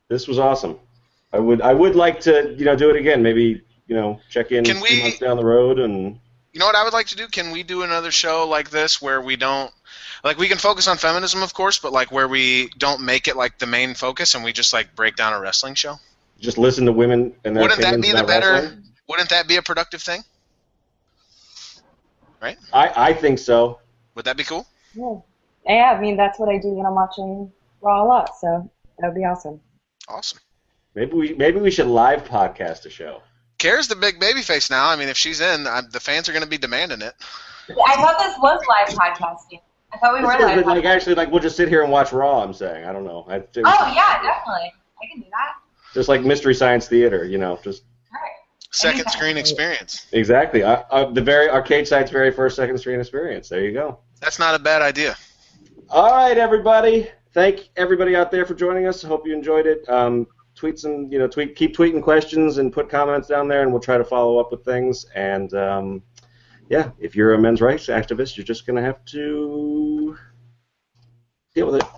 This 0.09 0.29
was 0.29 0.39
awesome. 0.39 0.79
I 1.33 1.39
would 1.39 1.61
I 1.63 1.73
would 1.75 1.95
like 1.95 2.21
to 2.21 2.55
you 2.57 2.65
know 2.65 2.77
do 2.77 2.91
it 2.91 2.97
again. 2.97 3.23
Maybe 3.23 3.63
you 3.87 3.95
know 3.97 4.21
check 4.31 4.53
in 4.53 4.65
Can 4.65 4.77
a 4.77 4.81
few 4.81 4.97
we- 4.97 5.03
months 5.03 5.19
down 5.19 5.37
the 5.37 5.45
road 5.45 5.79
and 5.79 6.19
You 6.53 6.61
know 6.61 6.67
what 6.67 6.77
I 6.77 6.85
would 6.85 6.93
like 6.93 7.07
to 7.09 7.17
do? 7.17 7.29
Can 7.29 7.51
we 7.51 7.63
do 7.63 7.83
another 7.83 8.11
show 8.11 8.47
like 8.47 8.71
this 8.71 9.01
where 9.01 9.21
we 9.21 9.37
don't 9.37 9.73
like 10.25 10.39
we 10.39 10.49
can 10.49 10.59
focus 10.59 10.89
on 10.89 10.97
feminism, 10.97 11.43
of 11.43 11.55
course, 11.55 11.79
but 11.79 11.93
like 11.93 12.11
where 12.13 12.29
we 12.29 12.69
don't 12.79 13.03
make 13.03 13.29
it 13.29 13.37
like 13.37 13.59
the 13.59 13.67
main 13.67 13.95
focus 13.95 14.35
and 14.35 14.45
we 14.45 14.53
just 14.53 14.73
like 14.73 14.95
break 14.95 15.17
down 15.17 15.33
a 15.33 15.41
wrestling 15.41 15.75
show? 15.75 15.97
just 16.41 16.59
listen 16.59 16.87
to 16.87 16.93
women 16.93 17.35
and 17.45 17.57
their 17.57 17.63
Wouldn't 17.63 17.81
that 17.81 18.01
be 18.01 18.13
the 18.13 18.25
better? 18.25 18.53
wrestling. 18.53 18.85
Wouldn't 19.09 19.31
that 19.31 19.49
be 19.49 19.57
a 19.57 19.63
productive 19.63 20.03
thing? 20.03 20.23
right 22.41 22.57
I 22.73 23.09
I 23.11 23.13
think 23.13 23.39
so. 23.39 23.81
Would 24.15 24.25
that 24.27 24.37
be 24.37 24.45
cool? 24.45 24.67
Yeah. 24.95 25.17
yeah, 25.67 25.95
I 25.97 26.01
mean 26.01 26.17
that's 26.17 26.39
what 26.39 26.49
I 26.49 26.59
do 26.59 26.69
when 26.69 26.87
I'm 26.87 26.95
watching 26.95 27.51
Raw 27.81 28.05
a 28.05 28.07
lot, 28.07 28.37
so 28.39 28.71
that 28.99 29.09
would 29.09 29.17
be 29.17 29.25
awesome. 29.25 29.61
Awesome. 30.09 30.39
Maybe 30.95 31.13
we 31.13 31.35
maybe 31.35 31.61
we 31.61 31.71
should 31.71 31.87
live 31.87 32.25
podcast 32.25 32.87
a 32.87 32.91
show. 32.91 33.23
Kara's 33.59 33.89
the 33.89 33.97
big 33.97 34.21
baby 34.21 34.43
face 34.43 34.71
now. 34.71 34.89
I 34.89 34.97
mean, 34.97 35.09
if 35.09 35.17
she's 35.17 35.41
in, 35.41 35.67
I, 35.67 35.83
the 35.91 36.01
fans 36.01 36.29
are 36.29 36.33
going 36.33 36.45
to 36.45 36.49
be 36.49 36.59
demanding 36.59 37.03
it. 37.03 37.15
I 37.69 37.97
thought 37.97 38.19
this 38.19 38.37
was 38.39 38.61
live 38.69 38.97
podcasting. 38.97 39.61
I 39.93 39.99
thought 39.99 40.15
we 40.15 40.21
were 40.21 40.33
This 40.33 40.59
is, 40.59 40.65
but, 40.65 40.67
like 40.67 40.85
actually 40.85 41.15
like 41.15 41.31
we'll 41.31 41.41
just 41.41 41.57
sit 41.57 41.69
here 41.69 41.83
and 41.83 41.91
watch 41.91 42.13
Raw. 42.13 42.43
I'm 42.43 42.53
saying 42.53 42.85
I 42.85 42.93
don't 42.93 43.05
know. 43.05 43.25
I 43.29 43.37
Oh, 43.37 43.93
yeah, 43.95 44.23
definitely. 44.23 44.73
I 45.03 45.07
can 45.11 45.21
do 45.21 45.27
that. 45.31 45.55
just 45.95 46.09
like 46.09 46.23
Mystery 46.23 46.55
Science 46.55 46.89
Theater, 46.89 47.25
you 47.25 47.39
know, 47.39 47.59
just 47.63 47.85
All 48.13 48.21
right. 48.21 48.33
Second 48.71 49.01
Anytime. 49.01 49.13
screen 49.13 49.37
experience. 49.39 50.07
exactly. 50.13 50.63
Uh, 50.63 50.83
uh, 50.91 51.11
the 51.11 51.23
very 51.23 51.49
arcade 51.49 51.89
site's 51.89 52.11
very 52.11 52.31
first 52.31 52.57
second 52.57 52.79
screen 52.79 53.01
experience. 53.01 53.49
There 53.49 53.63
you 53.65 53.73
go. 53.73 53.99
That's 54.21 54.39
not 54.39 54.55
a 54.55 54.59
bad 54.59 54.83
idea. 54.83 55.17
All 55.89 56.11
right, 56.11 56.37
everybody. 56.37 57.11
Thank 57.33 57.71
everybody 57.77 58.15
out 58.17 58.31
there 58.31 58.45
for 58.45 58.55
joining 58.55 58.87
us. 58.87 59.03
Hope 59.03 59.27
you 59.27 59.33
enjoyed 59.33 59.67
it. 59.67 59.89
Um, 59.89 60.27
tweet 60.55 60.79
some, 60.79 61.11
you 61.11 61.19
know, 61.19 61.29
tweet, 61.29 61.57
keep 61.57 61.75
tweeting 61.75 62.03
questions 62.03 62.59
and 62.59 62.73
put 62.73 62.91
comments 62.91 63.29
down 63.29 63.49
there, 63.49 63.63
and 63.63 63.71
we'll 63.73 63.81
try 63.81 63.97
to 63.97 64.05
follow 64.05 64.39
up 64.39 64.51
with 64.51 64.65
things. 64.65 65.07
And 65.15 65.55
um, 65.55 66.03
yeah, 66.69 66.91
if 66.99 67.17
you're 67.17 67.35
a 67.35 67.39
men's 67.39 67.61
rights 67.61 67.87
activist, 67.87 68.37
you're 68.37 68.45
just 68.45 68.67
gonna 68.67 68.83
have 68.83 69.05
to 69.07 70.17
deal 71.55 71.67
with 71.67 71.77
it. 71.77 71.89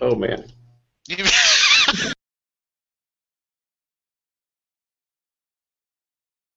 Oh 0.00 0.14
man. 0.14 0.44